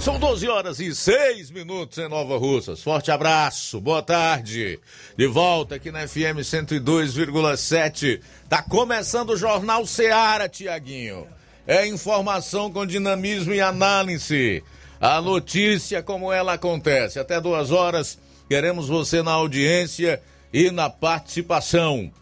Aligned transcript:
São 0.00 0.18
12 0.18 0.48
horas 0.48 0.78
e 0.78 0.94
6 0.94 1.50
minutos 1.50 1.98
em 1.98 2.08
Nova 2.08 2.38
Russas. 2.38 2.82
Forte 2.82 3.10
abraço, 3.10 3.80
boa 3.80 4.00
tarde. 4.00 4.78
De 5.16 5.26
volta 5.26 5.74
aqui 5.74 5.90
na 5.90 6.06
FM 6.06 6.38
102,7. 6.40 8.20
Tá 8.48 8.62
começando 8.62 9.30
o 9.30 9.36
Jornal 9.36 9.84
Seara, 9.84 10.48
Tiaguinho. 10.48 11.26
É 11.66 11.84
informação 11.86 12.70
com 12.70 12.86
dinamismo 12.86 13.52
e 13.52 13.60
análise. 13.60 14.62
A 15.00 15.20
notícia 15.20 16.00
como 16.02 16.32
ela 16.32 16.52
acontece. 16.52 17.18
Até 17.18 17.40
duas 17.40 17.72
horas, 17.72 18.16
queremos 18.48 18.86
você 18.88 19.20
na 19.20 19.32
audiência 19.32 20.22
e 20.52 20.70
na 20.70 20.88
participação. 20.88 22.12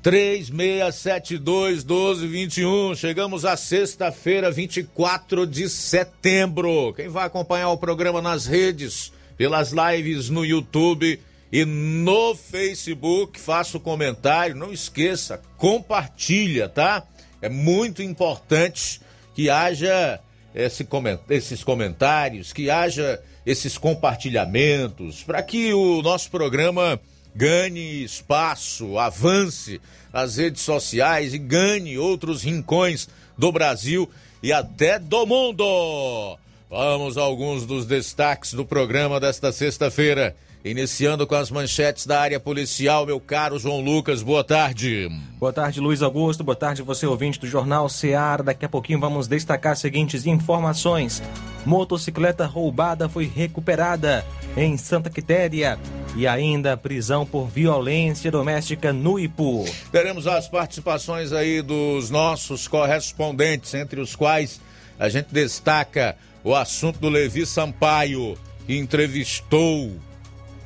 36721221. 0.04 2.96
Chegamos 2.96 3.44
à 3.44 3.58
sexta-feira, 3.58 4.52
24 4.52 5.46
de 5.46 5.68
setembro. 5.68 6.94
Quem 6.94 7.10
vai 7.10 7.26
acompanhar 7.26 7.72
o 7.72 7.78
programa 7.78 8.22
nas 8.22 8.46
redes, 8.46 9.12
pelas 9.36 9.72
lives 9.72 10.30
no 10.30 10.46
YouTube 10.46 11.20
e 11.52 11.66
no 11.66 12.36
Facebook, 12.36 13.38
faça 13.40 13.78
o 13.78 13.82
comentário. 13.82 14.56
Não 14.56 14.72
esqueça, 14.72 15.42
compartilha, 15.58 16.70
tá? 16.70 17.04
É 17.42 17.50
muito 17.50 18.02
importante 18.02 19.02
que 19.34 19.50
haja 19.50 20.22
esse 20.58 20.88
esses 21.30 21.64
comentários, 21.64 22.52
que 22.52 22.70
haja 22.70 23.22
esses 23.46 23.78
compartilhamentos, 23.78 25.24
para 25.24 25.44
que 25.44 25.72
o 25.74 26.02
nosso 26.02 26.32
programa 26.32 27.00
ganhe 27.36 28.04
espaço, 28.04 28.98
avance 28.98 29.80
as 30.12 30.38
redes 30.38 30.64
sociais 30.64 31.36
e 31.36 31.38
ganhe 31.38 32.00
outros 32.00 32.42
rincões 32.42 33.08
do 33.38 33.52
Brasil 33.52 34.10
e 34.42 34.52
até 34.52 34.98
do 34.98 35.28
mundo. 35.28 36.38
Vamos 36.70 37.18
a 37.18 37.22
alguns 37.22 37.66
dos 37.66 37.86
destaques 37.86 38.54
do 38.54 38.66
programa 38.66 39.20
desta 39.20 39.52
sexta-feira. 39.52 40.36
Iniciando 40.70 41.26
com 41.26 41.36
as 41.36 41.50
manchetes 41.50 42.06
da 42.06 42.20
área 42.20 42.42
policial, 42.42 43.06
meu 43.06 43.22
caro 43.22 43.58
João 43.58 43.80
Lucas, 43.80 44.22
boa 44.22 44.44
tarde. 44.44 45.10
Boa 45.40 45.54
tarde, 45.54 45.80
Luiz 45.80 46.02
Augusto. 46.02 46.44
Boa 46.44 46.58
tarde, 46.58 46.82
você 46.82 47.06
ouvinte 47.06 47.40
do 47.40 47.48
Jornal 47.48 47.88
Ceará. 47.88 48.44
Daqui 48.44 48.66
a 48.66 48.70
pouquinho 48.70 49.00
vamos 49.00 49.30
destacar 49.30 49.72
as 49.72 49.80
seguintes 49.80 50.26
informações. 50.26 51.24
Motocicleta 51.66 52.46
roubada 52.46 53.08
foi 53.08 53.32
recuperada 53.34 54.26
em 54.58 54.76
Santa 54.78 55.10
Quitéria. 55.10 55.80
E 56.18 56.28
ainda 56.28 56.76
prisão 56.76 57.26
por 57.26 57.48
violência 57.48 58.30
doméstica 58.30 58.92
no 58.92 59.18
Ipu. 59.18 59.64
Teremos 59.90 60.28
as 60.28 60.50
participações 60.50 61.32
aí 61.32 61.62
dos 61.62 62.10
nossos 62.10 62.68
correspondentes, 62.68 63.74
entre 63.74 64.02
os 64.02 64.18
quais 64.18 64.60
a 65.00 65.08
gente 65.08 65.28
destaca 65.32 66.18
o 66.44 66.54
assunto 66.54 67.00
do 67.00 67.08
Levi 67.08 67.46
Sampaio, 67.46 68.38
que 68.66 68.78
entrevistou 68.78 69.96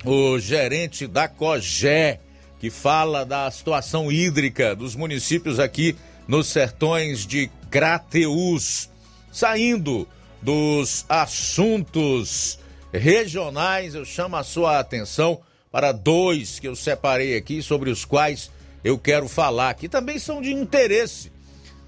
o 0.04 0.40
gerente 0.40 1.06
da 1.08 1.28
COGÉ, 1.28 2.20
que 2.60 2.70
fala 2.70 3.26
da 3.26 3.50
situação 3.52 4.12
hídrica 4.12 4.76
dos 4.76 4.96
municípios 4.96 5.60
aqui 5.60 5.96
nos 6.28 6.48
sertões 6.48 7.26
de 7.26 7.50
Crateús. 7.70 8.90
Saindo 9.32 10.08
dos 10.42 11.06
assuntos 11.08 12.60
regionais, 12.92 13.96
eu 13.96 14.04
chamo 14.04 14.36
a 14.36 14.44
sua 14.44 14.80
atenção 14.80 15.40
para 15.72 15.92
dois 15.92 16.60
que 16.60 16.68
eu 16.68 16.76
separei 16.76 17.36
aqui, 17.38 17.62
sobre 17.62 17.90
os 17.90 18.04
quais 18.04 18.52
eu 18.84 18.98
quero 18.98 19.28
falar, 19.28 19.74
que 19.76 19.88
também 19.88 20.20
são 20.20 20.42
de 20.42 20.52
interesse, 20.52 21.32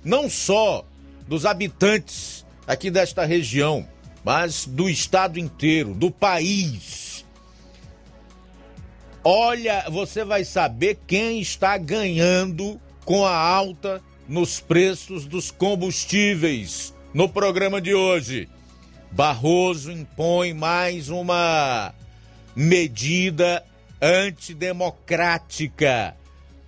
não 0.03 0.30
só 0.30 0.85
dos 1.28 1.45
habitantes 1.45 2.45
aqui 2.66 2.90
desta 2.90 3.25
região, 3.25 3.85
mas 4.24 4.66
do 4.66 4.90
estado 4.90 5.38
inteiro, 5.38 5.94
do 5.94 6.09
país 6.09 7.03
Olha, 9.23 9.85
você 9.89 10.25
vai 10.25 10.44
saber 10.44 11.00
quem 11.07 11.39
está 11.39 11.78
ganhando 11.78 12.78
com 13.06 13.25
a 13.25 13.34
alta 13.34 14.01
nos 14.28 14.59
preços 14.59 15.25
dos 15.25 15.50
combustíveis 15.50 16.94
no 17.13 17.29
programa 17.29 17.79
de 17.79 17.94
hoje. 17.94 18.50
Barroso 19.12 19.94
impõe 19.94 20.53
mais 20.53 21.07
uma 21.07 21.94
medida 22.53 23.63
antidemocrática. 24.01 26.17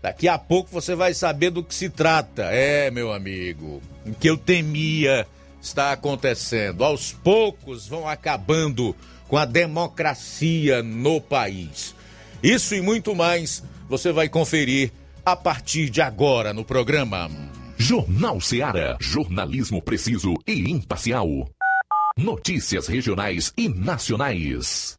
Daqui 0.01 0.29
a 0.29 0.38
pouco 0.38 0.69
você 0.71 0.95
vai 0.95 1.13
saber 1.13 1.49
do 1.49 1.63
que 1.63 1.75
se 1.75 1.89
trata. 1.89 2.44
É, 2.51 2.89
meu 2.89 3.11
amigo, 3.11 3.81
o 4.05 4.13
que 4.13 4.29
eu 4.29 4.38
temia 4.38 5.27
está 5.61 5.91
acontecendo. 5.91 6.85
Aos 6.85 7.11
poucos 7.11 7.85
vão 7.88 8.07
acabando 8.07 8.95
com 9.27 9.35
a 9.35 9.45
democracia 9.45 10.83
no 10.83 11.19
país. 11.19 11.94
Isso 12.45 12.75
e 12.75 12.81
muito 12.81 13.16
mais 13.16 13.63
você 13.89 14.11
vai 14.11 14.29
conferir 14.29 14.91
a 15.25 15.35
partir 15.35 15.89
de 15.89 16.00
agora 16.00 16.53
no 16.53 16.63
programa. 16.63 17.28
Jornal 17.75 18.39
Seara. 18.39 18.95
Jornalismo 19.01 19.81
preciso 19.81 20.35
e 20.45 20.69
imparcial. 20.69 21.28
Notícias 22.16 22.85
regionais 22.85 23.51
e 23.57 23.67
nacionais. 23.67 24.94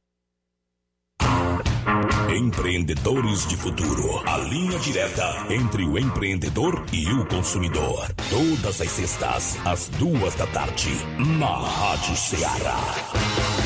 Empreendedores 2.36 3.46
de 3.46 3.56
futuro. 3.56 4.28
A 4.28 4.38
linha 4.38 4.80
direta 4.80 5.46
entre 5.48 5.84
o 5.84 5.96
empreendedor 5.96 6.84
e 6.92 7.06
o 7.12 7.24
consumidor. 7.26 8.08
Todas 8.28 8.80
as 8.80 8.90
sextas, 8.90 9.56
às 9.64 9.88
duas 9.90 10.34
da 10.34 10.48
tarde, 10.48 10.90
na 11.38 11.56
Rádio 11.60 12.16
Ceará. 12.16 13.65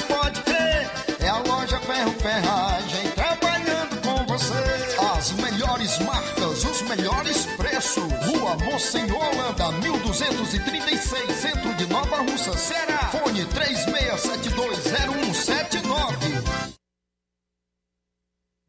Rua 8.51 8.57
Mocenola, 8.57 9.53
da 9.53 9.71
1236, 9.71 11.31
centro 11.35 11.73
de 11.75 11.87
Nova 11.87 12.17
Russa, 12.17 12.51
Ceará. 12.57 13.09
Fone 13.11 13.45
36720179. 13.45 14.00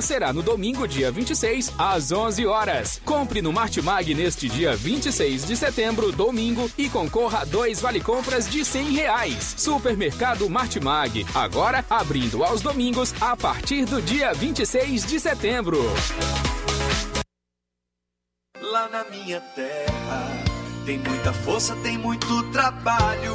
será 0.00 0.32
no 0.32 0.42
domingo, 0.42 0.86
dia 0.88 1.10
26, 1.10 1.72
às 1.78 2.10
11 2.10 2.46
horas. 2.46 3.00
Compre 3.04 3.42
no 3.42 3.52
Martimag 3.52 4.14
neste 4.14 4.48
dia 4.48 4.74
26 4.74 5.46
de 5.46 5.56
setembro, 5.56 6.10
domingo, 6.10 6.70
e 6.78 6.88
concorra 6.88 7.40
a 7.40 7.44
dois 7.44 7.80
vale 7.80 8.00
compras 8.00 8.48
de 8.48 8.64
100 8.64 8.92
reais. 8.92 9.54
Supermercado 9.56 10.48
Martimag, 10.48 11.26
agora 11.34 11.84
abrindo 11.90 12.42
aos 12.42 12.62
domingos 12.62 13.14
a 13.20 13.36
partir 13.36 13.84
do 13.84 14.00
dia 14.00 14.32
26 14.32 15.06
de 15.06 15.20
setembro. 15.20 15.78
Lá 18.60 18.88
na 18.88 19.04
minha 19.04 19.40
terra 19.40 20.44
tem 20.86 20.98
muita 20.98 21.32
força, 21.32 21.76
tem 21.76 21.98
muito 21.98 22.42
trabalho. 22.50 23.34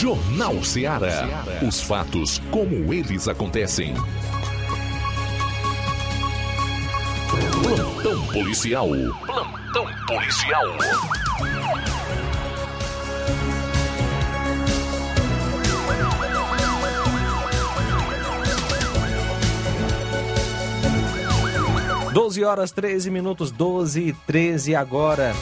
Jornal 0.00 0.62
Ceará. 0.62 1.44
Os 1.60 1.80
fatos 1.80 2.40
como 2.52 2.94
eles 2.94 3.26
acontecem. 3.26 3.94
Plantão 7.64 8.26
policial. 8.28 8.88
Plantão 9.26 9.86
policial. 10.06 10.66
Doze 22.12 22.44
horas 22.44 22.70
13 22.70 23.10
minutos, 23.10 23.50
12 23.50 24.00
e 24.00 24.12
13 24.12 24.76
agora. 24.76 25.34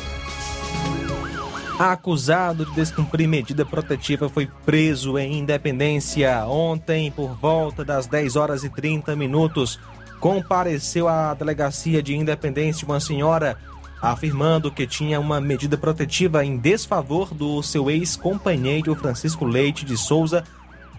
Acusado 1.78 2.64
de 2.64 2.73
descumprir 2.73 3.28
medida 3.28 3.62
protetiva 3.67 4.31
foi 4.31 4.49
preso 4.64 5.19
em 5.19 5.40
Independência 5.40 6.46
ontem 6.46 7.11
por 7.11 7.34
volta 7.34 7.84
das 7.84 8.06
10 8.06 8.35
horas 8.35 8.64
e 8.64 8.71
30 8.71 9.14
minutos. 9.14 9.78
Compareceu 10.18 11.06
à 11.06 11.35
delegacia 11.35 12.02
de 12.02 12.16
Independência 12.16 12.87
uma 12.87 12.99
senhora 12.99 13.59
afirmando 14.00 14.73
que 14.73 14.87
tinha 14.87 15.21
uma 15.21 15.38
medida 15.38 15.76
protetiva 15.76 16.42
em 16.42 16.56
desfavor 16.56 17.35
do 17.35 17.62
seu 17.62 17.90
ex-companheiro 17.90 18.95
Francisco 18.95 19.45
Leite 19.45 19.85
de 19.85 19.99
Souza 19.99 20.45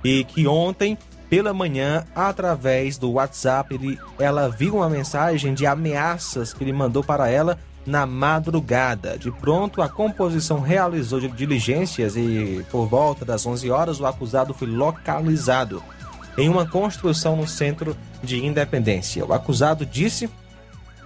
e 0.04 0.24
que 0.26 0.48
ontem 0.48 0.96
pela 1.28 1.54
manhã, 1.56 2.06
através 2.16 2.98
do 2.98 3.14
WhatsApp, 3.14 3.74
ele, 3.74 4.00
ela 4.20 4.48
viu 4.48 4.76
uma 4.76 4.90
mensagem 4.90 5.56
de 5.56 5.66
ameaças 5.66 6.54
que 6.54 6.64
ele 6.64 6.72
mandou 6.72 7.04
para 7.04 7.30
ela 7.30 7.58
na 7.88 8.06
madrugada. 8.06 9.18
De 9.18 9.32
pronto, 9.32 9.82
a 9.82 9.88
composição 9.88 10.60
realizou 10.60 11.22
diligências 11.22 12.18
e, 12.18 12.66
por 12.70 12.86
volta 12.86 13.24
das 13.24 13.46
11 13.46 13.72
horas, 13.72 14.00
o 14.02 14.06
acusado 14.06 14.54
foi 14.54 14.68
localizado 14.68 15.82
em 16.38 16.50
uma 16.50 16.68
construção 16.68 17.38
no 17.38 17.48
centro 17.48 17.96
de 18.22 18.46
Independência. 18.46 19.26
O 19.26 19.34
acusado 19.34 19.86
disse 19.86 20.30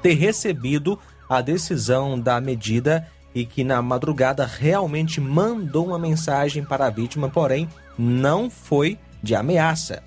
ter 0.01 0.15
recebido 0.15 0.99
a 1.29 1.39
decisão 1.39 2.19
da 2.19 2.41
medida 2.41 3.07
e 3.33 3.45
que 3.45 3.63
na 3.63 3.81
madrugada 3.81 4.45
realmente 4.45 5.21
mandou 5.21 5.87
uma 5.87 5.99
mensagem 5.99 6.65
para 6.65 6.87
a 6.87 6.89
vítima, 6.89 7.29
porém 7.29 7.69
não 7.97 8.49
foi 8.49 8.97
de 9.21 9.35
ameaça 9.35 10.01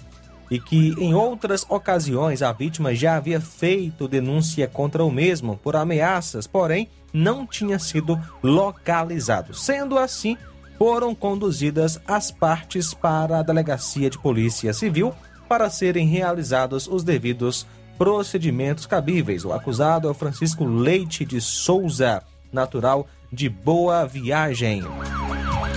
e 0.55 0.61
que 0.61 0.95
em 0.99 1.13
outras 1.15 1.67
ocasiões 1.69 2.41
a 2.41 2.53
vítima 2.53 2.95
já 2.95 3.17
havia 3.17 3.41
feito 3.41 4.07
denúncia 4.07 4.69
contra 4.69 5.05
o 5.05 5.11
mesmo 5.11 5.57
por 5.57 5.75
ameaças, 5.75 6.47
porém 6.47 6.89
não 7.13 7.45
tinha 7.45 7.77
sido 7.77 8.17
localizado. 8.41 9.53
Sendo 9.53 9.99
assim, 9.99 10.39
foram 10.79 11.13
conduzidas 11.13 12.01
as 12.07 12.31
partes 12.31 12.95
para 12.95 13.41
a 13.41 13.43
delegacia 13.43 14.09
de 14.09 14.17
polícia 14.17 14.73
civil 14.73 15.13
para 15.49 15.69
serem 15.69 16.07
realizados 16.07 16.87
os 16.87 17.03
devidos 17.03 17.67
procedimentos 17.99 18.87
cabíveis. 18.87 19.45
O 19.45 19.53
acusado 19.53 20.07
é 20.07 20.11
o 20.13 20.15
Francisco 20.15 20.65
Leite 20.65 21.25
de 21.25 21.41
Souza, 21.41 22.23
natural 22.53 23.09
de 23.33 23.49
Boa 23.49 24.07
Viagem. 24.07 24.85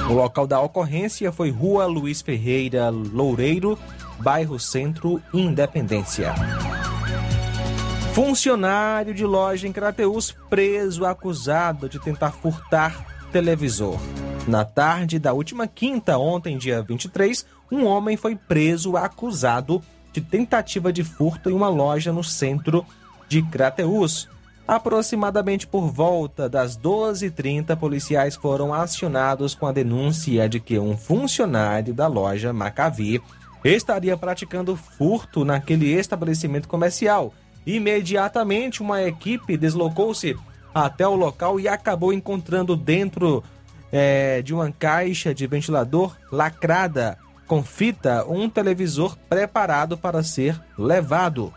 O 0.07 0.13
local 0.13 0.45
da 0.45 0.61
ocorrência 0.61 1.31
foi 1.31 1.49
Rua 1.49 1.85
Luiz 1.87 2.21
Ferreira 2.21 2.91
Loureiro, 2.91 3.77
bairro 4.19 4.59
Centro, 4.59 5.21
Independência. 5.33 6.33
Funcionário 8.13 9.13
de 9.13 9.25
loja 9.25 9.67
em 9.67 9.71
Crateus 9.71 10.35
preso 10.49 11.05
acusado 11.05 11.87
de 11.87 11.99
tentar 11.99 12.31
furtar 12.31 13.05
televisor. 13.31 13.99
Na 14.47 14.65
tarde 14.65 15.19
da 15.19 15.33
última 15.33 15.67
quinta, 15.67 16.17
ontem, 16.17 16.57
dia 16.57 16.81
23, 16.81 17.45
um 17.71 17.85
homem 17.85 18.17
foi 18.17 18.35
preso 18.35 18.97
acusado 18.97 19.83
de 20.11 20.21
tentativa 20.21 20.91
de 20.91 21.03
furto 21.03 21.49
em 21.49 21.53
uma 21.53 21.69
loja 21.69 22.11
no 22.11 22.23
centro 22.23 22.85
de 23.27 23.43
Crateús. 23.43 24.27
Aproximadamente 24.67 25.67
por 25.67 25.89
volta 25.89 26.49
das 26.49 26.77
12h30, 26.77 27.75
policiais 27.77 28.35
foram 28.35 28.73
acionados 28.73 29.55
com 29.55 29.65
a 29.65 29.71
denúncia 29.71 30.49
de 30.49 30.59
que 30.59 30.79
um 30.79 30.97
funcionário 30.97 31.93
da 31.93 32.07
loja 32.07 32.51
Macavi 32.51 33.21
estaria 33.67 34.15
praticando 34.15 34.75
furto 34.75 35.43
naquele 35.43 35.91
estabelecimento 35.91 36.67
comercial. 36.67 37.33
Imediatamente, 37.65 38.81
uma 38.81 39.03
equipe 39.03 39.57
deslocou-se 39.57 40.35
até 40.73 41.07
o 41.07 41.15
local 41.15 41.59
e 41.59 41.67
acabou 41.67 42.13
encontrando 42.13 42.75
dentro 42.75 43.43
é, 43.91 44.41
de 44.41 44.53
uma 44.53 44.71
caixa 44.71 45.33
de 45.33 45.45
ventilador 45.47 46.15
lacrada 46.31 47.17
com 47.47 47.63
fita 47.63 48.25
um 48.27 48.49
televisor 48.49 49.17
preparado 49.29 49.97
para 49.97 50.21
ser 50.21 50.61
levado. 50.77 51.53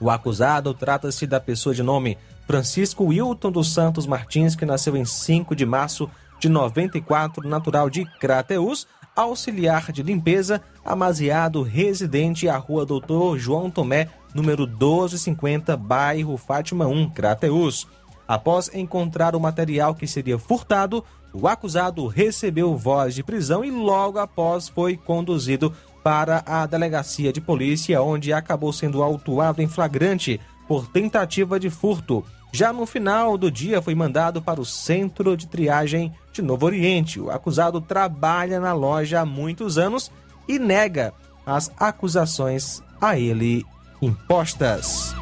O 0.00 0.10
acusado 0.10 0.74
trata-se 0.74 1.26
da 1.26 1.38
pessoa 1.38 1.74
de 1.74 1.82
nome 1.82 2.18
Francisco 2.46 3.04
Wilton 3.04 3.52
dos 3.52 3.72
Santos 3.72 4.06
Martins, 4.06 4.56
que 4.56 4.66
nasceu 4.66 4.96
em 4.96 5.04
5 5.04 5.54
de 5.54 5.64
março 5.64 6.10
de 6.40 6.48
94, 6.48 7.48
natural 7.48 7.88
de 7.88 8.04
Crateus, 8.18 8.86
auxiliar 9.14 9.92
de 9.92 10.02
limpeza, 10.02 10.60
amaziado, 10.84 11.62
residente 11.62 12.48
à 12.48 12.56
rua 12.56 12.86
Doutor 12.86 13.38
João 13.38 13.70
Tomé, 13.70 14.08
número 14.34 14.66
1250, 14.66 15.76
bairro 15.76 16.36
Fátima 16.36 16.86
1, 16.86 17.10
Crateus. 17.10 17.86
Após 18.26 18.70
encontrar 18.74 19.36
o 19.36 19.40
material 19.40 19.94
que 19.94 20.06
seria 20.06 20.38
furtado, 20.38 21.04
o 21.32 21.46
acusado 21.48 22.06
recebeu 22.06 22.76
voz 22.76 23.14
de 23.14 23.22
prisão 23.22 23.64
e 23.64 23.70
logo 23.70 24.18
após 24.18 24.68
foi 24.68 24.96
conduzido 24.96 25.72
para 26.02 26.42
a 26.46 26.66
delegacia 26.66 27.32
de 27.32 27.40
polícia, 27.40 28.02
onde 28.02 28.32
acabou 28.32 28.72
sendo 28.72 29.02
autuado 29.02 29.62
em 29.62 29.68
flagrante 29.68 30.40
por 30.66 30.86
tentativa 30.88 31.60
de 31.60 31.70
furto. 31.70 32.24
Já 32.54 32.70
no 32.70 32.84
final 32.84 33.38
do 33.38 33.50
dia, 33.50 33.80
foi 33.80 33.94
mandado 33.94 34.42
para 34.42 34.60
o 34.60 34.64
centro 34.64 35.34
de 35.38 35.46
triagem 35.46 36.12
de 36.30 36.42
Novo 36.42 36.66
Oriente. 36.66 37.18
O 37.18 37.30
acusado 37.30 37.80
trabalha 37.80 38.60
na 38.60 38.74
loja 38.74 39.20
há 39.20 39.24
muitos 39.24 39.78
anos 39.78 40.12
e 40.46 40.58
nega 40.58 41.14
as 41.46 41.72
acusações 41.78 42.82
a 43.00 43.18
ele 43.18 43.64
impostas. 44.02 45.14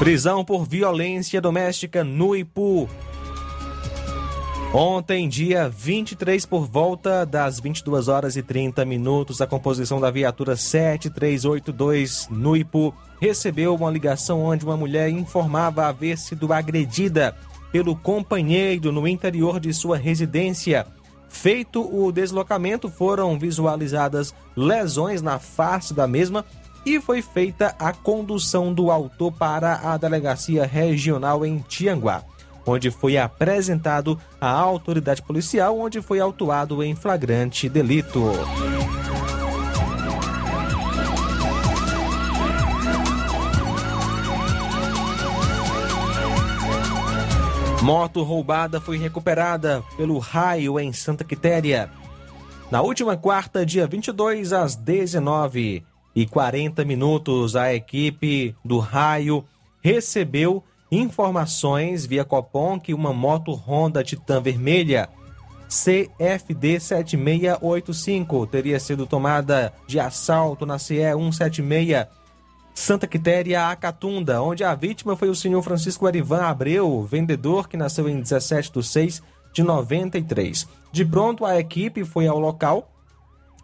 Prisão 0.00 0.44
por 0.44 0.66
violência 0.66 1.40
doméstica 1.40 2.02
no 2.02 2.34
Ipu. 2.34 2.88
Ontem, 4.78 5.26
dia 5.26 5.70
23, 5.70 6.44
por 6.44 6.66
volta 6.66 7.24
das 7.24 7.58
22 7.58 8.08
horas 8.08 8.36
e 8.36 8.42
30 8.42 8.84
minutos, 8.84 9.40
a 9.40 9.46
composição 9.46 9.98
da 9.98 10.10
viatura 10.10 10.54
7382 10.54 12.28
no 12.30 12.54
Ipu 12.54 12.94
recebeu 13.18 13.74
uma 13.74 13.90
ligação 13.90 14.44
onde 14.44 14.66
uma 14.66 14.76
mulher 14.76 15.08
informava 15.08 15.86
haver 15.86 16.18
sido 16.18 16.52
agredida 16.52 17.34
pelo 17.72 17.96
companheiro 17.96 18.92
no 18.92 19.08
interior 19.08 19.58
de 19.58 19.72
sua 19.72 19.96
residência. 19.96 20.86
Feito 21.26 21.80
o 21.80 22.12
deslocamento, 22.12 22.90
foram 22.90 23.38
visualizadas 23.38 24.34
lesões 24.54 25.22
na 25.22 25.38
face 25.38 25.94
da 25.94 26.06
mesma 26.06 26.44
e 26.84 27.00
foi 27.00 27.22
feita 27.22 27.74
a 27.78 27.94
condução 27.94 28.74
do 28.74 28.90
autor 28.90 29.32
para 29.32 29.90
a 29.90 29.96
delegacia 29.96 30.66
regional 30.66 31.46
em 31.46 31.60
Tianguá, 31.66 32.22
onde 32.66 32.90
foi 32.90 33.16
apresentado 33.16 34.18
à 34.40 34.50
autoridade 34.50 35.22
policial, 35.22 35.78
onde 35.78 36.02
foi 36.02 36.18
autuado 36.18 36.82
em 36.82 36.94
flagrante 36.94 37.68
delito. 37.68 38.32
Moto 47.82 48.24
roubada 48.24 48.80
foi 48.80 48.98
recuperada 48.98 49.80
pelo 49.96 50.18
raio 50.18 50.80
em 50.80 50.92
Santa 50.92 51.22
Quitéria. 51.22 51.88
Na 52.68 52.82
última 52.82 53.16
quarta, 53.16 53.64
dia 53.64 53.86
22, 53.86 54.52
às 54.52 54.74
19 54.74 55.84
e 56.16 56.26
40 56.26 56.84
minutos, 56.84 57.54
a 57.54 57.72
equipe 57.72 58.56
do 58.64 58.80
Raio 58.80 59.44
recebeu 59.80 60.64
informações 60.90 62.06
via 62.06 62.24
Copom 62.24 62.78
que 62.78 62.94
uma 62.94 63.12
moto 63.12 63.52
Honda 63.52 64.04
Titan 64.04 64.40
vermelha 64.40 65.08
CFD 65.68 66.78
7685 66.78 68.46
teria 68.46 68.78
sido 68.78 69.06
tomada 69.06 69.72
de 69.86 69.98
assalto 69.98 70.64
na 70.64 70.78
CE 70.78 71.12
176 71.12 72.06
Santa 72.76 73.06
Quitéria 73.06 73.68
Acatunda, 73.68 74.42
onde 74.42 74.62
a 74.62 74.74
vítima 74.74 75.16
foi 75.16 75.30
o 75.30 75.34
senhor 75.34 75.62
Francisco 75.62 76.06
Arivan 76.06 76.42
Abreu, 76.42 77.02
vendedor 77.04 77.70
que 77.70 77.76
nasceu 77.76 78.06
em 78.06 78.20
17 78.20 78.70
de 78.70 78.86
6 78.86 79.22
de 79.54 79.62
93. 79.62 80.68
De 80.92 81.02
pronto, 81.02 81.46
a 81.46 81.58
equipe 81.58 82.04
foi 82.04 82.26
ao 82.26 82.38
local 82.38 82.92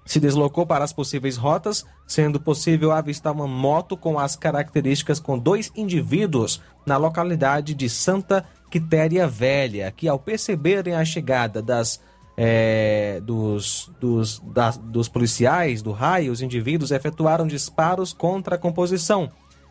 se 0.05 0.19
deslocou 0.19 0.67
para 0.67 0.85
as 0.85 0.93
possíveis 0.93 1.37
rotas, 1.37 1.85
sendo 2.07 2.41
possível 2.41 2.93
avistar 2.93 3.33
uma 3.33 3.47
moto 3.47 3.97
com 3.97 4.19
as 4.19 4.37
características 4.37 5.21
com 5.21 5.39
dois 5.39 5.71
indivíduos 5.77 6.61
na 6.85 6.97
localidade 6.97 7.75
de 7.75 7.89
Santa 7.89 8.45
Quitéria 8.71 9.29
Velha, 9.29 9.93
que 9.93 10.09
ao 10.09 10.19
perceberem 10.19 10.95
a 10.95 11.05
chegada 11.05 11.63
das 11.63 12.01
é, 12.37 13.21
dos, 13.23 13.91
dos, 14.01 14.41
das, 14.41 14.79
dos 14.79 15.09
policiais 15.09 15.83
do 15.83 15.93
raio, 15.93 16.33
os 16.33 16.41
indivíduos 16.41 16.91
efetuaram 16.91 17.47
disparos 17.47 18.13
contra 18.13 18.57
a 18.57 18.59
composição, 18.59 19.31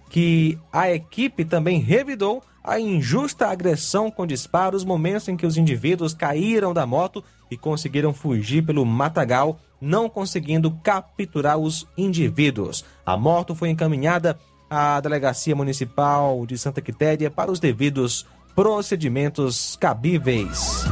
que 0.10 0.60
a 0.72 0.92
equipe 0.92 1.44
também 1.44 1.80
revidou 1.80 2.44
a 2.64 2.80
injusta 2.80 3.48
agressão 3.48 4.12
com 4.12 4.28
disparos, 4.28 4.84
momentos 4.84 5.28
em 5.28 5.36
que 5.36 5.46
os 5.46 5.58
indivíduos 5.58 6.14
caíram 6.14 6.74
da 6.74 6.86
moto 6.86 7.24
e 7.50 7.58
conseguiram 7.58 8.14
fugir 8.14 8.64
pelo 8.64 8.86
matagal 8.86 9.60
não 9.82 10.08
conseguindo 10.08 10.70
capturar 10.84 11.58
os 11.58 11.88
indivíduos. 11.98 12.86
A 13.04 13.18
moto 13.18 13.56
foi 13.56 13.70
encaminhada 13.70 14.38
à 14.70 15.02
Delegacia 15.02 15.56
Municipal 15.56 16.46
de 16.46 16.58
Santa 16.58 16.82
Quitéria 16.82 17.32
para 17.32 17.52
os 17.52 17.60
devidos 17.60 18.26
procedimentos 18.56 19.76
cabíveis. 19.76 20.86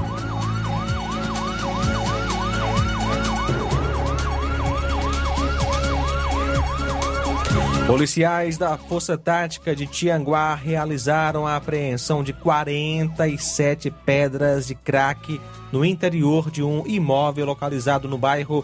Policiais 7.90 8.56
da 8.56 8.78
Força 8.78 9.18
Tática 9.18 9.76
de 9.76 9.88
Tianguá 9.88 10.54
realizaram 10.54 11.48
a 11.48 11.56
apreensão 11.56 12.24
de 12.24 12.32
47 12.32 13.90
pedras 14.06 14.68
de 14.68 14.76
crack 14.76 15.42
no 15.72 15.84
interior 15.84 16.52
de 16.52 16.62
um 16.62 16.86
imóvel 16.86 17.48
localizado 17.48 18.08
no 18.08 18.16
bairro 18.16 18.64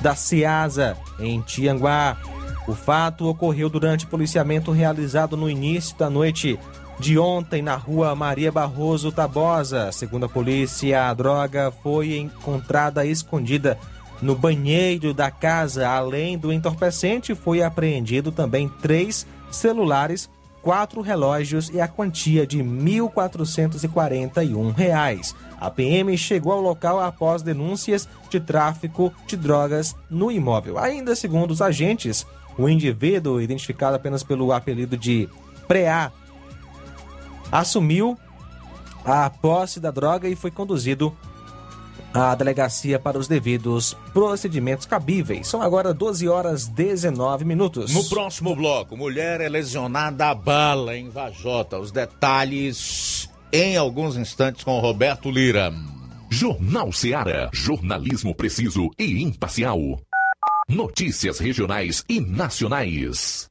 da 0.00 0.14
Ceasa, 0.14 0.96
em 1.18 1.40
Tianguá. 1.40 2.16
O 2.66 2.74
fato 2.74 3.26
ocorreu 3.26 3.68
durante 3.68 4.06
policiamento 4.06 4.70
realizado 4.70 5.36
no 5.36 5.48
início 5.48 5.96
da 5.96 6.08
noite 6.08 6.58
de 6.98 7.18
ontem 7.18 7.62
na 7.62 7.74
rua 7.74 8.14
Maria 8.14 8.52
Barroso 8.52 9.10
Tabosa. 9.10 9.90
Segundo 9.90 10.26
a 10.26 10.28
polícia, 10.28 11.08
a 11.08 11.14
droga 11.14 11.72
foi 11.82 12.18
encontrada 12.18 13.04
escondida 13.06 13.78
no 14.20 14.36
banheiro 14.36 15.14
da 15.14 15.30
casa. 15.30 15.88
Além 15.88 16.36
do 16.36 16.52
entorpecente, 16.52 17.34
foi 17.34 17.62
apreendido 17.62 18.30
também 18.30 18.68
três 18.80 19.26
celulares, 19.50 20.28
quatro 20.62 21.00
relógios 21.00 21.70
e 21.70 21.80
a 21.80 21.88
quantia 21.88 22.46
de 22.46 22.58
R$ 22.58 22.64
1.441. 22.64 25.34
A 25.60 25.70
PM 25.70 26.16
chegou 26.16 26.52
ao 26.52 26.60
local 26.60 27.00
após 27.00 27.42
denúncias 27.42 28.08
de 28.28 28.40
tráfico 28.40 29.12
de 29.26 29.36
drogas 29.36 29.96
no 30.08 30.30
imóvel. 30.30 30.78
Ainda 30.78 31.14
segundo 31.14 31.50
os 31.50 31.60
agentes, 31.60 32.26
o 32.56 32.68
indivíduo, 32.68 33.40
identificado 33.40 33.96
apenas 33.96 34.22
pelo 34.22 34.52
apelido 34.52 34.96
de 34.96 35.28
Preá, 35.66 36.12
assumiu 37.50 38.16
a 39.04 39.30
posse 39.30 39.80
da 39.80 39.90
droga 39.90 40.28
e 40.28 40.36
foi 40.36 40.50
conduzido 40.50 41.16
à 42.12 42.34
delegacia 42.34 42.98
para 42.98 43.18
os 43.18 43.28
devidos 43.28 43.96
procedimentos 44.12 44.86
cabíveis. 44.86 45.46
São 45.46 45.62
agora 45.62 45.94
12 45.94 46.28
horas 46.28 46.66
19 46.66 47.44
minutos. 47.44 47.92
No 47.92 48.08
próximo 48.08 48.54
bloco, 48.54 48.96
mulher 48.96 49.40
é 49.40 49.48
lesionada 49.48 50.28
a 50.28 50.34
bala 50.34 50.96
em 50.96 51.08
Vajota. 51.08 51.78
Os 51.78 51.90
detalhes 51.90 53.30
em 53.52 53.76
alguns 53.76 54.16
instantes 54.16 54.64
com 54.64 54.78
Roberto 54.78 55.30
Lira. 55.30 55.72
Jornal 56.30 56.92
Seara. 56.92 57.50
Jornalismo 57.52 58.34
preciso 58.34 58.90
e 58.98 59.22
imparcial. 59.22 59.78
Notícias 60.68 61.40
regionais 61.40 62.04
e 62.08 62.20
nacionais. 62.20 63.50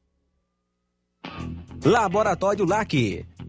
Laboratório 1.84 2.64
LAC 2.64 3.26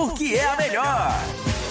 porque 0.07 0.33
é 0.33 0.47
a 0.47 0.55
melhor. 0.55 1.70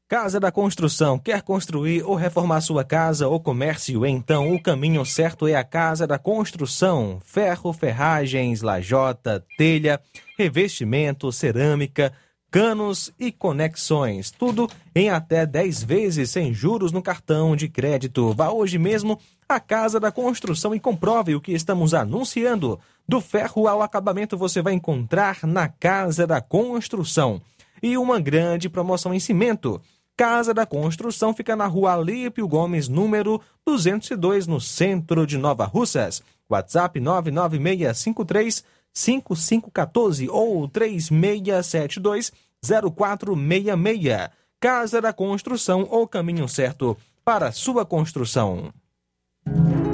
Casa 0.09 0.39
da 0.39 0.53
Construção. 0.53 1.19
Quer 1.19 1.41
construir 1.41 2.01
ou 2.01 2.15
reformar 2.15 2.61
sua 2.61 2.85
casa 2.85 3.27
ou 3.27 3.41
comércio? 3.41 4.05
Então 4.05 4.53
o 4.53 4.61
caminho 4.61 5.05
certo 5.05 5.49
é 5.49 5.55
a 5.55 5.65
Casa 5.65 6.07
da 6.07 6.17
Construção. 6.17 7.19
Ferro, 7.25 7.73
ferragens, 7.73 8.61
lajota, 8.61 9.43
telha, 9.57 9.99
revestimento, 10.37 11.29
cerâmica, 11.29 12.13
canos 12.57 13.13
e 13.19 13.31
conexões. 13.31 14.31
Tudo 14.31 14.67
em 14.95 15.11
até 15.11 15.45
10 15.45 15.83
vezes 15.83 16.31
sem 16.31 16.51
juros 16.51 16.91
no 16.91 17.03
cartão 17.03 17.55
de 17.55 17.69
crédito. 17.69 18.33
Vá 18.33 18.49
hoje 18.49 18.79
mesmo 18.79 19.19
à 19.47 19.59
Casa 19.59 19.99
da 19.99 20.11
Construção 20.11 20.73
e 20.73 20.79
comprove 20.79 21.35
o 21.35 21.39
que 21.39 21.51
estamos 21.51 21.93
anunciando. 21.93 22.79
Do 23.07 23.21
ferro 23.21 23.67
ao 23.67 23.83
acabamento 23.83 24.35
você 24.35 24.59
vai 24.59 24.73
encontrar 24.73 25.37
na 25.43 25.69
Casa 25.69 26.25
da 26.25 26.41
Construção. 26.41 27.39
E 27.79 27.95
uma 27.95 28.19
grande 28.19 28.67
promoção 28.67 29.13
em 29.13 29.19
cimento. 29.19 29.79
Casa 30.17 30.51
da 30.51 30.65
Construção 30.65 31.35
fica 31.35 31.55
na 31.55 31.67
rua 31.67 31.93
Alípio 31.93 32.47
Gomes, 32.47 32.87
número 32.87 33.39
202, 33.67 34.47
no 34.47 34.59
centro 34.59 35.27
de 35.27 35.37
Nova 35.37 35.65
Russas. 35.65 36.23
WhatsApp 36.49 36.99
99653 36.99 38.63
5514 38.91 40.27
ou 40.27 40.67
3672 40.67 42.31
0466. 42.63 44.29
Casa 44.59 44.99
da 44.99 45.13
Construção, 45.13 45.81
o 45.91 46.07
caminho 46.07 46.47
certo 46.47 46.97
para 47.23 47.51
sua 47.51 47.85
construção. 47.85 48.73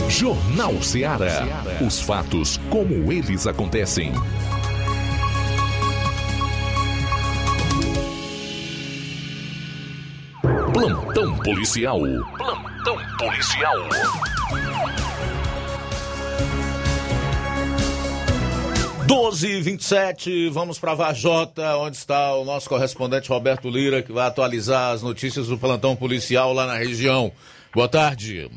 Jornal 0.10 0.82
Ceará. 0.82 1.41
Os 1.86 1.99
fatos 1.99 2.58
como 2.69 3.12
eles 3.12 3.47
acontecem. 3.47 4.13
Plantão 10.73 11.38
policial. 11.39 11.99
Plantão 12.38 12.97
policial. 13.17 13.78
Doze 19.08 19.48
e 19.48 19.62
vinte 19.62 19.82
e 19.82 19.84
sete, 19.84 20.50
vamos 20.50 20.80
para 20.80 20.94
Vajota, 20.94 21.76
onde 21.78 21.98
está 21.98 22.36
o 22.36 22.46
nosso 22.46 22.70
correspondente 22.70 23.30
Roberto 23.30 23.70
Lira, 23.70 24.02
que 24.02 24.12
vai 24.12 24.28
atualizar 24.28 24.94
as 24.94 25.04
notícias 25.04 25.48
do 25.48 25.58
plantão 25.58 25.96
policial 25.96 26.54
lá 26.54 26.66
na 26.66 26.76
região. 26.76 27.32
Boa 27.74 27.89
tarde. 27.89 28.50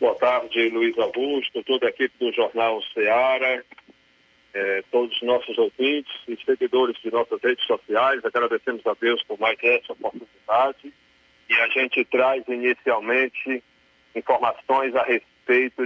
Boa 0.00 0.14
tarde, 0.16 0.68
Luiz 0.70 0.98
Augusto, 0.98 1.62
toda 1.64 1.86
a 1.86 1.90
equipe 1.90 2.12
do 2.18 2.32
Jornal 2.32 2.80
Ceará, 2.92 3.62
eh, 4.54 4.84
todos 4.90 5.14
os 5.14 5.22
nossos 5.22 5.56
ouvintes 5.56 6.12
e 6.26 6.36
seguidores 6.44 6.96
de 7.02 7.10
nossas 7.10 7.40
redes 7.42 7.64
sociais. 7.66 8.24
Agradecemos 8.24 8.84
a 8.86 8.94
Deus 9.00 9.22
por 9.24 9.38
mais 9.38 9.56
essa 9.62 9.92
oportunidade. 9.92 10.92
E 11.48 11.54
a 11.54 11.68
gente 11.68 12.04
traz 12.06 12.42
inicialmente 12.48 13.62
informações 14.14 14.94
a 14.96 15.02
respeito 15.02 15.37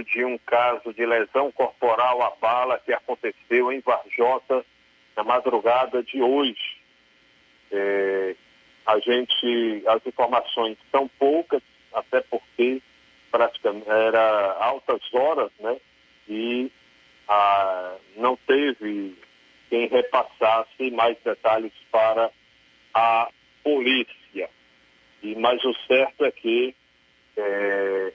de 0.03 0.25
um 0.25 0.37
caso 0.39 0.93
de 0.93 1.05
lesão 1.05 1.51
corporal 1.53 2.21
à 2.21 2.31
bala 2.31 2.79
que 2.79 2.91
aconteceu 2.91 3.71
em 3.71 3.79
Varjota 3.79 4.65
na 5.15 5.23
madrugada 5.23 6.03
de 6.03 6.21
hoje. 6.21 6.81
Eh, 7.71 8.35
a 8.85 8.99
gente, 8.99 9.83
as 9.87 10.05
informações 10.05 10.77
são 10.91 11.07
poucas, 11.17 11.61
até 11.93 12.19
porque 12.21 12.81
praticamente 13.31 13.89
era 13.89 14.57
altas 14.59 15.01
horas, 15.13 15.51
né? 15.59 15.77
E 16.27 16.69
ah, 17.27 17.95
não 18.17 18.35
teve 18.45 19.17
quem 19.69 19.87
repassasse 19.87 20.91
mais 20.91 21.17
detalhes 21.23 21.71
para 21.89 22.29
a 22.93 23.29
polícia. 23.63 24.49
E 25.21 25.35
mas 25.35 25.63
o 25.63 25.73
certo 25.87 26.25
é 26.25 26.31
que 26.31 26.75
é, 27.37 28.13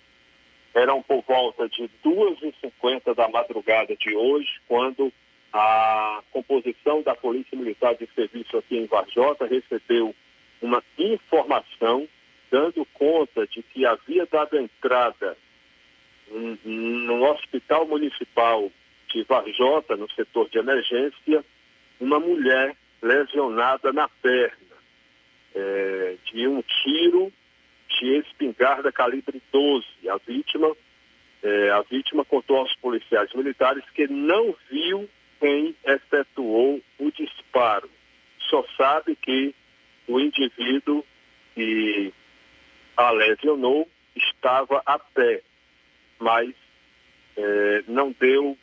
eram 0.74 1.02
por 1.02 1.22
volta 1.22 1.68
de 1.68 1.90
2h50 2.04 3.14
da 3.14 3.28
madrugada 3.28 3.96
de 3.96 4.14
hoje, 4.14 4.60
quando 4.66 5.12
a 5.52 6.22
composição 6.30 7.02
da 7.02 7.14
Polícia 7.14 7.56
Militar 7.56 7.94
de 7.94 8.08
Serviço 8.14 8.56
aqui 8.56 8.76
em 8.76 8.86
Varjota 8.86 9.46
recebeu 9.46 10.14
uma 10.60 10.82
informação 10.98 12.06
dando 12.50 12.84
conta 12.94 13.46
de 13.46 13.62
que 13.62 13.84
havia 13.86 14.26
dado 14.26 14.58
entrada 14.58 15.36
no 16.64 17.24
hospital 17.30 17.86
municipal 17.86 18.70
de 19.08 19.22
Varjota, 19.24 19.96
no 19.96 20.10
setor 20.10 20.48
de 20.50 20.58
emergência, 20.58 21.44
uma 21.98 22.20
mulher 22.20 22.76
lesionada 23.02 23.92
na 23.92 24.08
perna 24.08 24.76
é, 25.54 26.16
de 26.26 26.46
um 26.46 26.62
tiro 26.62 27.32
espingarda 28.06 28.92
calibre 28.92 29.42
12. 29.52 29.86
A 30.08 30.16
vítima, 30.18 30.76
é, 31.42 31.70
a 31.70 31.82
vítima 31.82 32.24
contou 32.24 32.58
aos 32.58 32.74
policiais 32.76 33.32
militares 33.34 33.84
que 33.94 34.06
não 34.08 34.54
viu 34.70 35.08
quem 35.40 35.74
efetuou 35.84 36.80
o 36.98 37.10
disparo. 37.10 37.90
Só 38.50 38.64
sabe 38.76 39.16
que 39.16 39.54
o 40.06 40.18
indivíduo 40.18 41.04
que 41.54 42.12
a 42.96 43.10
lesionou 43.10 43.88
estava 44.16 44.82
a 44.84 44.98
pé, 44.98 45.42
mas 46.18 46.52
é, 47.36 47.84
não 47.86 48.14
deu 48.18 48.56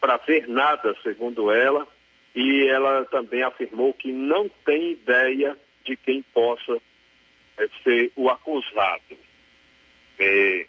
para 0.00 0.16
ver 0.16 0.48
nada, 0.48 0.96
segundo 1.02 1.50
ela, 1.50 1.86
e 2.34 2.66
ela 2.68 3.04
também 3.06 3.42
afirmou 3.42 3.92
que 3.92 4.10
não 4.10 4.48
tem 4.64 4.92
ideia 4.92 5.56
de 5.84 5.96
quem 5.96 6.22
possa 6.34 6.80
é, 7.60 7.68
ser 7.82 8.12
o 8.16 8.28
acusado. 8.28 9.16
É, 10.18 10.66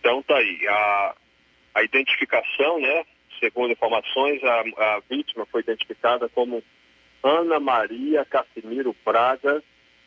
então 0.00 0.22
tá 0.22 0.36
aí, 0.36 0.66
a, 0.68 1.14
a 1.74 1.82
identificação, 1.82 2.78
né? 2.80 3.04
Segundo 3.40 3.72
informações, 3.72 4.42
a, 4.44 4.60
a 4.60 5.00
vítima 5.08 5.46
foi 5.46 5.62
identificada 5.62 6.28
como 6.28 6.62
Ana 7.22 7.58
Maria 7.58 8.22
Casimiro 8.24 8.94
Braga, 9.04 9.60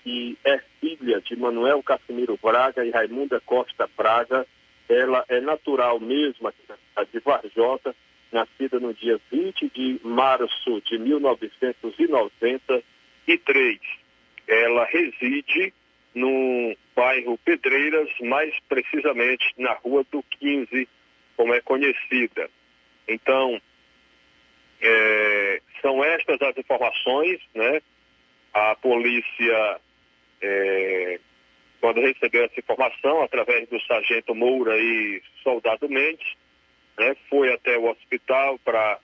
que 0.04 0.38
é 0.44 0.60
filha 0.80 1.22
de 1.22 1.36
Manuel 1.36 1.82
Casimiro 1.82 2.38
Braga 2.42 2.86
e 2.86 2.92
Raimunda 2.92 3.42
Costa 3.42 3.90
Braga. 3.98 4.46
Ela 4.88 5.26
é 5.28 5.42
natural 5.42 6.00
mesmo 6.00 6.54
de 7.12 7.20
Varjota, 7.20 7.96
nascida 8.32 8.80
no 8.80 8.94
dia 8.94 9.20
20 9.32 9.70
de 9.70 10.00
março 10.04 10.80
de 10.82 11.00
1993. 11.00 13.80
Ela 14.48 14.86
reside 14.86 15.74
no 16.16 16.76
bairro 16.96 17.38
Pedreiras, 17.40 18.10
mais 18.22 18.58
precisamente 18.70 19.46
na 19.58 19.74
Rua 19.74 20.06
do 20.10 20.24
15, 20.40 20.88
como 21.36 21.54
é 21.54 21.60
conhecida. 21.60 22.50
Então, 23.08 23.62
é, 24.82 25.62
são 25.82 26.04
estas 26.04 26.42
as 26.42 26.58
informações, 26.58 27.40
né? 27.54 27.82
A 28.54 28.76
polícia, 28.76 29.80
é, 30.42 31.20
quando 31.82 32.00
recebeu 32.00 32.46
essa 32.46 32.60
informação, 32.60 33.22
através 33.22 33.68
do 33.68 33.80
sargento 33.82 34.34
Moura 34.34 34.78
e 34.78 35.22
soldado 35.44 35.90
Mendes, 35.90 36.34
né, 36.98 37.16
foi 37.30 37.52
até 37.54 37.78
o 37.78 37.90
hospital 37.90 38.58
para 38.60 39.00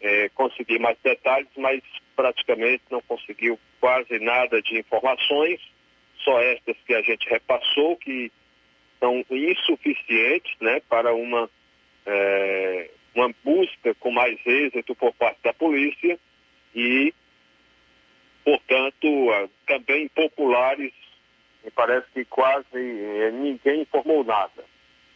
é, 0.00 0.28
conseguir 0.30 0.80
mais 0.80 0.98
detalhes, 1.02 1.48
mas 1.56 1.80
praticamente 2.16 2.82
não 2.90 3.00
conseguiu 3.02 3.58
quase 3.80 4.18
nada 4.18 4.60
de 4.60 4.78
informações, 4.78 5.60
só 6.20 6.40
estas 6.40 6.76
que 6.86 6.94
a 6.94 7.02
gente 7.02 7.28
repassou, 7.28 7.96
que 7.96 8.30
são 8.98 9.24
insuficientes 9.30 10.54
né, 10.60 10.80
para 10.88 11.14
uma, 11.14 11.48
é, 12.04 12.90
uma 13.14 13.32
busca 13.44 13.94
com 13.94 14.10
mais 14.10 14.38
êxito 14.44 14.94
por 14.94 15.12
parte 15.14 15.38
da 15.42 15.52
polícia 15.52 16.18
e, 16.74 17.14
portanto, 18.44 19.06
também 19.66 20.08
populares, 20.08 20.92
me 21.64 21.70
parece 21.70 22.06
que 22.12 22.24
quase 22.24 22.66
é, 22.74 23.30
ninguém 23.30 23.82
informou 23.82 24.24
nada. 24.24 24.64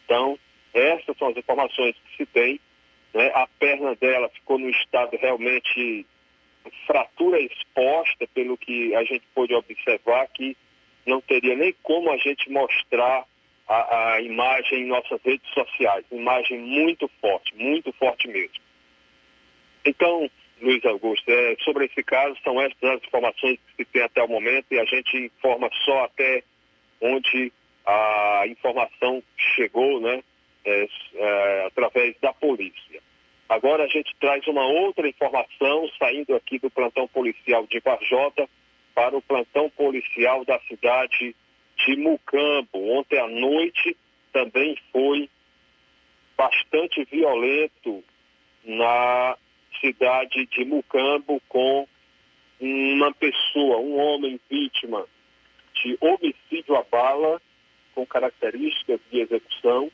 Então, 0.04 0.38
essas 0.74 1.16
são 1.16 1.28
as 1.28 1.36
informações 1.36 1.96
que 1.96 2.16
se 2.16 2.26
tem. 2.26 2.60
Né? 3.12 3.30
A 3.34 3.46
perna 3.58 3.94
dela 3.96 4.28
ficou 4.30 4.58
no 4.58 4.70
estado 4.70 5.16
realmente 5.16 6.06
fratura 6.86 7.40
exposta, 7.40 8.26
pelo 8.32 8.56
que 8.56 8.94
a 8.94 9.04
gente 9.04 9.24
pôde 9.34 9.54
observar 9.54 10.28
que 10.28 10.56
não 11.06 11.20
teria 11.20 11.56
nem 11.56 11.74
como 11.82 12.10
a 12.10 12.16
gente 12.16 12.50
mostrar 12.50 13.24
a, 13.68 14.14
a 14.14 14.20
imagem 14.20 14.82
em 14.82 14.86
nossas 14.86 15.20
redes 15.22 15.48
sociais. 15.52 16.04
Imagem 16.10 16.58
muito 16.58 17.10
forte, 17.20 17.54
muito 17.56 17.92
forte 17.94 18.28
mesmo. 18.28 18.60
Então, 19.84 20.30
Luiz 20.60 20.84
Augusto, 20.84 21.28
é, 21.28 21.56
sobre 21.64 21.86
esse 21.86 22.02
caso, 22.04 22.36
são 22.44 22.60
essas 22.60 22.82
as 22.82 23.02
informações 23.02 23.58
que 23.66 23.84
se 23.84 23.84
tem 23.86 24.02
até 24.02 24.22
o 24.22 24.28
momento 24.28 24.66
e 24.70 24.78
a 24.78 24.84
gente 24.84 25.16
informa 25.16 25.68
só 25.84 26.04
até 26.04 26.44
onde 27.00 27.52
a 27.84 28.44
informação 28.46 29.22
chegou, 29.36 30.00
né? 30.00 30.22
é, 30.64 30.88
é, 31.14 31.66
através 31.66 32.14
da 32.20 32.32
polícia. 32.32 33.00
Agora 33.48 33.84
a 33.84 33.88
gente 33.88 34.14
traz 34.18 34.46
uma 34.46 34.66
outra 34.66 35.08
informação 35.08 35.88
saindo 35.98 36.34
aqui 36.34 36.58
do 36.58 36.70
plantão 36.70 37.06
policial 37.08 37.66
de 37.66 37.80
Varjota 37.80 38.48
para 38.94 39.16
o 39.16 39.22
plantão 39.22 39.70
policial 39.70 40.44
da 40.44 40.58
cidade 40.60 41.34
de 41.84 41.96
Mucambo. 41.96 42.98
Ontem 42.98 43.18
à 43.18 43.28
noite 43.28 43.96
também 44.32 44.76
foi 44.92 45.28
bastante 46.36 47.04
violento 47.04 48.02
na 48.64 49.36
cidade 49.80 50.46
de 50.46 50.64
Mucambo 50.64 51.40
com 51.48 51.86
uma 52.60 53.12
pessoa, 53.12 53.78
um 53.78 53.98
homem 53.98 54.38
vítima 54.48 55.06
de 55.74 55.98
homicídio 56.00 56.76
à 56.76 56.82
bala 56.84 57.40
com 57.94 58.06
características 58.06 59.00
de 59.10 59.20
execução 59.20 59.90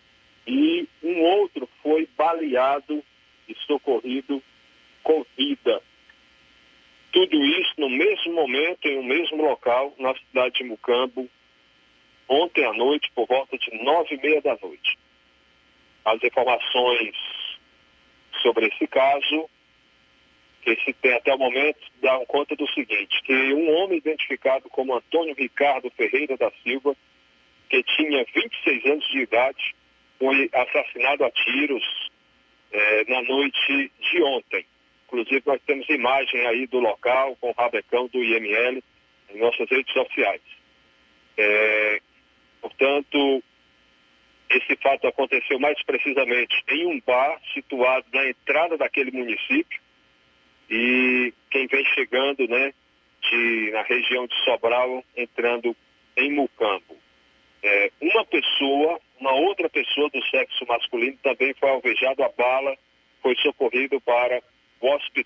e 0.47 0.87
um 1.03 1.23
outro 1.23 1.69
foi 1.83 2.09
baleado 2.17 3.03
e 3.49 3.55
socorrido 3.67 4.43
com 5.03 5.25
vida. 5.37 5.83
Tudo 7.12 7.42
isso 7.44 7.73
no 7.79 7.88
mesmo 7.88 8.33
momento, 8.35 8.87
em 8.87 8.99
um 8.99 9.03
mesmo 9.03 9.42
local, 9.42 9.94
na 9.99 10.14
cidade 10.14 10.57
de 10.57 10.64
Mucambo, 10.64 11.29
ontem 12.29 12.64
à 12.64 12.73
noite, 12.73 13.11
por 13.14 13.27
volta 13.27 13.57
de 13.57 13.83
nove 13.83 14.14
e 14.14 14.23
meia 14.23 14.42
da 14.42 14.57
noite. 14.61 14.99
As 16.05 16.23
informações 16.23 17.16
sobre 18.42 18.66
esse 18.66 18.87
caso, 18.87 19.49
que 20.62 20.77
se 20.85 20.92
tem 20.94 21.14
até 21.14 21.35
o 21.35 21.38
momento, 21.38 21.81
dá 22.03 22.18
conta 22.27 22.55
do 22.57 22.68
seguinte, 22.73 23.23
que 23.25 23.33
um 23.55 23.75
homem 23.77 23.99
identificado 23.99 24.68
como 24.68 24.94
Antônio 24.94 25.35
Ricardo 25.35 25.90
Ferreira 25.90 26.37
da 26.37 26.51
Silva, 26.62 26.97
que 27.71 27.83
tinha 27.83 28.25
26 28.35 28.85
anos 28.87 29.09
de 29.09 29.21
idade, 29.21 29.75
foi 30.18 30.51
assassinado 30.53 31.25
a 31.25 31.31
tiros 31.31 32.11
eh, 32.73 33.05
na 33.09 33.23
noite 33.23 33.92
de 34.01 34.23
ontem. 34.23 34.66
Inclusive, 35.09 35.42
nós 35.47 35.61
temos 35.66 35.88
imagem 35.88 36.47
aí 36.47 36.66
do 36.66 36.79
local 36.79 37.35
com 37.37 37.49
o 37.49 37.55
rabecão 37.55 38.07
do 38.09 38.23
IML 38.23 38.83
em 39.31 39.38
nossas 39.38 39.68
redes 39.71 39.92
sociais. 39.92 40.42
É, 41.37 42.01
portanto, 42.61 43.42
esse 44.51 44.77
fato 44.77 45.07
aconteceu 45.07 45.59
mais 45.59 45.83
precisamente 45.83 46.62
em 46.68 46.87
um 46.87 47.01
bar 47.01 47.40
situado 47.55 48.07
na 48.12 48.29
entrada 48.29 48.77
daquele 48.77 49.11
município 49.11 49.81
e 50.68 51.33
quem 51.51 51.66
vem 51.66 51.85
chegando, 51.94 52.47
né, 52.47 52.75
de, 53.23 53.71
na 53.73 53.83
região 53.83 54.27
de 54.27 54.35
Sobral, 54.44 55.03
entrando 55.16 55.75
em 56.16 56.33
Mucambo. 56.33 56.97
É, 57.62 57.90
uma 58.01 58.25
pessoa, 58.27 59.01
uma 59.18 59.33
outra 59.33 59.71
pessoa 59.71 60.11
do 60.11 60.23
sexo 60.27 60.66
masculino 60.66 61.16
também 61.23 61.55
foi 61.55 61.71
alvejado 61.71 62.23
a 62.23 62.29
bala, 62.29 62.77
foi 63.23 63.35
socorrido 63.37 64.01
para 64.03 64.42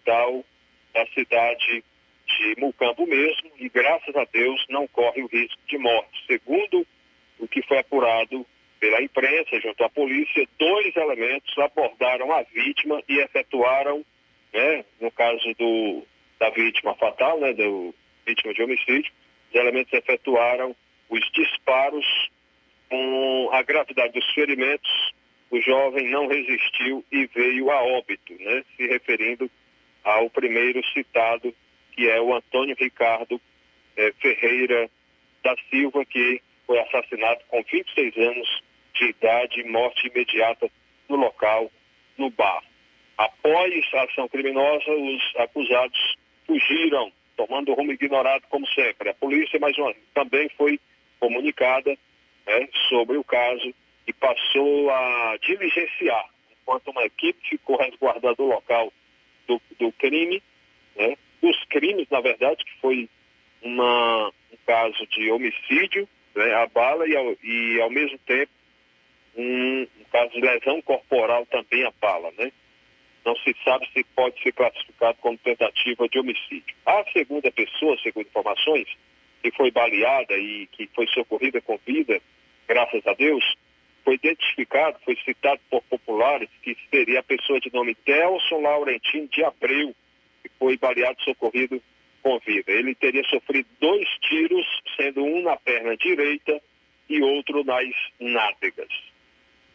hospital 0.03 0.45
da 0.93 1.07
cidade 1.07 1.85
de 2.27 2.61
Mucambo 2.61 3.07
mesmo 3.07 3.51
e 3.59 3.69
graças 3.69 4.15
a 4.17 4.25
Deus 4.33 4.65
não 4.69 4.87
corre 4.89 5.23
o 5.23 5.27
risco 5.27 5.59
de 5.67 5.79
morte. 5.79 6.25
Segundo 6.27 6.87
o 7.39 7.49
que 7.49 7.63
foi 7.63 7.79
apurado 7.79 8.47
pela 8.79 9.03
imprensa 9.03 9.61
junto 9.61 9.83
à 9.85 9.89
polícia, 9.89 10.47
dois 10.59 10.95
elementos 10.97 11.57
abordaram 11.59 12.33
a 12.33 12.43
vítima 12.43 13.03
e 13.09 13.19
efetuaram, 13.19 14.05
né, 14.53 14.85
no 15.01 15.11
caso 15.11 15.55
do, 15.59 16.05
da 16.39 16.51
vítima 16.51 16.95
fatal, 16.97 17.39
né, 17.39 17.53
do 17.53 17.95
vítima 18.27 18.53
de 18.53 18.63
homicídio, 18.63 19.13
os 19.51 19.55
elementos 19.55 19.93
efetuaram 19.93 20.75
os 21.09 21.33
disparos 21.33 22.07
com 22.89 23.51
a 23.53 23.63
gravidade 23.63 24.13
dos 24.13 24.31
ferimentos 24.33 24.91
o 25.53 25.61
jovem 25.61 26.09
não 26.09 26.27
resistiu 26.27 27.05
e 27.13 27.27
veio 27.27 27.71
a 27.71 27.83
óbito, 27.83 28.33
né? 28.41 28.65
se 28.75 28.87
referindo 28.87 29.51
ao 30.05 30.29
primeiro 30.31 30.85
citado, 30.93 31.55
que 31.93 32.09
é 32.09 32.21
o 32.21 32.35
Antônio 32.35 32.77
Ricardo 32.79 33.41
eh, 33.97 34.13
Ferreira 34.21 34.91
da 35.43 35.55
Silva, 35.71 36.05
que 36.05 36.41
foi 36.67 36.79
assassinado 36.81 37.41
com 37.49 37.63
26 37.63 38.17
anos 38.17 38.63
de 38.95 39.11
idade, 39.11 39.65
morte 39.65 40.07
imediata 40.09 40.71
no 41.09 41.17
local, 41.17 41.71
no 42.17 42.31
bar. 42.31 42.63
Após 43.19 43.85
a 43.95 44.05
ação 44.05 44.29
criminosa, 44.29 44.91
os 44.91 45.37
acusados 45.37 46.17
fugiram, 46.47 47.13
tomando 47.37 47.75
rumo 47.75 47.93
ignorado 47.93 48.45
como 48.49 48.67
sempre. 48.69 49.11
A 49.11 49.15
polícia, 49.15 49.59
mais 49.61 49.77
uma 49.79 49.95
também 50.15 50.49
foi 50.57 50.81
comunicada 51.21 51.97
né, 52.47 52.69
sobre 52.89 53.17
o 53.17 53.25
caso 53.25 53.73
e 54.07 54.13
passou 54.13 54.91
a 54.91 55.37
diligenciar, 55.41 56.25
enquanto 56.51 56.89
uma 56.89 57.05
equipe 57.05 57.39
ficou 57.49 57.77
resguardando 57.77 58.43
o 58.43 58.49
local 58.49 58.93
do, 59.47 59.61
do 59.79 59.93
crime, 59.93 60.43
né, 60.97 61.17
dos 61.41 61.63
crimes, 61.65 62.07
na 62.11 62.21
verdade, 62.21 62.65
que 62.65 62.81
foi 62.81 63.09
uma, 63.63 64.29
um 64.29 64.57
caso 64.67 65.07
de 65.09 65.31
homicídio, 65.31 66.09
né, 66.35 66.55
a 66.55 66.67
bala, 66.67 67.07
e 67.09 67.17
ao, 67.17 67.37
e 67.43 67.81
ao 67.81 67.91
mesmo 67.91 68.19
tempo 68.19 68.51
um, 69.37 69.83
um, 69.83 70.05
caso 70.11 70.31
de 70.33 70.41
lesão 70.41 70.81
corporal 70.83 71.47
também 71.47 71.85
a 71.85 71.93
bala, 72.01 72.31
né? 72.39 72.53
Não 73.25 73.37
se 73.37 73.55
sabe 73.65 73.89
se 73.93 74.05
pode 74.17 74.41
ser 74.43 74.53
classificado 74.53 75.17
como 75.21 75.39
tentativa 75.39 76.09
de 76.09 76.19
homicídio. 76.19 76.75
A 76.85 77.05
segunda 77.13 77.51
pessoa, 77.53 77.97
segundo 78.03 78.27
informações, 78.27 78.89
que 79.43 79.51
foi 79.53 79.71
baleada 79.71 80.37
e 80.37 80.67
que 80.73 80.89
foi 80.95 81.07
socorrida 81.09 81.61
com 81.61 81.79
vida, 81.87 82.21
graças 82.67 83.07
a 83.07 83.15
Deus, 83.15 83.45
foi 84.05 84.15
identificado, 84.15 84.99
foi 85.05 85.17
citado 85.25 85.61
por 85.71 85.83
populares, 85.85 86.49
que 86.63 86.77
seria 86.91 87.21
a 87.21 87.23
pessoa 87.23 87.61
de 87.61 87.73
nome 87.73 87.97
Delson 88.05 88.61
Laurentino 88.61 89.29
de 89.29 89.45
Abreu, 89.45 89.95
que 90.43 90.51
foi 90.59 90.77
baleado 90.77 91.21
socorrido 91.23 91.83
com 92.23 92.39
vida. 92.41 92.73
Ele 92.73 92.95
teria 92.95 93.25
sofrido 93.25 93.69
dois 93.81 94.09
tiros, 94.21 94.67
sendo 94.97 95.25
um 95.25 95.43
na 95.43 95.57
perna 95.57 95.97
direita 95.97 96.61
e 97.09 97.23
outro 97.23 97.65
nas 97.65 97.89
nádegas. 98.19 98.89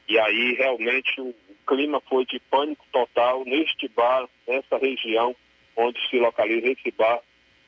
E 0.07 0.17
aí 0.17 0.53
realmente 0.53 1.19
o 1.19 1.35
clima 1.67 2.01
foi 2.09 2.25
de 2.25 2.39
pânico 2.49 2.85
total 2.91 3.43
neste 3.45 3.87
bar, 3.89 4.27
nessa 4.47 4.77
região 4.77 5.35
onde 5.75 5.99
se 6.09 6.17
localiza 6.17 6.67
esse 6.71 6.91
bar, 6.91 7.19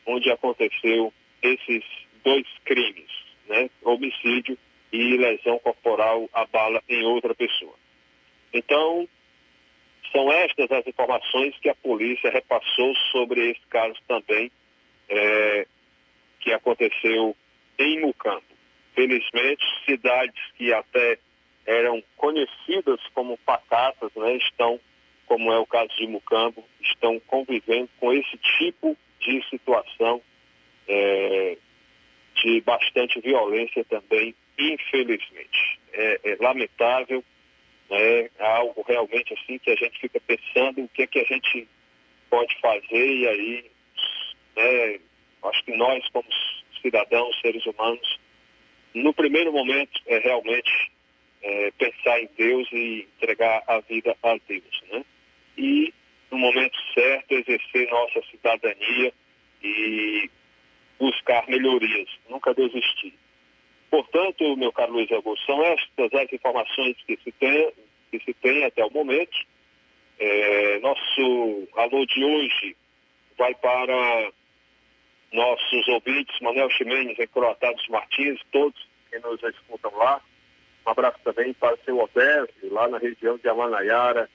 onde 0.06 0.32
aconteceu 0.32 1.14
esses 1.42 1.84
dois 2.24 2.48
crimes, 2.66 3.12
né? 3.48 3.70
Homicídio 3.84 4.58
e 4.92 5.18
lesão 5.18 5.60
corporal 5.60 6.30
a 6.34 6.46
bala 6.46 6.82
em 6.90 7.04
outra 7.06 7.36
pessoa. 7.36 7.76
Então, 8.54 9.08
são 10.12 10.32
estas 10.32 10.72
as 10.72 10.88
informações 10.88 11.56
que 11.60 11.70
a 11.70 11.76
polícia 11.76 12.32
repassou 12.32 12.96
sobre 13.12 13.52
esse 13.52 13.62
caso 13.70 13.96
também, 14.08 14.52
é, 15.08 15.68
que 16.40 16.52
aconteceu 16.52 17.36
em 17.78 18.02
Mucambo. 18.02 18.44
Felizmente, 18.96 19.64
cidades 19.86 20.42
que 20.56 20.74
até 20.74 21.20
eram 21.66 22.04
conhecidas 22.18 23.00
como 23.14 23.38
pacatas, 23.40 24.12
né, 24.16 24.36
estão, 24.38 24.80
como 25.28 25.52
é 25.52 25.60
o 25.60 25.66
caso 25.66 25.96
de 25.98 26.08
Mucambo, 26.08 26.64
estão 26.82 27.20
convivendo 27.28 27.90
com 28.00 28.12
esse 28.12 28.38
tipo 28.58 28.98
de 29.20 29.44
situação 29.50 30.22
é, 30.88 31.58
de 32.36 32.62
bastante 32.62 33.20
violência 33.22 33.86
também 33.86 34.34
infelizmente. 34.60 35.80
É, 35.94 36.20
é 36.24 36.38
lamentável, 36.40 37.24
né? 37.90 38.22
é 38.22 38.32
algo 38.40 38.84
realmente 38.88 39.34
assim 39.34 39.58
que 39.58 39.72
a 39.72 39.76
gente 39.76 40.00
fica 40.00 40.20
pensando 40.20 40.84
o 40.84 40.90
que 40.90 41.04
é 41.04 41.08
que 41.08 41.20
a 41.20 41.24
gente 41.24 41.68
pode 42.30 42.56
fazer 42.62 43.08
e 43.08 43.28
aí, 43.28 43.72
né, 44.56 45.00
acho 45.44 45.64
que 45.64 45.76
nós 45.76 46.08
como 46.10 46.28
cidadãos, 46.82 47.40
seres 47.42 47.66
humanos, 47.66 48.20
no 48.94 49.14
primeiro 49.14 49.52
momento 49.52 50.00
é 50.06 50.20
realmente 50.20 50.92
é, 51.42 51.72
pensar 51.72 52.22
em 52.22 52.30
Deus 52.38 52.68
e 52.72 53.08
entregar 53.18 53.64
a 53.68 53.80
vida 53.82 54.16
a 54.22 54.38
Deus, 54.48 54.84
né? 54.92 55.06
E 55.58 55.94
no 56.32 56.38
momento 56.38 56.78
certo 56.94 57.34
exercer 57.34 57.90
nossa 57.90 58.22
cidadania 58.30 59.14
e 59.64 60.30
buscar 61.00 61.48
melhorias, 61.48 62.10
nunca 62.30 62.54
desistir. 62.54 63.14
Portanto, 63.90 64.56
meu 64.56 64.72
caro 64.72 64.94
Luiz 64.94 65.12
Augusto, 65.12 65.46
são 65.46 65.64
estas 65.64 66.14
as 66.14 66.34
informações 66.34 66.96
que 67.08 67.18
se 67.24 67.32
tem, 67.34 67.74
que 68.12 68.20
se 68.20 68.34
tem 68.36 68.64
até 68.66 68.86
o 68.86 68.92
momento. 68.92 69.38
É, 70.20 70.80
nosso 70.80 71.68
alô 71.76 72.06
de 72.06 72.24
hoje 72.24 72.76
vai 73.38 73.56
para 73.56 74.32
nossos 75.32 75.88
ouvintes, 75.88 76.40
Manuel 76.42 76.70
Ximenes 76.72 77.18
e 77.18 77.28
Croatados 77.28 77.88
Martins, 77.88 78.40
todos 78.52 78.80
que 79.10 79.20
nos 79.20 79.42
escutam 79.44 79.96
lá. 79.96 80.22
Um 80.86 80.92
abraço 80.92 81.20
também 81.24 81.54
para 81.54 81.76
o 81.76 81.80
seu 81.86 82.00
Odésio, 82.00 82.74
lá 82.74 82.88
na 82.88 82.98
região 82.98 83.38
de 83.38 83.48
Amanaiara, 83.48 84.30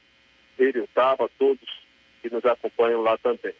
Eriutaba, 0.58 1.28
todos 1.38 1.84
que 2.22 2.30
nos 2.30 2.44
acompanham 2.44 3.02
lá 3.02 3.18
também. 3.18 3.54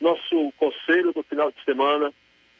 Nosso 0.00 0.52
conselho 0.58 1.12
do 1.12 1.22
final 1.22 1.50
de 1.50 1.62
semana, 1.64 2.12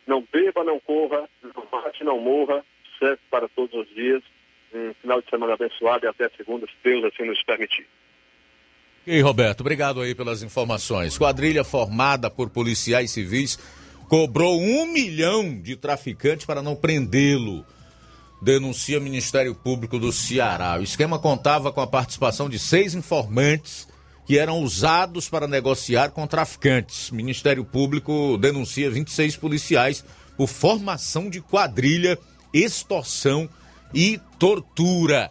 não 0.06 0.26
beba, 0.32 0.64
não 0.64 0.80
corra, 0.80 1.28
não 1.42 1.66
mate, 1.70 2.02
não 2.02 2.18
morra, 2.18 2.64
sucesso 3.04 3.20
para 3.30 3.48
todos 3.48 3.74
os 3.74 3.94
dias. 3.94 4.22
Um 4.74 4.94
final 5.00 5.20
de 5.20 5.30
semana 5.30 5.54
abençoado 5.54 6.04
e 6.04 6.08
até 6.08 6.28
segunda, 6.36 6.66
se 6.66 6.72
Deus 6.82 7.04
assim 7.04 7.24
nos 7.24 7.42
permitir. 7.44 7.86
E 9.06 9.20
Roberto, 9.20 9.60
obrigado 9.60 10.00
aí 10.00 10.14
pelas 10.14 10.42
informações. 10.42 11.18
Quadrilha 11.18 11.62
formada 11.62 12.30
por 12.30 12.48
policiais 12.50 13.10
civis 13.10 13.56
cobrou 14.08 14.60
um 14.60 14.86
milhão 14.86 15.60
de 15.60 15.76
traficantes 15.76 16.46
para 16.46 16.62
não 16.62 16.74
prendê-lo. 16.74 17.64
Denuncia 18.42 18.98
o 18.98 19.02
Ministério 19.02 19.54
Público 19.54 19.98
do 19.98 20.10
Ceará. 20.10 20.78
O 20.78 20.82
esquema 20.82 21.18
contava 21.18 21.70
com 21.70 21.80
a 21.80 21.86
participação 21.86 22.48
de 22.48 22.58
seis 22.58 22.94
informantes 22.94 23.86
que 24.26 24.38
eram 24.38 24.60
usados 24.60 25.28
para 25.28 25.46
negociar 25.46 26.10
com 26.10 26.26
traficantes. 26.26 27.10
Ministério 27.10 27.64
Público 27.64 28.38
denuncia 28.38 28.90
26 28.90 29.36
policiais 29.36 30.04
por 30.36 30.48
formação 30.48 31.30
de 31.30 31.40
quadrilha 31.40 32.18
extorsão 32.54 33.48
e 33.92 34.20
tortura. 34.38 35.30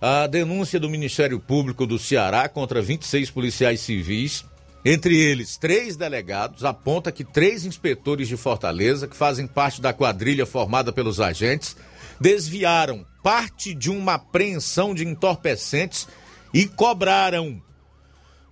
A 0.00 0.26
denúncia 0.26 0.78
do 0.78 0.90
Ministério 0.90 1.40
Público 1.40 1.86
do 1.86 1.98
Ceará 1.98 2.48
contra 2.48 2.82
26 2.82 3.30
policiais 3.30 3.80
civis, 3.80 4.44
entre 4.84 5.16
eles 5.16 5.56
três 5.56 5.96
delegados, 5.96 6.64
aponta 6.64 7.12
que 7.12 7.24
três 7.24 7.64
inspetores 7.64 8.28
de 8.28 8.36
Fortaleza, 8.36 9.08
que 9.08 9.16
fazem 9.16 9.46
parte 9.46 9.80
da 9.80 9.92
quadrilha 9.92 10.44
formada 10.44 10.92
pelos 10.92 11.20
agentes, 11.20 11.76
desviaram 12.20 13.06
parte 13.22 13.74
de 13.74 13.90
uma 13.90 14.14
apreensão 14.14 14.92
de 14.92 15.06
entorpecentes 15.06 16.08
e 16.52 16.66
cobraram 16.66 17.62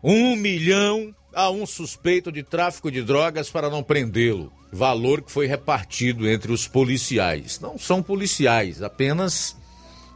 um 0.02 0.36
milhão 0.36 1.14
a 1.34 1.50
um 1.50 1.66
suspeito 1.66 2.32
de 2.32 2.42
tráfico 2.42 2.90
de 2.90 3.02
drogas 3.02 3.50
para 3.50 3.68
não 3.68 3.82
prendê-lo. 3.82 4.52
Valor 4.72 5.22
que 5.22 5.32
foi 5.32 5.46
repartido 5.46 6.28
entre 6.28 6.52
os 6.52 6.68
policiais. 6.68 7.58
Não 7.60 7.78
são 7.78 8.02
policiais, 8.02 8.82
apenas 8.82 9.56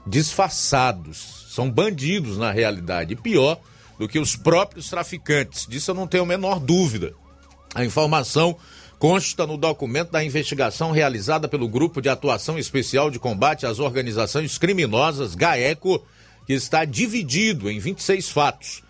disfarçados. 0.06 1.46
São 1.50 1.70
bandidos 1.70 2.38
na 2.38 2.52
realidade. 2.52 3.14
E 3.14 3.16
pior 3.16 3.60
do 3.98 4.08
que 4.08 4.18
os 4.18 4.36
próprios 4.36 4.88
traficantes. 4.88 5.66
Disso 5.66 5.90
eu 5.90 5.94
não 5.94 6.06
tenho 6.06 6.24
a 6.24 6.26
menor 6.26 6.60
dúvida. 6.60 7.14
A 7.74 7.84
informação 7.84 8.56
consta 8.98 9.46
no 9.46 9.56
documento 9.56 10.10
da 10.10 10.24
investigação 10.24 10.90
realizada 10.90 11.48
pelo 11.48 11.68
Grupo 11.68 12.00
de 12.00 12.08
Atuação 12.08 12.58
Especial 12.58 13.10
de 13.10 13.18
Combate 13.18 13.66
às 13.66 13.78
Organizações 13.78 14.56
Criminosas, 14.56 15.34
GAECO, 15.34 16.02
que 16.46 16.52
está 16.52 16.84
dividido 16.84 17.70
em 17.70 17.78
26 17.78 18.30
fatos, 18.30 18.82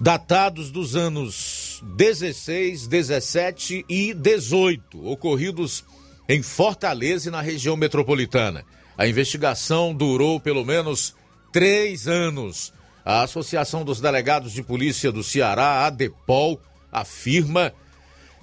datados 0.00 0.70
dos 0.70 0.96
anos 0.96 1.59
16, 1.82 2.86
17 2.86 3.84
e 3.88 4.14
18, 4.14 5.06
ocorridos 5.06 5.84
em 6.28 6.42
Fortaleza 6.42 7.28
e 7.28 7.32
na 7.32 7.40
região 7.40 7.76
metropolitana. 7.76 8.64
A 8.96 9.06
investigação 9.06 9.94
durou 9.94 10.38
pelo 10.38 10.64
menos 10.64 11.14
três 11.52 12.06
anos. 12.06 12.72
A 13.04 13.22
Associação 13.22 13.84
dos 13.84 14.00
Delegados 14.00 14.52
de 14.52 14.62
Polícia 14.62 15.10
do 15.10 15.24
Ceará, 15.24 15.86
ADEPOL, 15.86 16.60
afirma 16.92 17.72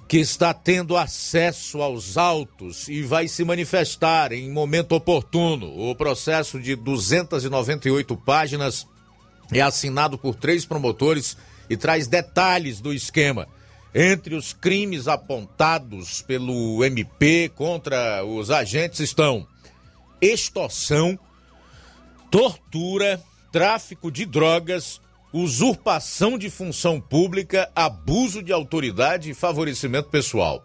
que 0.08 0.18
está 0.18 0.54
tendo 0.54 0.96
acesso 0.96 1.82
aos 1.82 2.16
autos 2.16 2.88
e 2.88 3.02
vai 3.02 3.28
se 3.28 3.44
manifestar 3.44 4.32
em 4.32 4.50
momento 4.50 4.92
oportuno. 4.92 5.90
O 5.90 5.94
processo 5.94 6.58
de 6.58 6.74
298 6.74 8.16
páginas 8.16 8.86
é 9.52 9.60
assinado 9.60 10.16
por 10.18 10.34
três 10.34 10.64
promotores 10.64 11.36
e 11.68 11.76
traz 11.76 12.06
detalhes 12.06 12.80
do 12.80 12.92
esquema. 12.92 13.48
Entre 13.94 14.34
os 14.34 14.52
crimes 14.52 15.08
apontados 15.08 16.22
pelo 16.22 16.84
MP 16.84 17.50
contra 17.54 18.24
os 18.24 18.50
agentes 18.50 19.00
estão 19.00 19.46
extorsão, 20.20 21.18
tortura, 22.30 23.22
tráfico 23.50 24.10
de 24.10 24.26
drogas, 24.26 25.00
usurpação 25.32 26.38
de 26.38 26.50
função 26.50 27.00
pública, 27.00 27.70
abuso 27.74 28.42
de 28.42 28.52
autoridade 28.52 29.30
e 29.30 29.34
favorecimento 29.34 30.08
pessoal. 30.08 30.64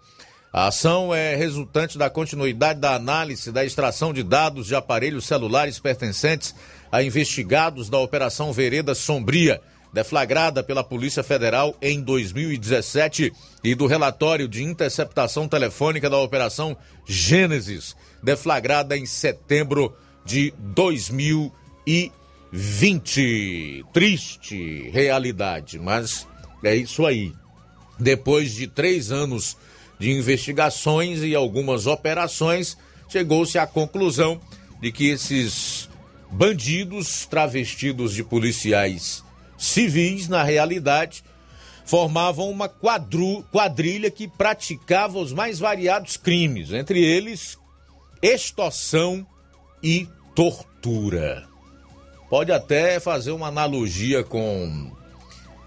A 0.52 0.68
ação 0.68 1.14
é 1.14 1.36
resultante 1.36 1.98
da 1.98 2.12
continuidade 2.12 2.80
da 2.80 2.94
análise 2.94 3.52
da 3.52 3.66
extração 3.66 4.14
de 4.14 4.22
dados 4.22 4.68
de 4.68 4.76
aparelhos 4.76 5.26
celulares 5.26 5.80
pertencentes 5.80 6.54
a 6.92 7.02
investigados 7.02 7.90
da 7.90 7.98
Operação 7.98 8.54
Vereda 8.54 8.94
Sombria, 8.94 9.60
deflagrada 9.94 10.64
pela 10.64 10.84
Polícia 10.84 11.24
Federal 11.24 11.76
em 11.82 12.02
2017, 12.02 13.32
e 13.64 13.76
do 13.76 13.86
relatório 13.86 14.48
de 14.48 14.64
interceptação 14.64 15.48
telefônica 15.48 16.10
da 16.10 16.18
Operação 16.18 16.76
Gênesis, 17.06 17.96
deflagrada 18.22 18.98
em 18.98 19.06
setembro 19.06 19.96
de 20.26 20.54
2017. 20.58 22.24
20. 22.56 23.84
Triste 23.92 24.92
realidade, 24.92 25.80
mas 25.80 26.28
é 26.64 26.76
isso 26.76 27.04
aí. 27.04 27.34
Depois 28.00 28.54
de 28.54 28.68
três 28.68 29.12
anos 29.12 29.58
de 29.98 30.12
investigações 30.12 31.24
e 31.24 31.34
algumas 31.34 31.88
operações, 31.88 32.78
chegou-se 33.10 33.58
à 33.58 33.66
conclusão 33.66 34.40
de 34.80 34.92
que 34.92 35.10
esses 35.10 35.90
bandidos 36.30 37.26
travestidos 37.26 38.14
de 38.14 38.24
policiais 38.24 39.23
civis, 39.64 40.28
na 40.28 40.44
realidade, 40.44 41.24
formavam 41.86 42.50
uma 42.50 42.70
quadru, 42.70 43.44
quadrilha 43.52 44.10
que 44.10 44.28
praticava 44.28 45.20
os 45.20 45.34
mais 45.34 45.60
variados 45.60 46.18
crimes, 46.18 46.72
entre 46.72 47.04
eles 47.04 47.58
extorsão 48.22 49.26
e 49.82 50.08
tortura 50.34 51.54
pode 52.34 52.52
até 52.52 53.00
fazer 53.00 53.30
uma 53.30 53.50
analogia 53.50 54.24
com 54.24 54.92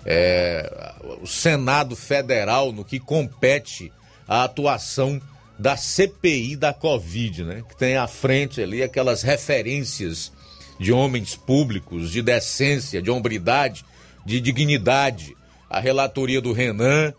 é, 0.04 0.92
o 1.22 1.24
Senado 1.24 1.94
Federal 1.94 2.72
no 2.72 2.84
que 2.84 2.98
compete 2.98 3.92
a 4.26 4.42
atuação 4.42 5.22
da 5.56 5.76
CPI 5.76 6.56
da 6.56 6.74
Covid, 6.74 7.44
né? 7.44 7.62
Que 7.68 7.76
tem 7.76 7.96
à 7.96 8.08
frente 8.08 8.60
ali 8.60 8.82
aquelas 8.82 9.22
referências 9.22 10.32
de 10.78 10.92
homens 10.92 11.34
públicos, 11.34 12.10
de 12.10 12.22
decência, 12.22 13.02
de 13.02 13.10
hombridade, 13.10 13.84
de 14.24 14.40
dignidade. 14.40 15.36
A 15.68 15.80
relatoria 15.80 16.40
do 16.40 16.52
Renan, 16.52 17.12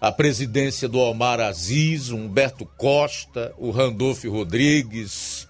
a 0.00 0.12
presidência 0.12 0.88
do 0.88 0.98
Omar 0.98 1.40
Aziz, 1.40 2.10
Humberto 2.10 2.66
Costa, 2.76 3.52
o 3.56 3.70
Randolfo 3.70 4.30
Rodrigues, 4.30 5.46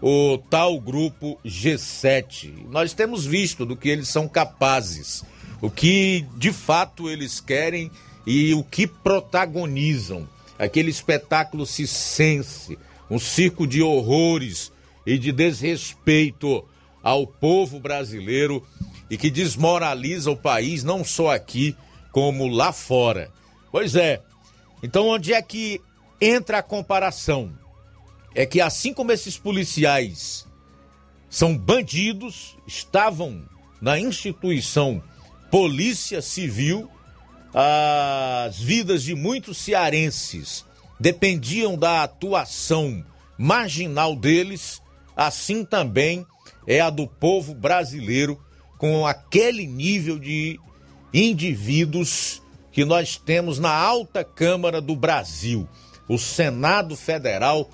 o 0.00 0.38
tal 0.50 0.80
grupo 0.80 1.38
G7. 1.44 2.66
Nós 2.70 2.92
temos 2.92 3.26
visto 3.26 3.66
do 3.66 3.76
que 3.76 3.88
eles 3.88 4.08
são 4.08 4.28
capazes, 4.28 5.24
o 5.60 5.70
que 5.70 6.26
de 6.36 6.52
fato 6.52 7.10
eles 7.10 7.40
querem 7.40 7.90
e 8.26 8.54
o 8.54 8.62
que 8.62 8.86
protagonizam. 8.86 10.28
Aquele 10.58 10.90
espetáculo 10.90 11.64
cisense, 11.64 12.78
um 13.10 13.18
circo 13.18 13.66
de 13.66 13.80
horrores 13.80 14.72
e 15.06 15.18
de 15.18 15.32
desrespeito 15.32 16.64
ao 17.02 17.26
povo 17.26 17.80
brasileiro 17.80 18.66
e 19.10 19.16
que 19.16 19.30
desmoraliza 19.30 20.30
o 20.30 20.36
país 20.36 20.84
não 20.84 21.04
só 21.04 21.30
aqui, 21.30 21.76
como 22.12 22.46
lá 22.46 22.72
fora. 22.72 23.30
Pois 23.70 23.94
é. 23.96 24.22
Então 24.82 25.08
onde 25.08 25.32
é 25.32 25.40
que 25.40 25.80
entra 26.20 26.58
a 26.58 26.62
comparação? 26.62 27.52
é 28.34 28.46
que 28.46 28.60
assim 28.60 28.94
como 28.94 29.10
esses 29.10 29.36
policiais 29.36 30.46
são 31.28 31.56
bandidos, 31.58 32.56
estavam 32.68 33.42
na 33.80 33.98
instituição 33.98 35.02
Polícia 35.50 36.22
Civil, 36.22 36.88
as 37.52 38.56
vidas 38.58 39.02
de 39.02 39.14
muitos 39.16 39.58
cearenses 39.58 40.64
dependiam 41.00 41.76
da 41.76 42.04
atuação 42.04 43.04
marginal 43.36 44.14
deles, 44.14 44.80
assim 45.18 45.64
também 45.64 46.24
é 46.64 46.80
a 46.80 46.90
do 46.90 47.08
povo 47.08 47.52
brasileiro 47.52 48.40
com 48.78 49.04
aquele 49.04 49.66
nível 49.66 50.16
de 50.16 50.60
indivíduos 51.12 52.40
que 52.70 52.84
nós 52.84 53.16
temos 53.16 53.58
na 53.58 53.74
alta 53.74 54.22
Câmara 54.22 54.80
do 54.80 54.94
Brasil, 54.94 55.68
o 56.08 56.16
Senado 56.16 56.96
Federal 56.96 57.68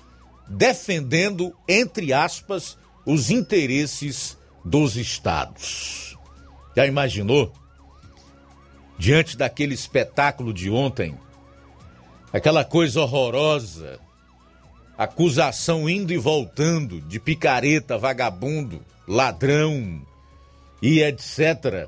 defendendo, 0.47 1.55
entre 1.67 2.11
aspas, 2.11 2.77
os 3.05 3.29
interesses 3.29 4.35
dos 4.63 4.95
estados. 4.95 6.17
Já 6.75 6.87
imaginou? 6.87 7.53
Diante 8.97 9.37
daquele 9.37 9.75
espetáculo 9.75 10.51
de 10.51 10.71
ontem, 10.71 11.15
aquela 12.33 12.63
coisa 12.63 13.01
horrorosa, 13.01 13.99
acusação 14.97 15.89
indo 15.89 16.13
e 16.13 16.17
voltando 16.17 17.01
de 17.01 17.19
picareta, 17.19 17.97
vagabundo, 17.97 18.81
ladrão 19.07 20.01
e 20.81 21.01
etc. 21.01 21.87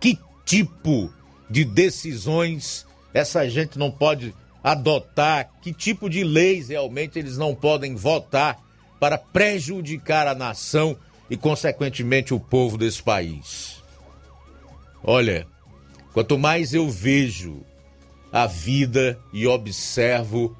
Que 0.00 0.18
tipo 0.44 1.12
de 1.48 1.64
decisões 1.64 2.86
essa 3.12 3.48
gente 3.48 3.78
não 3.78 3.90
pode 3.90 4.34
adotar, 4.62 5.50
que 5.62 5.72
tipo 5.72 6.10
de 6.10 6.24
leis 6.24 6.68
realmente 6.68 7.18
eles 7.18 7.38
não 7.38 7.54
podem 7.54 7.94
votar 7.94 8.60
para 8.98 9.16
prejudicar 9.18 10.26
a 10.26 10.34
nação 10.34 10.96
e, 11.28 11.36
consequentemente, 11.36 12.34
o 12.34 12.40
povo 12.40 12.76
desse 12.76 13.02
país. 13.02 13.82
Olha, 15.02 15.46
quanto 16.12 16.38
mais 16.38 16.72
eu 16.72 16.90
vejo 16.90 17.60
a 18.32 18.46
vida 18.46 19.18
e 19.32 19.46
observo, 19.46 20.56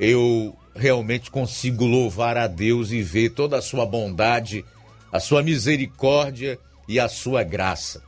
eu 0.00 0.56
realmente 0.74 1.30
consigo 1.30 1.84
louvar 1.84 2.36
a 2.36 2.46
Deus 2.46 2.90
e 2.90 3.02
ver 3.02 3.30
toda 3.30 3.58
a 3.58 3.62
sua 3.62 3.84
bondade, 3.84 4.64
a 5.12 5.20
sua 5.20 5.42
misericórdia 5.42 6.58
e 6.88 6.98
a 6.98 7.08
sua 7.08 7.42
graça. 7.42 8.02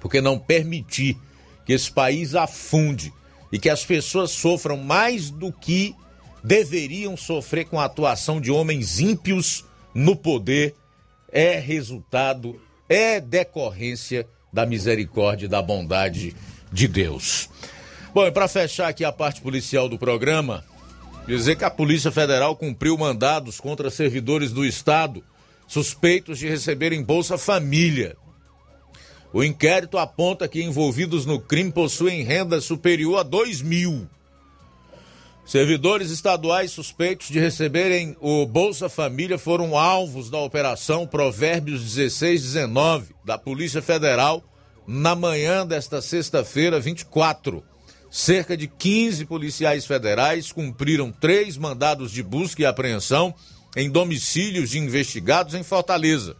Porque 0.00 0.20
não 0.20 0.38
permitir 0.38 1.16
que 1.64 1.72
esse 1.72 1.90
país 1.90 2.34
afunde 2.34 3.12
e 3.50 3.58
que 3.58 3.70
as 3.70 3.84
pessoas 3.84 4.30
sofram 4.30 4.76
mais 4.76 5.30
do 5.30 5.52
que 5.52 5.94
deveriam 6.42 7.16
sofrer 7.16 7.64
com 7.64 7.80
a 7.80 7.86
atuação 7.86 8.40
de 8.40 8.50
homens 8.50 9.00
ímpios 9.00 9.64
no 9.94 10.14
poder 10.14 10.74
é 11.32 11.58
resultado, 11.58 12.60
é 12.88 13.20
decorrência 13.20 14.26
da 14.52 14.64
misericórdia 14.64 15.46
e 15.46 15.48
da 15.48 15.60
bondade 15.60 16.34
de 16.70 16.86
Deus. 16.86 17.48
Bom, 18.14 18.24
e 18.24 18.30
para 18.30 18.46
fechar 18.46 18.88
aqui 18.88 19.04
a 19.04 19.10
parte 19.10 19.40
policial 19.40 19.88
do 19.88 19.98
programa, 19.98 20.64
dizer 21.26 21.56
que 21.56 21.64
a 21.64 21.70
Polícia 21.70 22.12
Federal 22.12 22.56
cumpriu 22.56 22.96
mandados 22.96 23.60
contra 23.60 23.90
servidores 23.90 24.52
do 24.52 24.64
Estado 24.64 25.24
suspeitos 25.66 26.38
de 26.38 26.48
receberem 26.48 27.02
Bolsa 27.02 27.38
Família. 27.38 28.16
O 29.32 29.42
inquérito 29.42 29.98
aponta 29.98 30.46
que 30.46 30.62
envolvidos 30.62 31.26
no 31.26 31.40
crime 31.40 31.72
possuem 31.72 32.22
renda 32.22 32.60
superior 32.60 33.18
a 33.18 33.22
2 33.22 33.62
mil. 33.62 34.06
Servidores 35.44 36.10
estaduais 36.10 36.70
suspeitos 36.70 37.28
de 37.28 37.38
receberem 37.38 38.16
o 38.20 38.46
Bolsa 38.46 38.88
Família 38.88 39.36
foram 39.36 39.76
alvos 39.76 40.30
da 40.30 40.38
operação 40.38 41.06
Provérbios 41.06 41.82
1619 41.82 43.14
da 43.24 43.36
Polícia 43.36 43.82
Federal 43.82 44.42
na 44.86 45.14
manhã 45.14 45.66
desta 45.66 46.00
sexta-feira, 46.00 46.78
24. 46.78 47.62
Cerca 48.16 48.56
de 48.56 48.68
15 48.68 49.24
policiais 49.24 49.86
federais 49.86 50.52
cumpriram 50.52 51.10
três 51.10 51.56
mandados 51.56 52.12
de 52.12 52.22
busca 52.22 52.62
e 52.62 52.64
apreensão 52.64 53.34
em 53.74 53.90
domicílios 53.90 54.70
de 54.70 54.78
investigados 54.78 55.52
em 55.52 55.64
Fortaleza. 55.64 56.36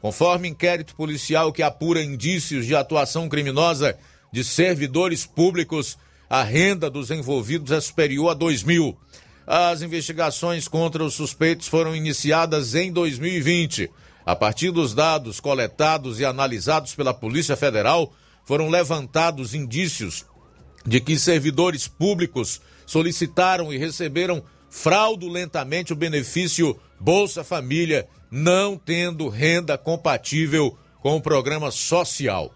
Conforme 0.00 0.46
inquérito 0.46 0.94
policial 0.94 1.52
que 1.52 1.64
apura 1.64 2.00
indícios 2.00 2.64
de 2.64 2.76
atuação 2.76 3.28
criminosa 3.28 3.98
de 4.30 4.44
servidores 4.44 5.26
públicos, 5.26 5.98
a 6.30 6.44
renda 6.44 6.88
dos 6.88 7.10
envolvidos 7.10 7.72
é 7.72 7.80
superior 7.80 8.30
a 8.30 8.34
2 8.34 8.62
mil. 8.62 8.96
As 9.44 9.82
investigações 9.82 10.68
contra 10.68 11.02
os 11.02 11.14
suspeitos 11.14 11.66
foram 11.66 11.96
iniciadas 11.96 12.76
em 12.76 12.92
2020. 12.92 13.90
A 14.24 14.36
partir 14.36 14.70
dos 14.70 14.94
dados 14.94 15.40
coletados 15.40 16.20
e 16.20 16.24
analisados 16.24 16.94
pela 16.94 17.12
Polícia 17.12 17.56
Federal, 17.56 18.14
foram 18.44 18.68
levantados 18.68 19.56
indícios 19.56 20.24
de 20.86 21.00
que 21.00 21.18
servidores 21.18 21.88
públicos 21.88 22.60
solicitaram 22.86 23.72
e 23.72 23.78
receberam 23.78 24.42
fraudulentamente 24.70 25.92
o 25.92 25.96
benefício 25.96 26.78
Bolsa 27.00 27.42
Família, 27.42 28.06
não 28.30 28.76
tendo 28.76 29.28
renda 29.28 29.76
compatível 29.76 30.76
com 31.00 31.16
o 31.16 31.20
programa 31.20 31.70
social. 31.70 32.52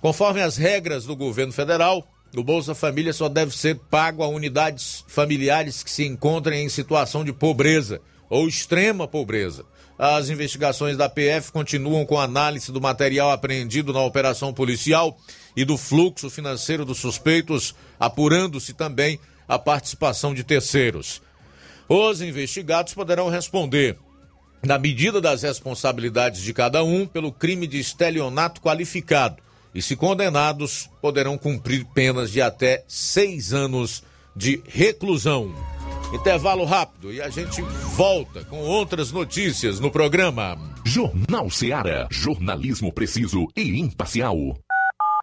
Conforme 0.00 0.42
as 0.42 0.56
regras 0.56 1.04
do 1.04 1.16
governo 1.16 1.52
federal, 1.52 2.06
o 2.36 2.42
Bolsa 2.42 2.74
Família 2.74 3.12
só 3.12 3.28
deve 3.28 3.56
ser 3.56 3.76
pago 3.90 4.22
a 4.22 4.28
unidades 4.28 5.04
familiares 5.06 5.82
que 5.82 5.90
se 5.90 6.04
encontrem 6.04 6.64
em 6.64 6.68
situação 6.68 7.24
de 7.24 7.32
pobreza 7.32 8.00
ou 8.28 8.48
extrema 8.48 9.06
pobreza. 9.06 9.64
As 9.96 10.28
investigações 10.28 10.96
da 10.96 11.08
PF 11.08 11.52
continuam 11.52 12.04
com 12.04 12.18
análise 12.18 12.72
do 12.72 12.80
material 12.80 13.30
apreendido 13.30 13.92
na 13.92 14.02
operação 14.02 14.52
policial 14.52 15.16
e 15.56 15.64
do 15.64 15.76
fluxo 15.76 16.28
financeiro 16.28 16.84
dos 16.84 16.98
suspeitos, 16.98 17.74
apurando-se 17.98 18.72
também 18.72 19.18
a 19.46 19.58
participação 19.58 20.34
de 20.34 20.42
terceiros. 20.42 21.22
Os 21.88 22.20
investigados 22.20 22.94
poderão 22.94 23.28
responder, 23.28 23.98
na 24.62 24.78
medida 24.78 25.20
das 25.20 25.42
responsabilidades 25.42 26.40
de 26.40 26.54
cada 26.54 26.82
um, 26.82 27.06
pelo 27.06 27.30
crime 27.30 27.66
de 27.66 27.78
estelionato 27.78 28.60
qualificado 28.60 29.36
e, 29.74 29.82
se 29.82 29.94
condenados, 29.94 30.88
poderão 31.02 31.36
cumprir 31.36 31.84
penas 31.94 32.30
de 32.30 32.40
até 32.40 32.84
seis 32.88 33.52
anos 33.52 34.02
de 34.34 34.62
reclusão. 34.66 35.54
Intervalo 36.14 36.64
rápido 36.64 37.12
e 37.12 37.20
a 37.20 37.28
gente 37.28 37.60
volta 37.96 38.44
com 38.44 38.60
outras 38.60 39.10
notícias 39.10 39.80
no 39.80 39.90
programa. 39.90 40.56
Jornal 40.84 41.50
Seara. 41.50 42.06
Jornalismo 42.10 42.92
preciso 42.92 43.48
e 43.56 43.80
imparcial. 43.80 44.56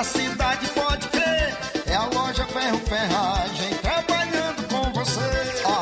Da 0.00 0.04
cidade, 0.04 0.66
pode 0.68 1.06
crer. 1.08 1.54
É 1.86 1.94
a 1.94 2.06
loja 2.06 2.46
Ferro 2.46 2.78
Ferragem 2.78 3.74
trabalhando 3.82 4.66
com 4.68 4.90
você. 4.92 5.20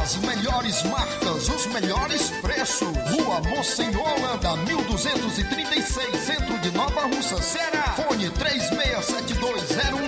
As 0.03 0.17
melhores 0.17 0.83
marcas, 0.85 1.49
os 1.49 1.67
melhores 1.67 2.31
preços. 2.43 2.89
Rua 3.11 3.41
Monsenhor 3.49 4.09
Holanda, 4.19 4.57
1236, 4.57 6.19
centro 6.19 6.59
de 6.59 6.71
Nova 6.73 7.03
Russa, 7.03 7.41
Ceará. 7.41 7.95
Fone 7.95 8.29
36720179. 8.31 10.08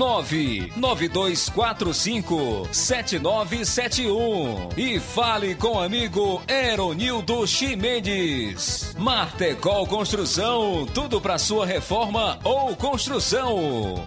99245 0.01 2.67
7971 2.71 4.69
e 4.75 4.99
fale 4.99 5.53
com 5.53 5.75
o 5.75 5.79
amigo 5.79 6.41
Eronildo 6.47 7.45
Chimendes. 7.45 8.95
Martecol 8.97 9.85
Construção, 9.85 10.87
tudo 10.87 11.21
para 11.21 11.37
sua 11.37 11.67
reforma 11.67 12.39
ou 12.43 12.75
construção. 12.75 14.03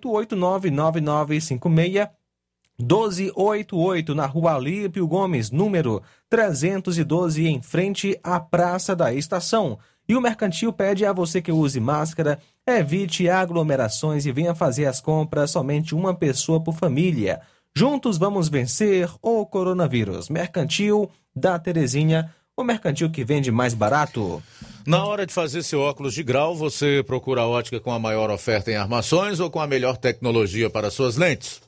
889-9956-1288 2.83 4.15
na 4.15 4.27
rua 4.27 4.55
Alípio 4.55 5.07
Gomes, 5.07 5.51
número 5.51 6.03
312, 6.29 7.47
em 7.47 7.63
frente 7.63 8.19
à 8.23 8.39
Praça 8.39 8.95
da 8.95 9.13
Estação. 9.13 9.79
E 10.09 10.15
o 10.15 10.21
Mercantil 10.21 10.73
pede 10.73 11.05
a 11.05 11.13
você 11.13 11.43
que 11.43 11.51
use 11.51 11.81
máscara, 11.81 12.39
evite 12.67 13.29
aglomerações 13.29 14.25
e 14.25 14.33
venha 14.33 14.55
fazer 14.55 14.87
as 14.87 15.01
compras 15.01 15.51
somente 15.51 15.95
uma 15.95 16.15
pessoa 16.15 16.63
por 16.63 16.75
família. 16.75 17.41
Juntos 17.75 18.17
vamos 18.17 18.49
vencer 18.49 19.11
o 19.21 19.45
coronavírus. 19.45 20.29
Mercantil 20.29 21.11
da 21.35 21.59
Terezinha, 21.59 22.33
o 22.57 22.63
mercantil 22.63 23.11
que 23.11 23.25
vende 23.25 23.51
mais 23.51 23.75
barato. 23.75 24.43
Na 24.87 25.05
hora 25.05 25.27
de 25.27 25.35
fazer 25.35 25.63
seu 25.63 25.81
óculos 25.81 26.15
de 26.15 26.23
grau, 26.23 26.55
você 26.55 27.03
procura 27.05 27.43
a 27.43 27.47
ótica 27.47 27.81
com 27.81 27.91
a 27.91 27.99
maior 27.99 28.31
oferta 28.31 28.71
em 28.71 28.77
armações 28.77 29.41
ou 29.41 29.51
com 29.51 29.61
a 29.61 29.67
melhor 29.67 29.97
tecnologia 29.97 30.71
para 30.71 30.91
suas 30.91 31.17
lentes? 31.17 31.66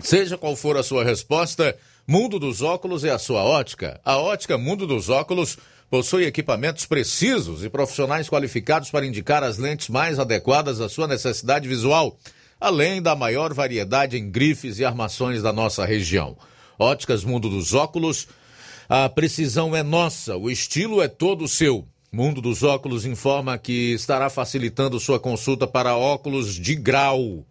Seja 0.00 0.36
qual 0.36 0.54
for 0.54 0.76
a 0.76 0.82
sua 0.82 1.04
resposta, 1.04 1.76
Mundo 2.06 2.38
dos 2.38 2.62
Óculos 2.62 3.02
é 3.02 3.10
a 3.10 3.18
sua 3.18 3.42
ótica. 3.42 4.00
A 4.04 4.16
ótica 4.18 4.56
Mundo 4.56 4.86
dos 4.86 5.08
Óculos 5.08 5.58
possui 5.90 6.24
equipamentos 6.24 6.84
precisos 6.84 7.64
e 7.64 7.70
profissionais 7.70 8.28
qualificados 8.28 8.90
para 8.90 9.06
indicar 9.06 9.42
as 9.42 9.58
lentes 9.58 9.88
mais 9.88 10.18
adequadas 10.18 10.80
à 10.80 10.88
sua 10.88 11.06
necessidade 11.06 11.66
visual, 11.68 12.18
além 12.60 13.00
da 13.00 13.16
maior 13.16 13.54
variedade 13.54 14.16
em 14.16 14.30
grifes 14.30 14.78
e 14.78 14.84
armações 14.84 15.42
da 15.42 15.52
nossa 15.52 15.84
região. 15.84 16.36
Óticas 16.78 17.24
Mundo 17.24 17.48
dos 17.48 17.72
Óculos, 17.72 18.28
a 18.88 19.08
precisão 19.08 19.74
é 19.74 19.82
nossa, 19.82 20.36
o 20.36 20.50
estilo 20.50 21.02
é 21.02 21.08
todo 21.08 21.48
seu. 21.48 21.86
Mundo 22.12 22.40
dos 22.40 22.62
Óculos 22.62 23.04
informa 23.04 23.58
que 23.58 23.92
estará 23.94 24.30
facilitando 24.30 25.00
sua 25.00 25.18
consulta 25.18 25.66
para 25.66 25.96
óculos 25.96 26.54
de 26.54 26.74
grau. 26.74 27.44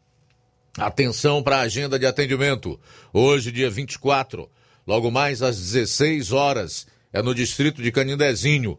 Atenção 0.78 1.42
para 1.42 1.58
a 1.58 1.62
agenda 1.62 1.98
de 1.98 2.06
atendimento. 2.06 2.78
Hoje, 3.14 3.50
dia 3.50 3.70
24, 3.70 4.50
logo 4.86 5.10
mais 5.10 5.42
às 5.42 5.58
16 5.58 6.34
horas, 6.34 6.86
é 7.14 7.22
no 7.22 7.34
distrito 7.34 7.82
de 7.82 7.94
Canindezinho. 7.94 8.78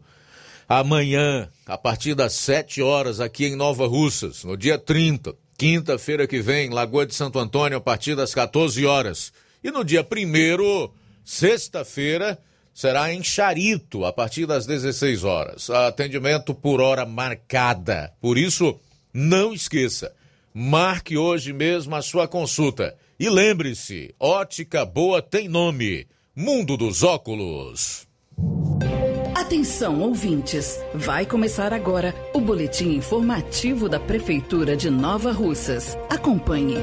Amanhã, 0.69 1.49
a 1.65 1.75
partir 1.75 2.13
das 2.13 2.33
7 2.33 2.83
horas, 2.83 3.19
aqui 3.19 3.45
em 3.45 3.55
Nova 3.55 3.87
Russas. 3.87 4.43
No 4.43 4.55
dia 4.55 4.77
30, 4.77 5.33
quinta-feira 5.57 6.27
que 6.27 6.39
vem, 6.39 6.69
Lagoa 6.69 7.03
de 7.03 7.15
Santo 7.15 7.39
Antônio, 7.39 7.79
a 7.79 7.81
partir 7.81 8.15
das 8.15 8.31
14 8.31 8.85
horas. 8.85 9.33
E 9.63 9.71
no 9.71 9.83
dia 9.83 10.05
1, 10.05 10.89
sexta-feira, 11.25 12.37
será 12.75 13.11
em 13.11 13.23
Charito, 13.23 14.05
a 14.05 14.13
partir 14.13 14.45
das 14.45 14.67
16 14.67 15.23
horas. 15.23 15.67
Atendimento 15.71 16.53
por 16.53 16.79
hora 16.79 17.07
marcada. 17.07 18.13
Por 18.21 18.37
isso, 18.37 18.79
não 19.11 19.51
esqueça. 19.51 20.13
Marque 20.59 21.15
hoje 21.15 21.53
mesmo 21.53 21.95
a 21.95 22.01
sua 22.01 22.27
consulta. 22.27 22.97
E 23.19 23.29
lembre-se: 23.29 24.15
ótica 24.19 24.83
boa 24.83 25.21
tem 25.21 25.47
nome. 25.47 26.07
Mundo 26.35 26.75
dos 26.75 27.03
Óculos. 27.03 28.07
Atenção, 29.35 30.01
ouvintes! 30.01 30.79
Vai 30.95 31.27
começar 31.27 31.71
agora 31.71 32.11
o 32.33 32.41
boletim 32.41 32.95
informativo 32.95 33.87
da 33.87 33.99
Prefeitura 33.99 34.75
de 34.75 34.89
Nova 34.89 35.31
Russas. 35.31 35.95
Acompanhe. 36.09 36.77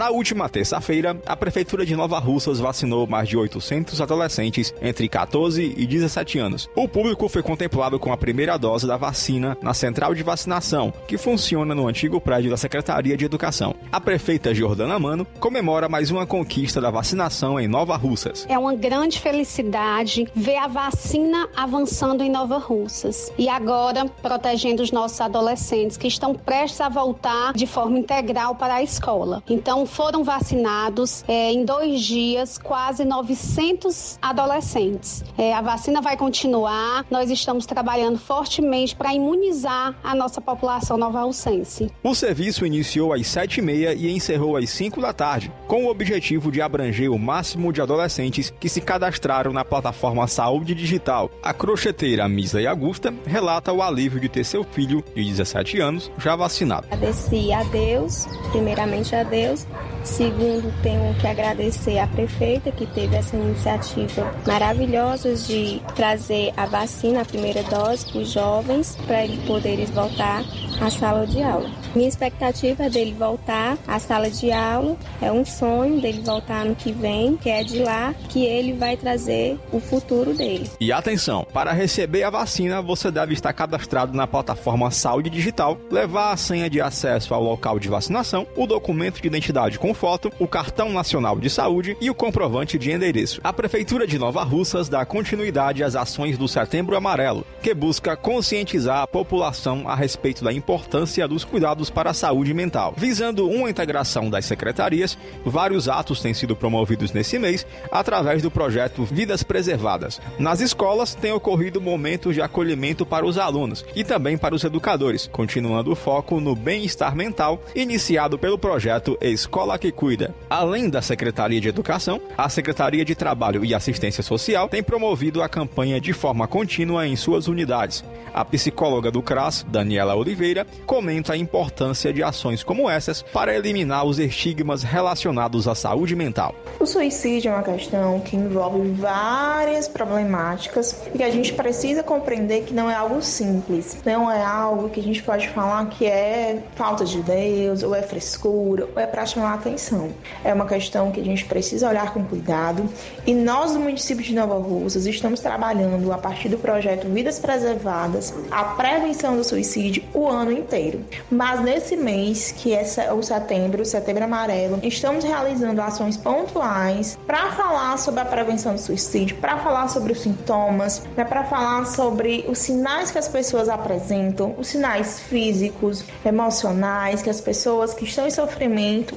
Na 0.00 0.08
última 0.08 0.48
terça-feira, 0.48 1.14
a 1.26 1.36
Prefeitura 1.36 1.84
de 1.84 1.94
Nova 1.94 2.18
Russas 2.18 2.58
vacinou 2.58 3.06
mais 3.06 3.28
de 3.28 3.36
800 3.36 4.00
adolescentes 4.00 4.72
entre 4.80 5.06
14 5.06 5.74
e 5.76 5.86
17 5.86 6.38
anos. 6.38 6.70
O 6.74 6.88
público 6.88 7.28
foi 7.28 7.42
contemplado 7.42 7.98
com 7.98 8.10
a 8.10 8.16
primeira 8.16 8.56
dose 8.56 8.86
da 8.86 8.96
vacina 8.96 9.58
na 9.60 9.74
central 9.74 10.14
de 10.14 10.22
vacinação, 10.22 10.90
que 11.06 11.18
funciona 11.18 11.74
no 11.74 11.86
antigo 11.86 12.18
prédio 12.18 12.50
da 12.50 12.56
Secretaria 12.56 13.14
de 13.14 13.26
Educação. 13.26 13.74
A 13.92 14.00
prefeita 14.00 14.54
Jordana 14.54 14.98
Mano 14.98 15.26
comemora 15.38 15.86
mais 15.86 16.10
uma 16.10 16.26
conquista 16.26 16.80
da 16.80 16.90
vacinação 16.90 17.60
em 17.60 17.68
Nova 17.68 17.94
Russas. 17.94 18.46
É 18.48 18.58
uma 18.58 18.74
grande 18.74 19.20
felicidade 19.20 20.26
ver 20.34 20.56
a 20.56 20.66
vacina 20.66 21.46
avançando 21.54 22.24
em 22.24 22.30
Nova 22.30 22.56
Russas 22.56 23.30
e 23.36 23.50
agora 23.50 24.06
protegendo 24.22 24.82
os 24.82 24.90
nossos 24.90 25.20
adolescentes 25.20 25.98
que 25.98 26.08
estão 26.08 26.34
prestes 26.34 26.80
a 26.80 26.88
voltar 26.88 27.52
de 27.52 27.66
forma 27.66 27.98
integral 27.98 28.54
para 28.54 28.76
a 28.76 28.82
escola. 28.82 29.42
Então, 29.46 29.89
foram 29.90 30.24
vacinados 30.24 31.24
é, 31.28 31.52
em 31.52 31.64
dois 31.64 32.00
dias 32.00 32.58
quase 32.58 33.04
900 33.04 34.18
adolescentes. 34.22 35.24
É, 35.36 35.52
a 35.52 35.60
vacina 35.60 36.00
vai 36.00 36.16
continuar, 36.16 37.04
nós 37.10 37.30
estamos 37.30 37.66
trabalhando 37.66 38.18
fortemente 38.18 38.94
para 38.94 39.12
imunizar 39.12 39.94
a 40.02 40.14
nossa 40.14 40.40
população 40.40 40.96
nova-russense. 40.96 41.90
O 42.02 42.14
serviço 42.14 42.64
iniciou 42.64 43.12
às 43.12 43.22
7h30 43.22 43.96
e 43.98 44.10
encerrou 44.10 44.56
às 44.56 44.70
5 44.70 45.00
da 45.00 45.12
tarde, 45.12 45.52
com 45.66 45.84
o 45.84 45.90
objetivo 45.90 46.50
de 46.50 46.62
abranger 46.62 47.10
o 47.10 47.18
máximo 47.18 47.72
de 47.72 47.80
adolescentes 47.80 48.52
que 48.58 48.68
se 48.68 48.80
cadastraram 48.80 49.52
na 49.52 49.64
plataforma 49.64 50.26
Saúde 50.26 50.74
Digital. 50.74 51.30
A 51.42 51.52
crocheteira 51.52 52.28
Misa 52.28 52.60
e 52.60 52.66
Augusta 52.66 53.12
relata 53.26 53.72
o 53.72 53.82
alívio 53.82 54.20
de 54.20 54.28
ter 54.28 54.44
seu 54.44 54.64
filho, 54.64 55.04
de 55.14 55.24
17 55.24 55.80
anos, 55.80 56.10
já 56.18 56.36
vacinado. 56.36 56.86
Agradeci 56.90 57.52
a 57.52 57.62
Deus, 57.64 58.26
primeiramente 58.50 59.14
a 59.14 59.22
Deus, 59.22 59.66
Segundo, 60.02 60.72
tenho 60.82 61.14
que 61.14 61.26
agradecer 61.26 61.98
à 61.98 62.06
prefeita 62.06 62.72
que 62.72 62.86
teve 62.86 63.16
essa 63.16 63.36
iniciativa 63.36 64.32
maravilhosa 64.46 65.34
de 65.34 65.80
trazer 65.94 66.52
a 66.56 66.66
vacina, 66.66 67.22
a 67.22 67.24
primeira 67.24 67.62
dose, 67.62 68.10
para 68.10 68.20
os 68.20 68.30
jovens, 68.30 68.96
para 69.06 69.24
eles 69.24 69.38
poderem 69.46 69.86
voltar 69.86 70.42
à 70.80 70.90
sala 70.90 71.26
de 71.26 71.42
aula. 71.42 71.70
Minha 71.94 72.08
expectativa 72.08 72.84
é 72.84 72.90
dele 72.90 73.14
voltar 73.18 73.76
à 73.86 73.98
sala 73.98 74.30
de 74.30 74.52
aula, 74.52 74.96
é 75.20 75.30
um 75.30 75.44
sonho 75.44 76.00
dele 76.00 76.22
voltar 76.22 76.64
no 76.64 76.74
que 76.74 76.92
vem, 76.92 77.36
que 77.36 77.50
é 77.50 77.62
de 77.62 77.80
lá 77.80 78.14
que 78.28 78.44
ele 78.44 78.72
vai 78.72 78.96
trazer 78.96 79.58
o 79.72 79.80
futuro 79.80 80.32
dele. 80.32 80.70
E 80.80 80.92
atenção, 80.92 81.46
para 81.52 81.72
receber 81.72 82.22
a 82.22 82.30
vacina, 82.30 82.80
você 82.80 83.10
deve 83.10 83.34
estar 83.34 83.52
cadastrado 83.52 84.16
na 84.16 84.26
plataforma 84.26 84.90
Saúde 84.90 85.28
Digital, 85.28 85.78
levar 85.90 86.32
a 86.32 86.36
senha 86.36 86.70
de 86.70 86.80
acesso 86.80 87.34
ao 87.34 87.42
local 87.42 87.78
de 87.78 87.88
vacinação, 87.88 88.46
o 88.56 88.66
documento 88.66 89.20
de 89.20 89.26
identidade 89.26 89.59
com 89.78 89.90
com 89.90 89.94
foto, 89.94 90.32
o 90.38 90.46
cartão 90.46 90.92
nacional 90.92 91.36
de 91.40 91.50
saúde 91.50 91.96
e 92.00 92.08
o 92.08 92.14
comprovante 92.14 92.78
de 92.78 92.92
endereço. 92.92 93.40
A 93.42 93.52
Prefeitura 93.52 94.06
de 94.06 94.18
Nova 94.18 94.44
Russas 94.44 94.88
dá 94.88 95.04
continuidade 95.04 95.82
às 95.82 95.96
ações 95.96 96.38
do 96.38 96.46
Setembro 96.46 96.96
Amarelo, 96.96 97.44
que 97.60 97.74
busca 97.74 98.16
conscientizar 98.16 99.02
a 99.02 99.06
população 99.06 99.88
a 99.88 99.96
respeito 99.96 100.44
da 100.44 100.52
importância 100.52 101.26
dos 101.26 101.44
cuidados 101.44 101.90
para 101.90 102.10
a 102.10 102.14
saúde 102.14 102.54
mental. 102.54 102.94
Visando 102.96 103.48
uma 103.48 103.68
integração 103.68 104.30
das 104.30 104.44
secretarias, 104.44 105.18
vários 105.44 105.88
atos 105.88 106.20
têm 106.20 106.32
sido 106.32 106.54
promovidos 106.54 107.12
nesse 107.12 107.36
mês 107.36 107.66
através 107.90 108.42
do 108.42 108.50
projeto 108.50 109.04
Vidas 109.04 109.42
Preservadas. 109.42 110.20
Nas 110.38 110.60
escolas 110.60 111.16
tem 111.16 111.32
ocorrido 111.32 111.80
momentos 111.80 112.34
de 112.34 112.42
acolhimento 112.42 113.04
para 113.04 113.26
os 113.26 113.38
alunos 113.38 113.84
e 113.96 114.04
também 114.04 114.38
para 114.38 114.54
os 114.54 114.62
educadores, 114.62 115.28
continuando 115.32 115.90
o 115.90 115.96
foco 115.96 116.38
no 116.38 116.54
bem-estar 116.54 117.16
mental 117.16 117.60
iniciado 117.74 118.38
pelo 118.38 118.56
projeto 118.56 119.18
Escola 119.20 119.49
que 119.78 119.90
cuida. 119.92 120.34
Além 120.48 120.88
da 120.88 121.02
Secretaria 121.02 121.60
de 121.60 121.68
Educação, 121.68 122.20
a 122.36 122.48
Secretaria 122.48 123.04
de 123.04 123.14
Trabalho 123.14 123.64
e 123.64 123.74
Assistência 123.74 124.22
Social 124.22 124.68
tem 124.68 124.82
promovido 124.82 125.42
a 125.42 125.48
campanha 125.48 126.00
de 126.00 126.12
forma 126.12 126.46
contínua 126.46 127.06
em 127.06 127.16
suas 127.16 127.48
unidades. 127.48 128.04
A 128.32 128.44
psicóloga 128.44 129.10
do 129.10 129.22
CRAS, 129.22 129.66
Daniela 129.68 130.14
Oliveira, 130.14 130.66
comenta 130.86 131.32
a 131.32 131.36
importância 131.36 132.12
de 132.12 132.22
ações 132.22 132.62
como 132.62 132.88
essas 132.88 133.22
para 133.22 133.54
eliminar 133.54 134.04
os 134.04 134.18
estigmas 134.18 134.82
relacionados 134.82 135.66
à 135.66 135.74
saúde 135.74 136.14
mental. 136.14 136.54
O 136.78 136.86
suicídio 136.86 137.50
é 137.50 137.54
uma 137.54 137.62
questão 137.62 138.20
que 138.20 138.36
envolve 138.36 138.88
várias 138.92 139.88
problemáticas 139.88 141.02
e 141.12 141.18
que 141.18 141.24
a 141.24 141.30
gente 141.30 141.52
precisa 141.52 142.02
compreender 142.02 142.64
que 142.64 142.72
não 142.72 142.88
é 142.88 142.94
algo 142.94 143.20
simples, 143.20 143.98
não 144.04 144.30
é 144.30 144.42
algo 144.42 144.88
que 144.88 145.00
a 145.00 145.02
gente 145.02 145.22
pode 145.22 145.48
falar 145.48 145.86
que 145.86 146.06
é 146.06 146.62
falta 146.76 147.04
de 147.04 147.20
Deus, 147.22 147.82
ou 147.82 147.94
é 147.94 148.02
frescura, 148.02 148.88
ou 148.94 149.00
é 149.00 149.06
para 149.06 149.26
chamar 149.40 149.54
atenção. 149.54 150.10
É 150.44 150.52
uma 150.52 150.66
questão 150.66 151.10
que 151.10 151.20
a 151.20 151.24
gente 151.24 151.44
precisa 151.46 151.88
olhar 151.88 152.12
com 152.12 152.22
cuidado 152.24 152.88
e 153.26 153.34
nós 153.34 153.72
do 153.72 153.80
município 153.80 154.22
de 154.22 154.34
Nova 154.34 154.58
Russas 154.58 155.06
estamos 155.06 155.40
trabalhando 155.40 156.12
a 156.12 156.18
partir 156.18 156.50
do 156.50 156.58
projeto 156.58 157.08
Vidas 157.08 157.38
Preservadas 157.38 158.34
a 158.50 158.64
prevenção 158.64 159.36
do 159.36 159.44
suicídio 159.44 160.02
o 160.12 160.28
ano 160.28 160.52
inteiro. 160.52 161.00
Mas 161.30 161.60
nesse 161.60 161.96
mês, 161.96 162.52
que 162.52 162.74
é 162.74 162.84
o 163.12 163.22
setembro, 163.22 163.84
setembro 163.84 164.24
amarelo, 164.24 164.78
estamos 164.82 165.24
realizando 165.24 165.80
ações 165.80 166.16
pontuais 166.16 167.18
para 167.26 167.50
falar 167.52 167.96
sobre 167.98 168.20
a 168.20 168.24
prevenção 168.24 168.74
do 168.74 168.80
suicídio, 168.80 169.36
para 169.36 169.56
falar 169.58 169.88
sobre 169.88 170.12
os 170.12 170.20
sintomas, 170.20 171.02
né, 171.16 171.24
para 171.24 171.44
falar 171.44 171.86
sobre 171.86 172.44
os 172.48 172.58
sinais 172.58 173.10
que 173.10 173.18
as 173.18 173.28
pessoas 173.28 173.68
apresentam, 173.68 174.54
os 174.58 174.68
sinais 174.68 175.20
físicos, 175.20 176.04
emocionais 176.24 177.22
que 177.22 177.30
as 177.30 177.40
pessoas 177.40 177.94
que 177.94 178.04
estão 178.04 178.26
em 178.26 178.30
sofrimento 178.30 179.16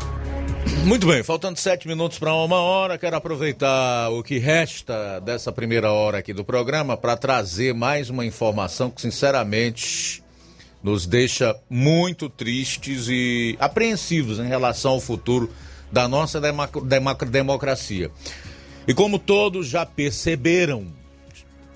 Muito 0.85 1.07
bem, 1.07 1.23
faltando 1.23 1.59
sete 1.59 1.87
minutos 1.87 2.19
para 2.19 2.33
uma 2.33 2.57
hora, 2.57 2.97
quero 2.97 3.15
aproveitar 3.15 4.09
o 4.09 4.21
que 4.21 4.37
resta 4.37 5.19
dessa 5.19 5.51
primeira 5.51 5.91
hora 5.91 6.17
aqui 6.17 6.33
do 6.33 6.43
programa 6.43 6.97
para 6.97 7.15
trazer 7.15 7.73
mais 7.73 8.09
uma 8.09 8.25
informação 8.25 8.89
que, 8.89 9.01
sinceramente, 9.01 10.23
nos 10.83 11.05
deixa 11.05 11.55
muito 11.69 12.29
tristes 12.29 13.07
e 13.07 13.55
apreensivos 13.59 14.39
em 14.39 14.47
relação 14.47 14.93
ao 14.93 14.99
futuro 14.99 15.51
da 15.91 16.07
nossa 16.07 16.41
democracia. 17.29 18.11
E 18.87 18.93
como 18.93 19.19
todos 19.19 19.67
já 19.67 19.85
perceberam, 19.85 20.87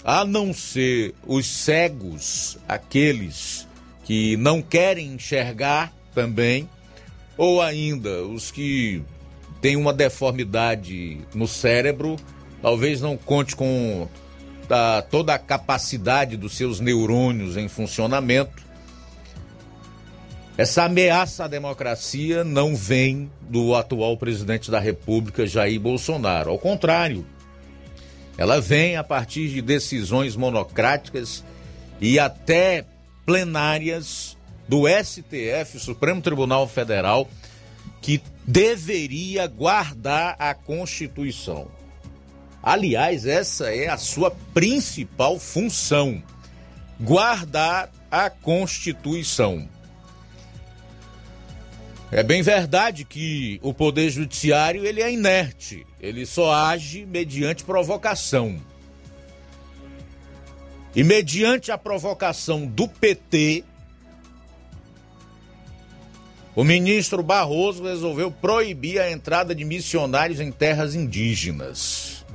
a 0.04 0.26
não 0.26 0.54
ser 0.54 1.14
os 1.26 1.48
cegos, 1.48 2.58
aqueles 2.68 3.68
que 4.04 4.36
não 4.38 4.62
querem 4.62 5.14
enxergar 5.14 5.94
também, 6.14 6.70
ou 7.38 7.62
ainda 7.62 8.24
os 8.24 8.52
que 8.52 9.02
têm 9.62 9.76
uma 9.76 9.94
deformidade 9.94 11.20
no 11.34 11.48
cérebro, 11.48 12.16
talvez 12.62 13.02
não 13.02 13.18
conte 13.18 13.56
com 13.56 14.08
a, 14.70 15.02
toda 15.10 15.34
a 15.34 15.40
capacidade 15.40 16.38
dos 16.38 16.56
seus 16.56 16.80
neurônios 16.80 17.58
em 17.58 17.68
funcionamento. 17.68 18.64
Essa 20.58 20.84
ameaça 20.84 21.46
à 21.46 21.48
democracia 21.48 22.44
não 22.44 22.76
vem 22.76 23.30
do 23.42 23.76
atual 23.76 24.16
presidente 24.16 24.72
da 24.72 24.80
República, 24.80 25.46
Jair 25.46 25.80
Bolsonaro. 25.80 26.50
Ao 26.50 26.58
contrário, 26.58 27.26
ela 28.38 28.62
vem 28.62 28.96
a 28.96 29.04
partir 29.04 29.50
de 29.50 29.62
decisões 29.62 30.36
monocráticas 30.36 31.44
e 32.00 32.18
até 32.18 32.86
plenárias 33.26 34.35
do 34.68 34.84
STF, 34.88 35.80
Supremo 35.80 36.22
Tribunal 36.22 36.68
Federal, 36.68 37.30
que 38.02 38.22
deveria 38.46 39.48
guardar 39.48 40.36
a 40.38 40.54
Constituição. 40.54 41.68
Aliás, 42.62 43.26
essa 43.26 43.74
é 43.74 43.88
a 43.88 43.98
sua 43.98 44.32
principal 44.54 45.40
função: 45.40 46.22
guardar 47.00 47.92
a 48.10 48.30
Constituição. 48.30 49.68
É 52.12 52.24
bem 52.24 52.42
verdade 52.42 53.04
que 53.04 53.60
o 53.62 53.74
poder 53.74 54.10
judiciário 54.10 54.86
ele 54.86 55.02
é 55.02 55.12
inerte, 55.12 55.86
ele 56.00 56.26
só 56.26 56.54
age 56.54 57.06
mediante 57.06 57.64
provocação. 57.64 58.60
E 60.96 61.04
mediante 61.04 61.72
a 61.72 61.78
provocação 61.78 62.66
do 62.66 62.88
PT, 62.88 63.66
o 66.56 66.64
ministro 66.64 67.22
Barroso 67.22 67.84
resolveu 67.84 68.32
proibir 68.32 69.02
a 69.02 69.12
entrada 69.12 69.54
de 69.54 69.66
missionários 69.66 70.40
em 70.40 70.52
terras 70.52 70.96
indígenas. 70.96 72.26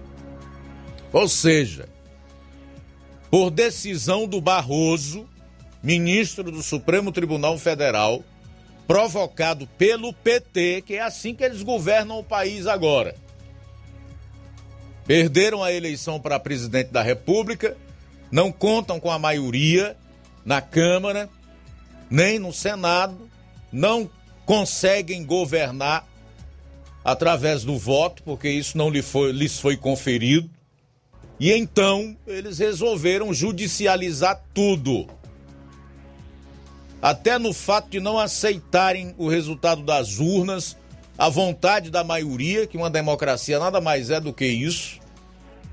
Ou 1.11 1.27
seja, 1.27 1.89
por 3.31 3.51
decisão 3.51 4.27
do 4.27 4.41
Barroso, 4.41 5.27
ministro 5.83 6.53
do 6.53 6.63
Supremo 6.63 7.11
Tribunal 7.11 7.57
Federal, 7.57 8.23
provocado 8.87 9.67
pelo 9.79 10.13
PT, 10.13 10.83
que 10.83 10.95
é 10.97 11.01
assim 11.01 11.35
que 11.35 11.45
eles 11.45 11.63
governam 11.63 12.19
o 12.19 12.25
país 12.25 12.67
agora. 12.67 13.15
Perderam 15.07 15.63
a 15.63 15.73
eleição 15.73 16.21
para 16.21 16.39
presidente 16.39 16.91
da 16.91 17.01
República, 17.01 17.77
não 18.31 18.53
contam 18.53 19.01
com 19.01 19.11
a 19.11 19.19
maioria 19.19 19.97
na 20.45 20.61
Câmara, 20.61 21.31
nem 22.11 22.39
no 22.39 22.53
Senado, 22.53 23.30
não 23.73 24.11
conseguem 24.45 25.25
governar 25.25 26.07
através 27.05 27.65
do 27.65 27.79
voto, 27.79 28.23
porque 28.23 28.49
isso 28.49 28.77
não 28.77 28.91
lhe 28.91 29.03
foi, 29.03 29.33
lhes 29.33 29.59
foi 29.59 29.77
conferido. 29.77 30.51
E 31.39 31.53
então 31.53 32.17
eles 32.27 32.59
resolveram 32.59 33.33
judicializar 33.33 34.43
tudo. 34.53 35.07
Até 37.01 37.39
no 37.39 37.55
fato 37.55 37.89
de 37.89 38.01
não 38.01 38.19
aceitarem 38.19 39.15
o 39.17 39.27
resultado 39.27 39.83
das 39.83 40.19
urnas, 40.19 40.77
a 41.17 41.31
vontade 41.31 41.91
da 41.91 42.05
maioria, 42.05 42.67
que 42.67 42.77
uma 42.77 42.91
democracia 42.91 43.59
nada 43.59 43.81
mais 43.81 44.11
é 44.11 44.21
do 44.21 44.33
que 44.33 44.47
isso. 44.47 45.01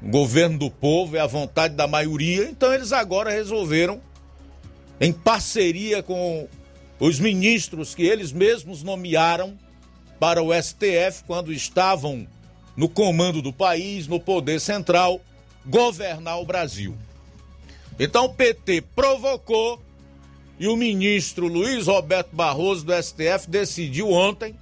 O 0.02 0.10
governo 0.10 0.58
do 0.58 0.70
povo 0.70 1.18
é 1.18 1.20
a 1.20 1.28
vontade 1.28 1.74
da 1.74 1.88
maioria, 1.88 2.50
então 2.50 2.74
eles 2.74 2.94
agora 2.94 3.32
resolveram, 3.32 4.00
em 5.02 5.12
parceria 5.12 6.02
com 6.02 6.48
os 7.00 7.20
ministros 7.20 7.94
que 7.94 8.04
eles 8.04 8.32
mesmos 8.32 8.84
nomearam 8.84 9.58
para 10.20 10.42
o 10.42 10.54
STF 10.54 11.24
quando 11.26 11.54
estavam 11.54 12.28
no 12.76 12.90
comando 12.90 13.42
do 13.42 13.54
país, 13.54 14.08
no 14.08 14.20
poder 14.20 14.60
central, 14.60 15.22
governar 15.66 16.40
o 16.40 16.46
Brasil. 16.46 16.96
Então 18.00 18.26
o 18.26 18.34
PT 18.34 18.84
provocou 18.96 19.82
e 20.60 20.68
o 20.68 20.76
ministro 20.76 21.48
Luiz 21.48 21.88
Roberto 21.88 22.36
Barroso 22.36 22.86
do 22.86 22.94
STF 22.94 23.48
decidiu 23.48 24.12
ontem 24.12 24.56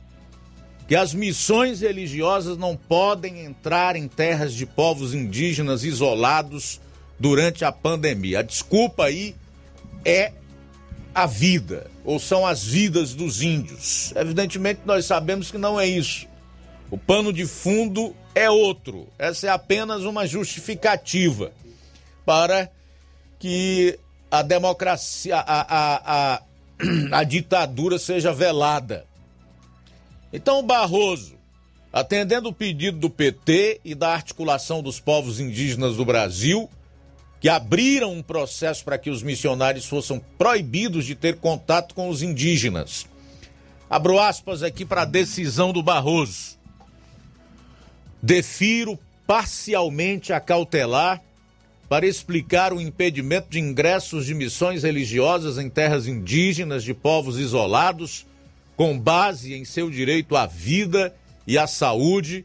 que 0.88 0.96
as 0.96 1.14
missões 1.14 1.82
religiosas 1.82 2.58
não 2.58 2.76
podem 2.76 3.44
entrar 3.44 3.96
em 3.96 4.08
terras 4.08 4.54
de 4.54 4.66
povos 4.66 5.14
indígenas 5.14 5.84
isolados 5.84 6.80
durante 7.20 7.66
a 7.66 7.72
pandemia. 7.72 8.40
A 8.40 8.44
desculpa 8.44 9.06
aí 9.06 9.36
é 10.04 10.32
a 11.16 11.26
vida, 11.26 11.90
ou 12.04 12.20
são 12.20 12.46
as 12.46 12.66
vidas 12.66 13.14
dos 13.14 13.42
índios. 13.42 14.12
Evidentemente, 14.18 14.82
nós 14.86 15.06
sabemos 15.06 15.50
que 15.50 15.58
não 15.58 15.80
é 15.80 15.88
isso. 15.88 16.28
O 16.92 16.98
pano 16.98 17.32
de 17.32 17.48
fundo 17.48 18.14
é 18.36 18.50
outro. 18.50 19.08
Essa 19.18 19.48
é 19.48 19.50
apenas 19.50 20.04
uma 20.04 20.28
justificativa 20.28 21.54
para 22.26 22.70
que 23.40 23.98
a 24.30 24.42
democracia, 24.42 25.38
a, 25.38 25.62
a, 25.62 26.34
a, 26.34 26.42
a 27.20 27.24
ditadura 27.24 27.98
seja 27.98 28.34
velada. 28.34 29.06
Então, 30.34 30.62
Barroso, 30.62 31.36
atendendo 31.94 32.50
o 32.50 32.54
pedido 32.54 32.98
do 32.98 33.10
PT 33.10 33.80
e 33.86 33.96
da 33.96 34.10
articulação 34.10 34.84
dos 34.84 35.00
povos 35.00 35.40
indígenas 35.40 35.96
do 35.96 36.04
Brasil, 36.04 36.70
que 37.46 37.50
abriram 37.50 38.12
um 38.12 38.24
processo 38.24 38.84
para 38.84 38.98
que 38.98 39.12
os 39.12 39.22
missionários 39.22 39.86
fossem 39.86 40.20
proibidos 40.36 41.06
de 41.06 41.14
ter 41.14 41.36
contato 41.36 41.94
com 41.94 42.10
os 42.10 42.24
indígenas. 42.24 43.06
Abro 43.88 44.20
aspas 44.20 44.64
aqui 44.64 44.84
para 44.84 45.04
a 45.04 45.06
decisão 45.06 45.72
do 45.72 45.84
Barroso. 45.84 46.58
Defiro 48.20 48.98
parcialmente 49.28 50.34
a 50.34 50.40
cautelar 50.40 51.22
para 51.88 52.08
explicar 52.08 52.74
o 52.74 52.82
impedimento 52.82 53.48
de 53.52 53.60
ingressos 53.60 54.26
de 54.26 54.34
missões 54.34 54.82
religiosas 54.82 55.60
em 55.60 55.70
terras 55.70 56.08
indígenas 56.08 56.84
de 56.84 56.96
povos 56.96 57.38
isolados, 57.38 58.26
com 58.76 58.98
base 58.98 59.54
em 59.54 59.64
seu 59.64 59.92
direito 59.92 60.36
à 60.36 60.48
vida 60.48 61.16
e 61.46 61.60
à 61.60 61.68
saúde, 61.68 62.44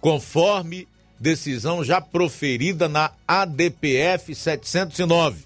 conforme 0.00 0.88
decisão 1.20 1.84
já 1.84 2.00
proferida 2.00 2.88
na 2.88 3.12
ADPF 3.28 4.34
709. 4.34 5.44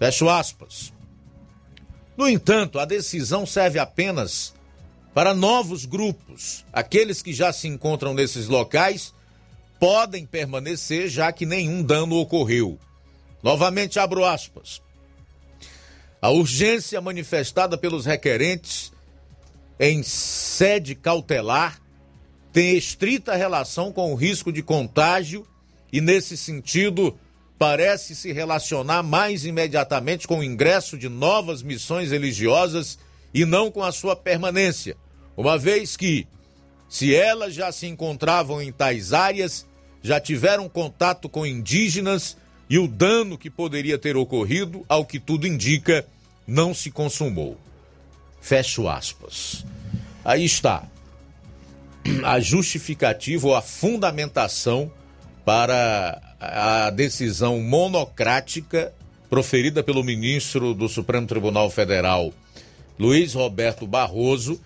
Fecho 0.00 0.28
aspas. 0.28 0.92
No 2.16 2.28
entanto, 2.28 2.80
a 2.80 2.84
decisão 2.84 3.46
serve 3.46 3.78
apenas 3.78 4.52
para 5.14 5.32
novos 5.32 5.84
grupos. 5.84 6.64
Aqueles 6.72 7.22
que 7.22 7.32
já 7.32 7.52
se 7.52 7.68
encontram 7.68 8.12
nesses 8.12 8.48
locais 8.48 9.14
podem 9.78 10.26
permanecer, 10.26 11.08
já 11.08 11.30
que 11.30 11.46
nenhum 11.46 11.82
dano 11.82 12.16
ocorreu. 12.16 12.78
Novamente 13.42 13.98
abro 13.98 14.24
aspas. 14.24 14.82
A 16.20 16.30
urgência 16.30 17.00
manifestada 17.00 17.76
pelos 17.78 18.06
requerentes 18.06 18.92
em 19.78 20.02
sede 20.02 20.94
cautelar 20.94 21.81
tem 22.52 22.76
estrita 22.76 23.34
relação 23.34 23.90
com 23.90 24.12
o 24.12 24.14
risco 24.14 24.52
de 24.52 24.62
contágio 24.62 25.46
e, 25.90 26.00
nesse 26.00 26.36
sentido, 26.36 27.16
parece 27.58 28.14
se 28.14 28.30
relacionar 28.32 29.02
mais 29.02 29.46
imediatamente 29.46 30.28
com 30.28 30.40
o 30.40 30.44
ingresso 30.44 30.98
de 30.98 31.08
novas 31.08 31.62
missões 31.62 32.10
religiosas 32.10 32.98
e 33.32 33.46
não 33.46 33.70
com 33.70 33.82
a 33.82 33.90
sua 33.90 34.14
permanência, 34.14 34.96
uma 35.34 35.56
vez 35.56 35.96
que, 35.96 36.26
se 36.88 37.14
elas 37.14 37.54
já 37.54 37.72
se 37.72 37.86
encontravam 37.86 38.60
em 38.60 38.70
tais 38.70 39.14
áreas, 39.14 39.66
já 40.02 40.20
tiveram 40.20 40.68
contato 40.68 41.28
com 41.28 41.46
indígenas 41.46 42.36
e 42.68 42.78
o 42.78 42.86
dano 42.86 43.38
que 43.38 43.48
poderia 43.48 43.96
ter 43.96 44.16
ocorrido, 44.16 44.84
ao 44.88 45.06
que 45.06 45.18
tudo 45.18 45.46
indica, 45.46 46.06
não 46.46 46.74
se 46.74 46.90
consumou. 46.90 47.56
Fecho 48.42 48.88
aspas. 48.88 49.64
Aí 50.22 50.44
está 50.44 50.86
a 52.24 52.40
justificativa 52.40 53.46
ou 53.46 53.54
a 53.54 53.62
fundamentação 53.62 54.90
para 55.44 56.20
a 56.40 56.90
decisão 56.90 57.60
monocrática 57.60 58.92
proferida 59.28 59.82
pelo 59.82 60.04
ministro 60.04 60.74
do 60.74 60.88
Supremo 60.88 61.26
Tribunal 61.26 61.70
Federal, 61.70 62.32
Luiz 62.98 63.34
Roberto 63.34 63.86
Barroso, 63.86 64.60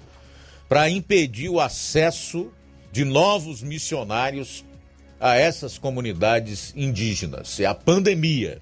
para 0.68 0.90
impedir 0.90 1.48
o 1.48 1.60
acesso 1.60 2.50
de 2.90 3.04
novos 3.04 3.62
missionários 3.62 4.64
a 5.20 5.36
essas 5.36 5.78
comunidades 5.78 6.72
indígenas. 6.76 7.60
É 7.60 7.66
a 7.66 7.74
pandemia, 7.74 8.60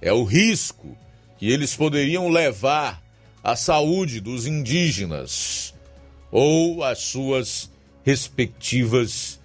é 0.00 0.12
o 0.12 0.24
risco 0.24 0.96
que 1.38 1.50
eles 1.50 1.74
poderiam 1.74 2.28
levar 2.28 3.02
à 3.42 3.56
saúde 3.56 4.20
dos 4.20 4.46
indígenas 4.46 5.74
ou 6.30 6.82
às 6.84 6.98
suas 6.98 7.70
respectivas 8.06 9.40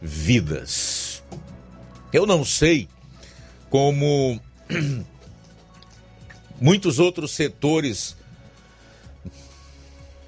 vidas. 0.00 1.20
Eu 2.12 2.24
não 2.24 2.44
sei 2.44 2.88
como 3.68 4.40
muitos 6.60 7.00
outros 7.00 7.32
setores 7.32 8.16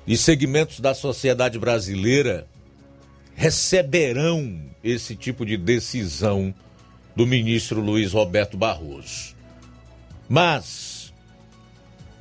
e 0.05 0.17
segmentos 0.17 0.81
da 0.81 0.95
sociedade 0.95 1.61
brasileira 1.61 2.49
receberão 3.37 4.61
esse 4.83 5.15
tipo 5.15 5.47
de 5.47 5.57
decisão 5.57 6.53
do 7.15 7.25
ministro 7.25 7.81
Luiz 7.81 8.13
Roberto 8.13 8.57
Barroso. 8.57 9.37
Mas, 10.29 11.13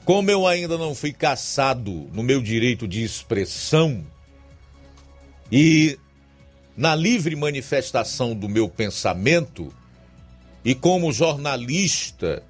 como 0.04 0.30
eu 0.30 0.46
ainda 0.46 0.78
não 0.78 0.94
fui 0.94 1.12
caçado 1.12 1.92
no 2.14 2.22
meu 2.22 2.40
direito 2.40 2.88
de 2.88 3.04
expressão 3.04 4.06
e 5.52 6.00
na 6.76 6.96
livre 6.96 7.36
manifestação 7.36 8.36
do 8.36 8.50
meu 8.50 8.68
pensamento, 8.68 9.74
e 10.64 10.74
como 10.76 11.14
jornalista, 11.14 12.44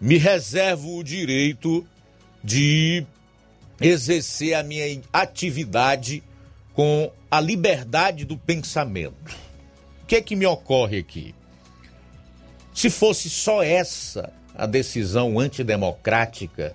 me 0.00 0.16
reservo 0.16 0.96
o 0.96 1.02
direito 1.02 1.86
de 2.44 3.04
exercer 3.80 4.54
a 4.54 4.62
minha 4.62 5.00
atividade 5.12 6.22
com 6.72 7.10
a 7.30 7.40
liberdade 7.40 8.24
do 8.24 8.36
pensamento. 8.36 9.36
O 10.02 10.06
que 10.06 10.16
é 10.16 10.20
que 10.20 10.36
me 10.36 10.46
ocorre 10.46 10.98
aqui? 10.98 11.34
Se 12.72 12.88
fosse 12.90 13.28
só 13.28 13.62
essa 13.62 14.32
a 14.54 14.66
decisão 14.66 15.38
antidemocrática, 15.38 16.74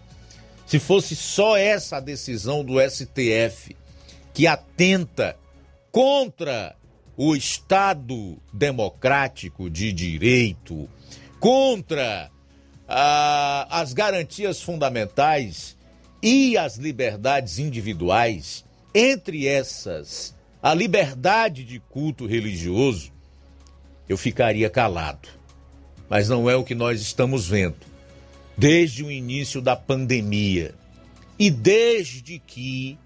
se 0.65 0.79
fosse 0.79 1.15
só 1.15 1.55
essa 1.57 1.97
a 1.97 1.99
decisão 1.99 2.63
do 2.63 2.75
STF 2.79 3.75
que 4.33 4.47
atenta 4.47 5.37
contra 5.93 6.75
o 7.15 7.35
Estado 7.35 8.41
democrático 8.51 9.69
de 9.69 9.93
direito, 9.93 10.89
contra 11.39 12.31
ah, 12.87 13.67
as 13.69 13.93
garantias 13.93 14.59
fundamentais 14.59 15.77
e 16.19 16.57
as 16.57 16.77
liberdades 16.77 17.59
individuais, 17.59 18.65
entre 18.91 19.47
essas, 19.47 20.35
a 20.63 20.73
liberdade 20.73 21.63
de 21.63 21.79
culto 21.79 22.25
religioso, 22.25 23.11
eu 24.09 24.17
ficaria 24.17 24.71
calado. 24.71 25.29
Mas 26.09 26.27
não 26.27 26.49
é 26.49 26.55
o 26.55 26.63
que 26.63 26.73
nós 26.73 27.01
estamos 27.01 27.47
vendo. 27.47 27.85
Desde 28.57 29.03
o 29.03 29.11
início 29.11 29.61
da 29.61 29.75
pandemia 29.75 30.73
e 31.37 31.51
desde 31.51 32.39
que 32.39 32.97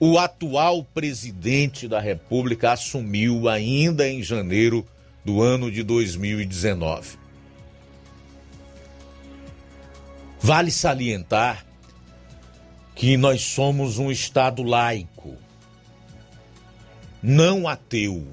o 0.00 0.18
atual 0.18 0.84
presidente 0.84 1.88
da 1.88 1.98
República 1.98 2.72
assumiu 2.72 3.48
ainda 3.48 4.08
em 4.08 4.22
janeiro 4.22 4.86
do 5.24 5.42
ano 5.42 5.70
de 5.70 5.82
2019. 5.82 7.18
Vale 10.40 10.70
salientar 10.70 11.66
que 12.94 13.16
nós 13.16 13.42
somos 13.42 13.98
um 13.98 14.10
Estado 14.10 14.62
laico, 14.62 15.36
não 17.20 17.66
ateu. 17.66 18.26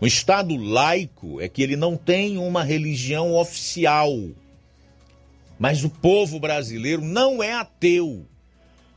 Um 0.00 0.06
Estado 0.06 0.56
laico 0.56 1.40
é 1.40 1.48
que 1.48 1.62
ele 1.62 1.76
não 1.76 1.96
tem 1.96 2.38
uma 2.38 2.64
religião 2.64 3.34
oficial. 3.34 4.10
Mas 5.58 5.84
o 5.84 5.90
povo 5.90 6.40
brasileiro 6.40 7.04
não 7.04 7.42
é 7.42 7.52
ateu. 7.52 8.26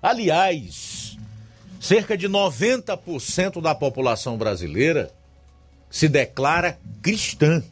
Aliás, 0.06 1.18
cerca 1.82 2.16
de 2.16 2.30
90% 2.30 3.60
da 3.60 3.74
população 3.74 4.38
brasileira 4.38 5.12
se 5.90 6.08
declara 6.08 6.78
cristã. 7.02 7.64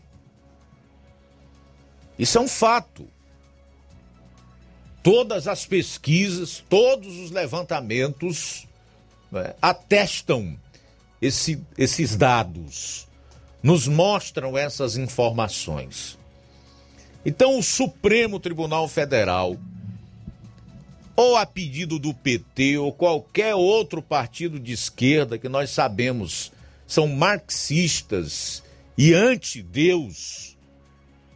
Isso 2.17 2.39
é 2.39 2.41
um 2.41 2.47
fato. 2.47 3.07
Todas 5.03 5.47
as 5.47 5.67
pesquisas, 5.67 6.63
todos 6.67 7.19
os 7.19 7.29
levantamentos 7.29 8.67
né, 9.31 9.53
atestam 9.61 10.57
esse, 11.21 11.63
esses 11.77 12.15
dados, 12.15 13.07
nos 13.61 13.87
mostram 13.87 14.57
essas 14.57 14.97
informações. 14.97 16.17
Então, 17.23 17.59
o 17.59 17.63
Supremo 17.63 18.39
Tribunal 18.39 18.87
Federal, 18.87 19.55
ou 21.15 21.35
a 21.35 21.45
pedido 21.45 21.99
do 21.99 22.13
PT 22.13 22.77
ou 22.77 22.91
qualquer 22.91 23.55
outro 23.55 24.01
partido 24.01 24.59
de 24.59 24.71
esquerda 24.71 25.37
que 25.37 25.47
nós 25.47 25.69
sabemos 25.69 26.51
são 26.87 27.07
marxistas 27.07 28.63
e 28.97 29.13
anti-Deus, 29.13 30.57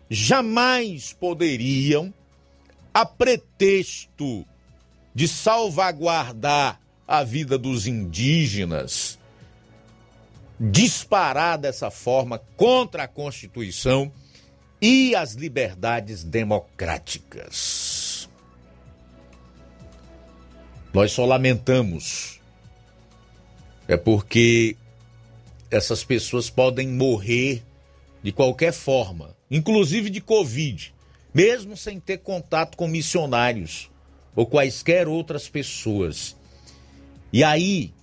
jamais 0.09 1.13
poderiam, 1.13 2.13
a 2.93 3.05
pretexto 3.05 4.45
de 5.13 5.27
salvaguardar 5.27 6.79
a 7.07 7.23
vida 7.23 7.57
dos 7.57 7.87
indígenas, 7.87 9.17
disparar 10.59 11.57
dessa 11.57 11.89
forma 11.89 12.39
contra 12.55 13.03
a 13.03 13.07
Constituição 13.07 14.11
e 14.81 15.15
as 15.15 15.33
liberdades 15.33 16.23
democráticas. 16.23 17.76
Nós 20.93 21.11
só 21.11 21.25
lamentamos, 21.25 22.39
é 23.87 23.95
porque 23.95 24.75
essas 25.69 26.03
pessoas 26.03 26.49
podem 26.49 26.87
morrer 26.87 27.63
de 28.23 28.31
qualquer 28.31 28.73
forma, 28.73 29.35
inclusive 29.49 30.09
de 30.09 30.21
Covid, 30.21 30.93
mesmo 31.33 31.77
sem 31.77 31.99
ter 31.99 32.17
contato 32.19 32.75
com 32.75 32.87
missionários 32.87 33.89
ou 34.35 34.45
quaisquer 34.45 35.07
outras 35.07 35.47
pessoas. 35.47 36.35
E 37.31 37.43
aí, 37.43 37.93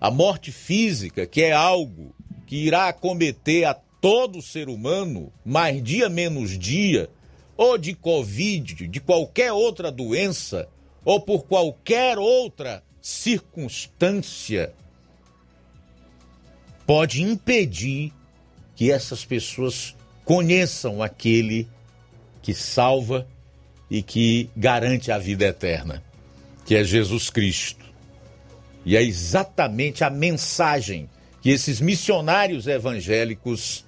a 0.00 0.10
morte 0.10 0.52
física, 0.52 1.26
que 1.26 1.42
é 1.42 1.52
algo 1.52 2.14
que 2.46 2.56
irá 2.56 2.88
acometer 2.88 3.64
a 3.64 3.74
todo 3.74 4.42
ser 4.42 4.68
humano, 4.68 5.32
mais 5.44 5.82
dia 5.82 6.08
menos 6.08 6.58
dia, 6.58 7.08
ou 7.56 7.78
de 7.78 7.94
Covid, 7.94 8.86
de 8.86 9.00
qualquer 9.00 9.52
outra 9.52 9.90
doença, 9.90 10.68
ou 11.04 11.20
por 11.20 11.44
qualquer 11.44 12.18
outra 12.18 12.82
circunstância, 13.00 14.72
pode 16.86 17.22
impedir 17.22 18.12
que 18.74 18.90
essas 18.90 19.24
pessoas 19.24 19.94
conheçam 20.24 21.02
aquele 21.02 21.68
que 22.42 22.54
salva 22.54 23.26
e 23.90 24.02
que 24.02 24.50
garante 24.56 25.12
a 25.12 25.18
vida 25.18 25.44
eterna, 25.44 26.02
que 26.64 26.74
é 26.74 26.82
Jesus 26.82 27.30
Cristo. 27.30 27.84
E 28.84 28.96
é 28.96 29.02
exatamente 29.02 30.02
a 30.04 30.10
mensagem 30.10 31.08
que 31.40 31.50
esses 31.50 31.80
missionários 31.80 32.66
evangélicos 32.66 33.84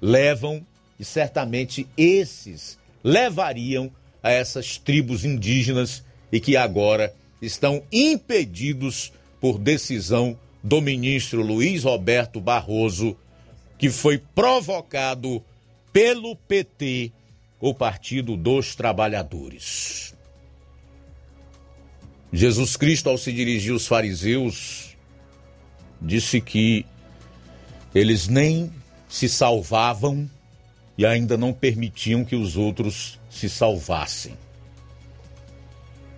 levam 0.00 0.64
e 0.98 1.04
certamente 1.04 1.86
esses 1.96 2.78
levariam 3.02 3.90
a 4.22 4.30
essas 4.30 4.78
tribos 4.78 5.24
indígenas 5.24 6.04
e 6.32 6.40
que 6.40 6.56
agora 6.56 7.14
estão 7.40 7.82
impedidos 7.92 9.12
por 9.40 9.58
decisão 9.58 10.38
do 10.62 10.80
ministro 10.80 11.42
Luiz 11.42 11.84
Roberto 11.84 12.40
Barroso, 12.40 13.16
que 13.78 13.90
foi 13.90 14.18
provocado 14.18 15.42
pelo 15.92 16.36
PT, 16.36 17.12
o 17.60 17.72
Partido 17.72 18.36
dos 18.36 18.74
Trabalhadores. 18.74 20.14
Jesus 22.32 22.76
Cristo, 22.76 23.08
ao 23.08 23.16
se 23.16 23.32
dirigir 23.32 23.72
aos 23.72 23.86
fariseus, 23.86 24.96
disse 26.00 26.40
que 26.40 26.84
eles 27.94 28.28
nem 28.28 28.70
se 29.08 29.28
salvavam 29.28 30.28
e 30.96 31.06
ainda 31.06 31.36
não 31.36 31.52
permitiam 31.52 32.24
que 32.24 32.36
os 32.36 32.56
outros 32.56 33.18
se 33.30 33.48
salvassem. 33.48 34.36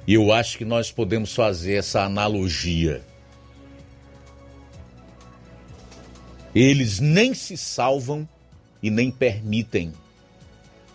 E 0.07 0.15
eu 0.15 0.33
acho 0.33 0.59
que 0.59 0.65
nós 0.65 0.91
podemos 0.91 1.35
fazer 1.35 1.75
essa 1.75 2.03
analogia. 2.03 3.03
Eles 6.55 6.99
nem 6.99 7.33
se 7.33 7.57
salvam 7.57 8.29
e 8.83 8.91
nem 8.91 9.11
permitem 9.11 9.93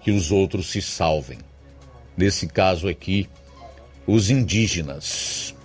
que 0.01 0.11
os 0.11 0.31
outros 0.31 0.67
se 0.67 0.81
salvem. 0.81 1.39
Nesse 2.17 2.47
caso 2.47 2.87
aqui, 2.87 3.29
os 4.05 4.29
indígenas. 4.29 5.55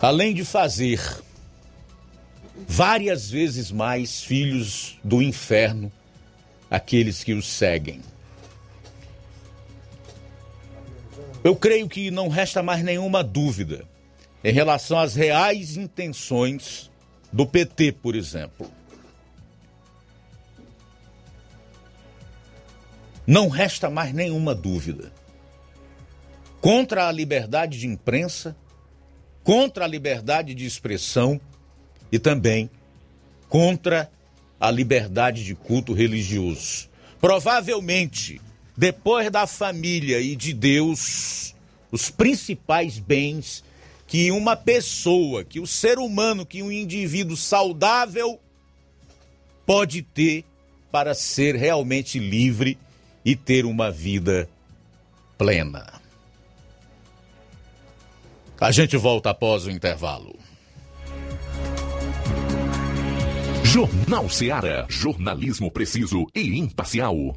Além 0.00 0.34
de 0.34 0.44
fazer 0.44 1.00
várias 2.66 3.30
vezes 3.30 3.70
mais 3.70 4.22
filhos 4.22 4.98
do 5.04 5.22
inferno 5.22 5.92
aqueles 6.70 7.22
que 7.22 7.34
os 7.34 7.46
seguem. 7.46 8.00
Eu 11.44 11.56
creio 11.56 11.88
que 11.88 12.10
não 12.10 12.28
resta 12.28 12.62
mais 12.62 12.84
nenhuma 12.84 13.22
dúvida 13.24 13.84
em 14.44 14.52
relação 14.52 14.98
às 14.98 15.14
reais 15.14 15.76
intenções 15.76 16.90
do 17.32 17.44
PT, 17.44 17.92
por 17.92 18.14
exemplo. 18.14 18.70
Não 23.26 23.48
resta 23.48 23.90
mais 23.90 24.12
nenhuma 24.12 24.54
dúvida. 24.54 25.12
Contra 26.60 27.08
a 27.08 27.12
liberdade 27.12 27.78
de 27.78 27.86
imprensa, 27.88 28.56
contra 29.42 29.84
a 29.84 29.88
liberdade 29.88 30.54
de 30.54 30.64
expressão 30.64 31.40
e 32.10 32.18
também 32.18 32.70
contra 33.48 34.10
a 34.60 34.70
liberdade 34.70 35.44
de 35.44 35.56
culto 35.56 35.92
religioso. 35.92 36.88
Provavelmente, 37.20 38.40
depois 38.82 39.30
da 39.30 39.46
família 39.46 40.20
e 40.20 40.34
de 40.34 40.52
Deus, 40.52 41.54
os 41.92 42.10
principais 42.10 42.98
bens 42.98 43.62
que 44.08 44.32
uma 44.32 44.56
pessoa, 44.56 45.44
que 45.44 45.60
o 45.60 45.68
ser 45.68 46.00
humano, 46.00 46.44
que 46.44 46.64
um 46.64 46.72
indivíduo 46.72 47.36
saudável 47.36 48.40
pode 49.64 50.02
ter 50.02 50.44
para 50.90 51.14
ser 51.14 51.54
realmente 51.54 52.18
livre 52.18 52.76
e 53.24 53.36
ter 53.36 53.64
uma 53.66 53.88
vida 53.88 54.48
plena. 55.38 56.00
A 58.60 58.72
gente 58.72 58.96
volta 58.96 59.30
após 59.30 59.64
o 59.64 59.70
intervalo. 59.70 60.36
Jornal 63.62 64.28
Seara. 64.28 64.86
Jornalismo 64.88 65.70
preciso 65.70 66.26
e 66.34 66.58
imparcial. 66.58 67.36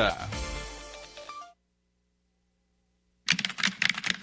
Yeah. 0.01 0.50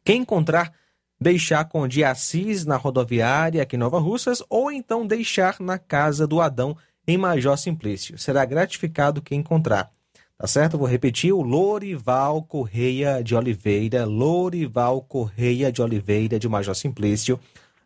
Quem 0.04 0.24
encontrar, 0.24 0.74
deixar 1.20 1.66
com 1.66 1.88
de 1.88 2.04
Assis 2.04 2.66
na 2.66 2.78
rodoviária 2.78 3.62
aqui 3.62 3.76
em 3.76 3.80
Nova 3.80 4.00
Russas 4.00 4.42
ou 4.50 4.72
então 4.72 5.06
deixar 5.06 5.60
na 5.60 5.78
casa 5.78 6.26
do 6.26 6.40
Adão 6.40 6.78
em 7.08 7.18
Major 7.18 7.58
Simplício. 7.58 8.18
Será 8.18 8.46
gratificado 8.46 9.22
quem 9.22 9.40
encontrar. 9.40 9.92
Tá 10.38 10.48
certo? 10.48 10.78
Vou 10.78 10.88
repetir: 10.88 11.34
o 11.34 11.42
Lorival 11.42 12.42
Correia 12.44 13.22
de 13.22 13.36
Oliveira, 13.36 14.06
Lorival 14.06 15.02
Correia 15.02 15.72
de 15.72 15.82
Oliveira 15.82 16.40
de 16.40 16.48
Major 16.48 16.74
Simplício, 16.74 17.38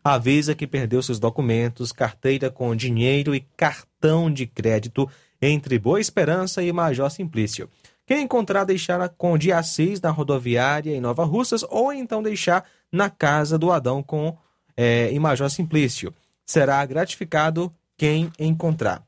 avisa 0.04 0.54
que 0.54 0.66
perdeu 0.66 1.02
seus 1.02 1.18
documentos, 1.18 1.90
carteira 1.90 2.50
com 2.50 2.76
dinheiro 2.76 3.34
e 3.34 3.40
cartão 3.56 4.32
de 4.32 4.46
crédito 4.46 5.10
entre 5.42 5.78
Boa 5.80 6.00
Esperança 6.00 6.62
e 6.62 6.72
Major 6.72 7.10
Simplício. 7.10 7.68
Quem 8.06 8.22
encontrar, 8.22 8.64
deixar 8.64 9.08
com 9.08 9.36
dia 9.36 9.62
6 9.62 10.00
na 10.02 10.10
rodoviária 10.10 10.94
em 10.94 11.00
Nova 11.00 11.24
Russas 11.24 11.64
ou 11.68 11.92
então 11.92 12.22
deixar 12.22 12.64
na 12.94 13.10
casa 13.10 13.58
do 13.58 13.72
Adão 13.72 14.04
com 14.04 14.38
é, 14.76 15.10
em 15.10 15.18
Major 15.18 15.50
Simplício. 15.50 16.14
Será 16.46 16.86
gratificado 16.86 17.74
quem 17.96 18.30
encontrar. 18.38 19.02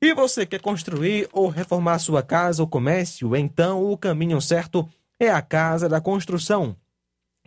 E 0.00 0.14
você 0.14 0.46
quer 0.46 0.60
construir 0.60 1.28
ou 1.32 1.48
reformar 1.48 1.98
sua 1.98 2.22
casa 2.22 2.62
ou 2.62 2.68
comércio? 2.68 3.34
Então 3.34 3.90
o 3.90 3.98
caminho 3.98 4.40
certo 4.40 4.88
é 5.18 5.28
a 5.28 5.42
Casa 5.42 5.88
da 5.88 6.00
Construção. 6.00 6.76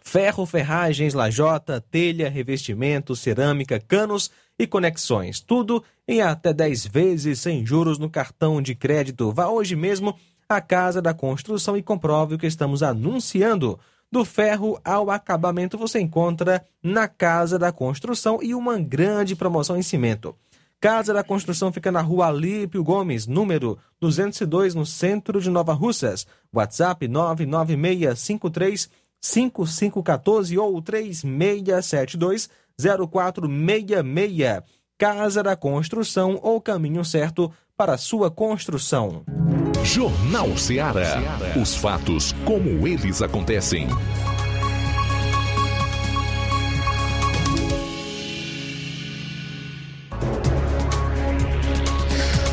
Ferro, 0.02 0.46
ferragens, 0.46 1.14
lajota, 1.14 1.80
telha, 1.80 2.30
revestimento, 2.30 3.16
cerâmica, 3.16 3.80
canos 3.80 4.30
e 4.60 4.68
conexões. 4.68 5.40
Tudo 5.40 5.82
em 6.06 6.22
até 6.22 6.54
10 6.54 6.88
vezes 6.88 7.40
sem 7.40 7.66
juros 7.66 7.98
no 7.98 8.10
cartão 8.10 8.62
de 8.62 8.76
crédito. 8.76 9.32
Vá 9.32 9.48
hoje 9.48 9.78
mesmo 9.78 10.16
à 10.48 10.60
Casa 10.60 11.02
da 11.02 11.14
Construção 11.14 11.78
e 11.78 11.82
comprove 11.82 12.36
o 12.36 12.38
que 12.38 12.46
estamos 12.46 12.84
anunciando. 12.84 13.80
Do 14.14 14.24
ferro 14.24 14.80
ao 14.86 15.10
acabamento 15.10 15.76
você 15.76 16.00
encontra 16.00 16.64
na 16.84 17.08
Casa 17.08 17.58
da 17.58 17.72
Construção 17.72 18.38
e 18.44 18.54
uma 18.54 18.78
grande 18.78 19.36
promoção 19.36 19.76
em 19.76 19.82
cimento. 19.82 20.36
Casa 20.80 21.12
da 21.16 21.24
Construção 21.24 21.74
fica 21.74 21.92
na 21.92 22.00
rua 22.00 22.28
Alípio 22.28 22.84
Gomes, 22.84 23.26
número 23.26 23.76
202, 24.00 24.76
no 24.76 24.86
centro 24.86 25.42
de 25.42 25.50
Nova 25.50 25.74
Russas. 25.74 26.28
WhatsApp 26.54 27.08
99653 27.08 28.88
5514 29.20 30.60
ou 30.60 30.80
3672 30.80 32.52
0466. 32.78 34.62
Casa 34.96 35.42
da 35.42 35.56
Construção 35.56 36.40
ou 36.44 36.62
caminho 36.62 37.04
certo 37.04 37.52
para 37.76 37.98
sua 37.98 38.30
construção. 38.30 39.26
Jornal 39.84 40.58
Ceará. 40.58 41.22
Os 41.62 41.76
fatos 41.76 42.34
como 42.46 42.88
eles 42.88 43.22
acontecem. 43.22 43.88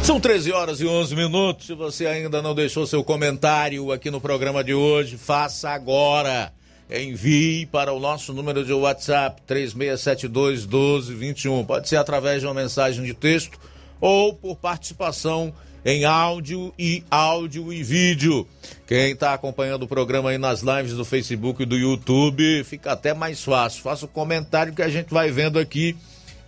São 0.03 0.19
13 0.19 0.51
horas 0.51 0.81
e 0.81 0.87
11 0.87 1.15
minutos. 1.15 1.67
Se 1.69 1.75
você 1.75 2.07
ainda 2.07 2.43
não 2.43 2.53
deixou 2.53 2.85
seu 2.85 3.05
comentário 3.05 3.93
aqui 3.93 4.11
no 4.11 4.21
programa 4.21 4.65
de 4.65 4.75
hoje, 4.75 5.17
faça 5.17 5.71
agora. 5.71 6.53
Envie 6.91 7.65
para 7.67 7.93
o 7.93 8.01
nosso 8.01 8.33
número 8.33 8.65
de 8.65 8.73
WhatsApp 8.73 9.41
3672 9.47 10.67
1221. 10.67 11.65
Pode 11.65 11.89
ser 11.89 11.97
através 11.97 12.41
de 12.41 12.47
uma 12.49 12.55
mensagem 12.55 13.05
de 13.05 13.15
texto 13.15 13.57
ou 14.01 14.35
por 14.35 14.57
participação 14.57 15.55
em 15.85 16.05
áudio 16.05 16.73
e 16.79 17.03
áudio 17.11 17.73
e 17.73 17.83
vídeo. 17.83 18.47
Quem 18.87 19.13
está 19.13 19.35
acompanhando 19.35 19.83
o 19.85 19.89
programa 19.89 20.31
aí 20.31 20.39
nas 20.39 20.61
lives 20.61 20.93
do 20.93 21.05
Facebook 21.05 21.63
e 21.63 21.67
do 21.67 21.77
YouTube, 21.77 22.63
fica 22.65 22.93
até 22.93 23.13
mais 23.15 23.43
fácil. 23.43 23.83
Faça 23.83 24.05
o 24.05 24.09
comentário 24.09 24.73
que 24.73 24.83
a 24.83 24.89
gente 24.89 25.13
vai 25.13 25.31
vendo 25.31 25.59
aqui 25.59 25.97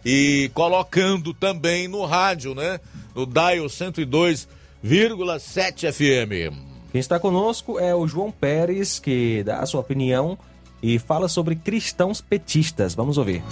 e 0.04 0.50
colocando 0.54 1.32
também 1.32 1.88
no 1.88 2.04
rádio, 2.04 2.54
né? 2.54 2.78
No 3.14 3.26
Dial 3.26 3.66
102,7 3.66 5.92
FM. 5.92 6.54
Quem 6.90 7.00
está 7.00 7.18
conosco 7.18 7.78
é 7.78 7.94
o 7.94 8.06
João 8.06 8.30
Pérez, 8.30 8.98
que 8.98 9.42
dá 9.44 9.60
a 9.60 9.66
sua 9.66 9.80
opinião 9.80 10.38
e 10.82 10.98
fala 10.98 11.28
sobre 11.28 11.54
cristãos 11.54 12.20
petistas. 12.20 12.94
Vamos 12.94 13.16
ouvir. 13.16 13.42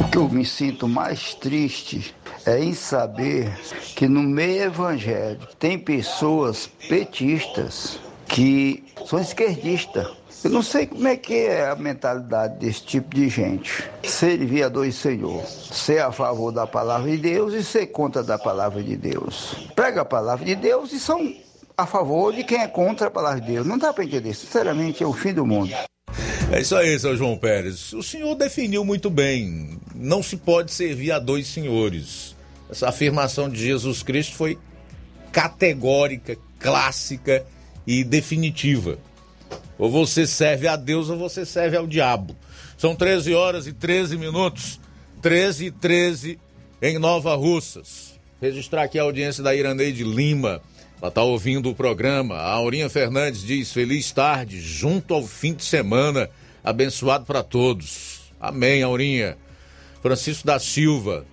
O 0.00 0.08
que 0.08 0.16
eu 0.16 0.28
me 0.28 0.44
sinto 0.44 0.88
mais 0.88 1.34
triste 1.34 2.14
é 2.46 2.58
em 2.58 2.74
saber 2.74 3.52
que 3.94 4.08
no 4.08 4.22
meio 4.22 4.64
evangélico 4.64 5.54
tem 5.56 5.78
pessoas 5.78 6.68
petistas 6.88 7.98
que 8.26 8.84
são 9.06 9.18
esquerdistas. 9.20 10.08
Eu 10.42 10.50
não 10.50 10.62
sei 10.62 10.86
como 10.86 11.06
é 11.06 11.16
que 11.16 11.34
é 11.34 11.68
a 11.68 11.76
mentalidade 11.76 12.58
desse 12.58 12.82
tipo 12.82 13.14
de 13.14 13.28
gente. 13.28 13.90
Servir 14.02 14.62
a 14.62 14.68
dois 14.68 14.94
senhor, 14.94 15.44
ser 15.44 15.98
a 15.98 16.10
favor 16.10 16.50
da 16.50 16.66
palavra 16.66 17.10
de 17.10 17.18
Deus 17.18 17.52
e 17.52 17.62
ser 17.62 17.88
contra 17.88 18.22
da 18.22 18.38
palavra 18.38 18.82
de 18.82 18.96
Deus. 18.96 19.54
Prega 19.74 20.00
a 20.00 20.04
palavra 20.04 20.46
de 20.46 20.54
Deus 20.54 20.92
e 20.92 20.98
são 20.98 21.34
a 21.76 21.84
favor 21.84 22.32
de 22.32 22.44
quem 22.44 22.60
é 22.60 22.68
contra 22.68 23.08
a 23.08 23.10
palavra 23.10 23.40
de 23.40 23.52
Deus. 23.52 23.66
Não 23.66 23.76
dá 23.76 23.92
para 23.92 24.04
entender. 24.04 24.32
Sinceramente, 24.32 25.02
é 25.02 25.06
o 25.06 25.12
fim 25.12 25.34
do 25.34 25.44
mundo. 25.44 25.74
É 26.52 26.60
isso 26.60 26.74
aí, 26.74 26.98
seu 26.98 27.16
João 27.16 27.38
Pérez. 27.38 27.92
O 27.92 28.02
senhor 28.02 28.34
definiu 28.34 28.84
muito 28.84 29.08
bem. 29.08 29.78
Não 29.94 30.20
se 30.20 30.36
pode 30.36 30.72
servir 30.72 31.12
a 31.12 31.20
dois 31.20 31.46
senhores. 31.46 32.34
Essa 32.68 32.88
afirmação 32.88 33.48
de 33.48 33.62
Jesus 33.62 34.02
Cristo 34.02 34.34
foi 34.34 34.58
categórica, 35.30 36.36
clássica 36.58 37.46
e 37.86 38.02
definitiva. 38.02 38.98
Ou 39.78 39.88
você 39.88 40.26
serve 40.26 40.66
a 40.66 40.74
Deus 40.74 41.08
ou 41.08 41.16
você 41.16 41.46
serve 41.46 41.76
ao 41.76 41.86
diabo. 41.86 42.36
São 42.76 42.96
13 42.96 43.32
horas 43.32 43.68
e 43.68 43.72
13 43.72 44.18
minutos. 44.18 44.80
13 45.22 45.66
e 45.66 45.70
13 45.70 46.36
em 46.82 46.98
Nova 46.98 47.36
Russas. 47.36 48.18
Registrar 48.42 48.82
aqui 48.82 48.98
a 48.98 49.02
audiência 49.02 49.40
da 49.40 49.54
Iraneide 49.54 50.02
Lima. 50.02 50.60
Ela 51.00 51.10
está 51.10 51.22
ouvindo 51.22 51.70
o 51.70 51.74
programa. 51.76 52.34
A 52.34 52.54
Aurinha 52.54 52.90
Fernandes 52.90 53.42
diz: 53.42 53.72
Feliz 53.72 54.10
tarde, 54.10 54.60
junto 54.60 55.14
ao 55.14 55.22
fim 55.22 55.54
de 55.54 55.64
semana, 55.64 56.28
abençoado 56.62 57.24
para 57.24 57.42
todos. 57.42 58.20
Amém, 58.40 58.82
Aurinha. 58.82 59.36
Francisco 60.02 60.46
da 60.46 60.58
Silva 60.58 61.26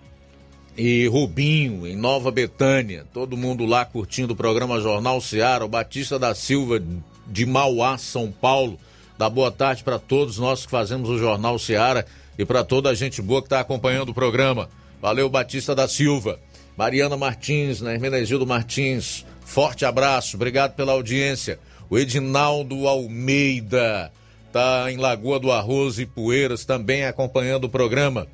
e 0.77 1.07
Rubinho, 1.07 1.87
em 1.87 1.95
Nova 1.95 2.31
Betânia. 2.31 3.05
Todo 3.13 3.37
mundo 3.37 3.65
lá 3.65 3.85
curtindo 3.85 4.33
o 4.33 4.35
programa 4.35 4.79
Jornal 4.79 5.19
Seara. 5.21 5.65
O 5.65 5.69
Batista 5.69 6.19
da 6.19 6.35
Silva 6.35 6.81
de 7.25 7.45
Mauá, 7.45 7.97
São 7.97 8.31
Paulo. 8.31 8.77
Dá 9.17 9.29
boa 9.29 9.51
tarde 9.51 9.83
para 9.83 9.97
todos 9.97 10.37
nós 10.37 10.65
que 10.65 10.71
fazemos 10.71 11.09
o 11.09 11.17
Jornal 11.17 11.57
Seara 11.57 12.05
e 12.37 12.45
para 12.45 12.63
toda 12.63 12.89
a 12.89 12.93
gente 12.93 13.21
boa 13.21 13.41
que 13.41 13.47
está 13.47 13.59
acompanhando 13.59 14.09
o 14.09 14.13
programa. 14.13 14.69
Valeu, 15.01 15.29
Batista 15.29 15.73
da 15.73 15.87
Silva. 15.87 16.39
Mariana 16.77 17.17
Martins, 17.17 17.81
né? 17.81 17.95
Hermenegildo 17.95 18.45
Martins, 18.45 19.25
forte 19.43 19.83
abraço, 19.83 20.35
obrigado 20.35 20.75
pela 20.75 20.91
audiência. 20.91 21.59
O 21.89 21.97
Edinaldo 21.97 22.87
Almeida 22.87 24.11
tá 24.51 24.91
em 24.91 24.97
Lagoa 24.97 25.39
do 25.39 25.51
Arroz 25.51 25.99
e 25.99 26.05
Poeiras 26.05 26.65
também 26.65 27.05
acompanhando 27.05 27.65
o 27.65 27.69
programa. 27.69 28.27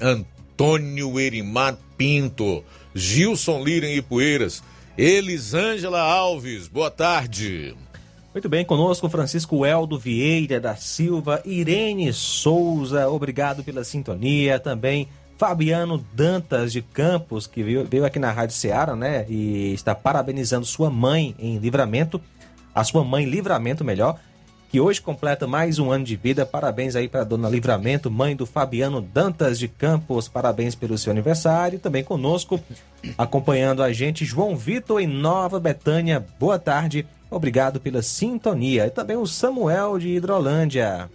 Antônio 0.00 1.18
Erimar 1.18 1.76
Pinto, 1.96 2.64
Gilson 2.94 3.62
Lira 3.62 3.86
em 3.86 3.96
Ipueiras, 3.96 4.62
Elisângela 4.96 6.00
Alves, 6.00 6.68
boa 6.68 6.90
tarde. 6.90 7.74
Muito 8.32 8.48
bem, 8.48 8.64
conosco 8.64 9.08
Francisco 9.08 9.66
Eldo 9.66 9.98
Vieira 9.98 10.60
da 10.60 10.76
Silva, 10.76 11.42
Irene 11.44 12.12
Souza, 12.12 13.08
obrigado 13.08 13.64
pela 13.64 13.82
sintonia. 13.82 14.60
Também 14.60 15.08
Fabiano 15.36 16.04
Dantas 16.12 16.70
de 16.70 16.82
Campos, 16.82 17.46
que 17.46 17.62
veio, 17.62 17.84
veio 17.84 18.04
aqui 18.04 18.18
na 18.18 18.30
Rádio 18.30 18.54
Ceará, 18.54 18.94
né? 18.94 19.24
E 19.28 19.72
está 19.72 19.94
parabenizando 19.94 20.66
sua 20.66 20.90
mãe 20.90 21.34
em 21.38 21.58
livramento, 21.58 22.20
a 22.74 22.84
sua 22.84 23.02
mãe 23.02 23.24
livramento 23.24 23.82
melhor, 23.82 24.18
que 24.70 24.80
hoje 24.80 25.02
completa 25.02 25.48
mais 25.48 25.80
um 25.80 25.90
ano 25.90 26.04
de 26.04 26.14
vida. 26.14 26.46
Parabéns 26.46 26.94
aí 26.94 27.08
para 27.08 27.24
dona 27.24 27.48
Livramento, 27.48 28.08
mãe 28.08 28.36
do 28.36 28.46
Fabiano 28.46 29.00
Dantas 29.00 29.58
de 29.58 29.66
Campos. 29.66 30.28
Parabéns 30.28 30.76
pelo 30.76 30.96
seu 30.96 31.10
aniversário. 31.10 31.80
Também 31.80 32.04
conosco, 32.04 32.60
acompanhando 33.18 33.82
a 33.82 33.92
gente, 33.92 34.24
João 34.24 34.56
Vitor 34.56 35.00
em 35.00 35.08
Nova 35.08 35.58
Betânia. 35.58 36.24
Boa 36.38 36.56
tarde. 36.56 37.04
Obrigado 37.28 37.80
pela 37.80 38.00
sintonia. 38.00 38.86
E 38.86 38.90
também 38.90 39.16
o 39.16 39.26
Samuel 39.26 39.98
de 39.98 40.10
Hidrolândia. 40.10 41.10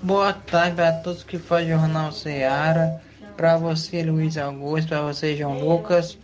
Boa 0.00 0.32
tarde 0.32 0.76
para 0.76 0.92
todos 0.92 1.24
que 1.24 1.38
fazem 1.38 1.74
o 1.74 1.78
Jornal 1.78 2.12
Seara. 2.12 3.02
Para 3.36 3.56
você, 3.56 4.00
Luiz 4.00 4.38
Augusto. 4.38 4.90
Para 4.90 5.02
você, 5.02 5.36
João 5.36 5.58
Lucas. 5.58 6.16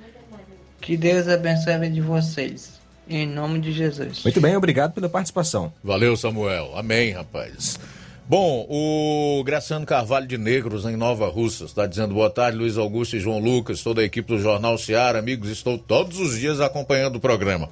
Que 0.81 0.97
Deus 0.97 1.27
abençoe 1.27 1.73
a 1.73 1.79
vida 1.79 1.95
de 1.95 2.01
vocês. 2.01 2.78
Em 3.09 3.27
nome 3.27 3.59
de 3.59 3.73
Jesus. 3.73 4.23
Muito 4.23 4.41
bem, 4.41 4.55
obrigado 4.55 4.93
pela 4.93 5.09
participação. 5.09 5.73
Valeu, 5.83 6.17
Samuel. 6.17 6.73
Amém, 6.77 7.13
rapaz. 7.13 7.79
Bom, 8.29 8.67
o 8.69 9.43
Graciano 9.43 9.87
Carvalho 9.87 10.27
de 10.27 10.37
Negros, 10.37 10.85
em 10.85 10.97
Nova 10.97 11.27
Russa, 11.29 11.65
está 11.65 11.87
dizendo 11.87 12.13
boa 12.13 12.29
tarde, 12.29 12.59
Luiz 12.59 12.77
Augusto 12.77 13.17
e 13.17 13.21
João 13.21 13.39
Lucas, 13.39 13.83
toda 13.83 14.03
a 14.03 14.05
equipe 14.05 14.29
do 14.29 14.39
Jornal 14.39 14.77
Seara. 14.77 15.19
Amigos, 15.19 15.49
estou 15.49 15.79
todos 15.79 16.21
os 16.21 16.39
dias 16.39 16.61
acompanhando 16.61 17.17
o 17.17 17.21
programa. 17.21 17.71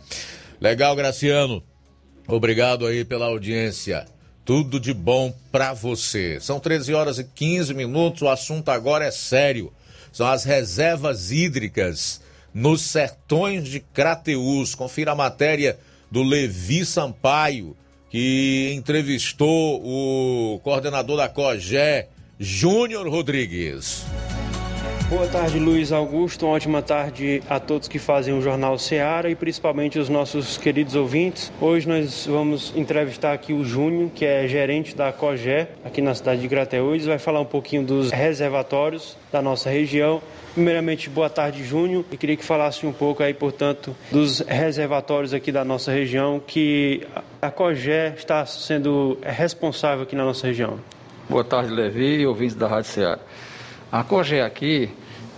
Legal, 0.58 0.96
Graciano. 0.96 1.62
Obrigado 2.26 2.86
aí 2.86 3.04
pela 3.04 3.26
audiência. 3.26 4.06
Tudo 4.46 4.80
de 4.80 4.94
bom 4.94 5.34
para 5.52 5.74
você. 5.74 6.40
São 6.40 6.58
13 6.58 6.94
horas 6.94 7.18
e 7.18 7.24
15 7.24 7.74
minutos, 7.74 8.22
o 8.22 8.28
assunto 8.28 8.70
agora 8.70 9.04
é 9.04 9.10
sério. 9.10 9.70
São 10.10 10.26
as 10.26 10.44
reservas 10.44 11.30
hídricas 11.30 12.22
nos 12.56 12.80
sertões 12.80 13.68
de 13.68 13.80
Crateús. 13.80 14.74
Confira 14.74 15.12
a 15.12 15.14
matéria 15.14 15.78
do 16.10 16.22
Levi 16.22 16.86
Sampaio 16.86 17.76
que 18.08 18.72
entrevistou 18.74 19.82
o 19.84 20.58
coordenador 20.60 21.18
da 21.18 21.28
COGÉ, 21.28 22.08
Júnior 22.40 23.06
Rodrigues. 23.08 24.06
Boa 25.10 25.26
tarde, 25.26 25.58
Luiz 25.58 25.92
Augusto. 25.92 26.46
Uma 26.46 26.54
ótima 26.54 26.80
tarde 26.80 27.42
a 27.48 27.60
todos 27.60 27.88
que 27.88 27.98
fazem 27.98 28.32
o 28.32 28.40
Jornal 28.40 28.78
Seara 28.78 29.28
e 29.28 29.36
principalmente 29.36 29.98
os 29.98 30.08
nossos 30.08 30.56
queridos 30.56 30.94
ouvintes. 30.94 31.52
Hoje 31.60 31.86
nós 31.86 32.26
vamos 32.26 32.72
entrevistar 32.74 33.34
aqui 33.34 33.52
o 33.52 33.64
Júnior, 33.64 34.10
que 34.14 34.24
é 34.24 34.48
gerente 34.48 34.96
da 34.96 35.12
COGÉ 35.12 35.68
aqui 35.84 36.00
na 36.00 36.14
cidade 36.14 36.40
de 36.40 36.48
Grateús. 36.48 37.04
Vai 37.04 37.18
falar 37.18 37.40
um 37.40 37.44
pouquinho 37.44 37.84
dos 37.84 38.10
reservatórios 38.10 39.14
da 39.30 39.42
nossa 39.42 39.68
região 39.68 40.22
Primeiramente, 40.56 41.10
boa 41.10 41.28
tarde, 41.28 41.62
Júnior, 41.62 42.02
e 42.10 42.16
queria 42.16 42.34
que 42.34 42.42
falasse 42.42 42.86
um 42.86 42.92
pouco 42.92 43.22
aí, 43.22 43.34
portanto, 43.34 43.94
dos 44.10 44.40
reservatórios 44.40 45.34
aqui 45.34 45.52
da 45.52 45.62
nossa 45.62 45.92
região, 45.92 46.40
que 46.40 47.06
a 47.42 47.50
COGÉ 47.50 48.14
está 48.16 48.46
sendo 48.46 49.18
responsável 49.22 50.04
aqui 50.04 50.16
na 50.16 50.24
nossa 50.24 50.46
região. 50.46 50.80
Boa 51.28 51.44
tarde, 51.44 51.70
Levi 51.70 52.20
e 52.20 52.26
ouvintes 52.26 52.56
da 52.56 52.66
Rádio 52.66 52.90
Ceará. 52.90 53.18
A 53.92 54.02
COGÉ 54.02 54.40
aqui, 54.40 54.88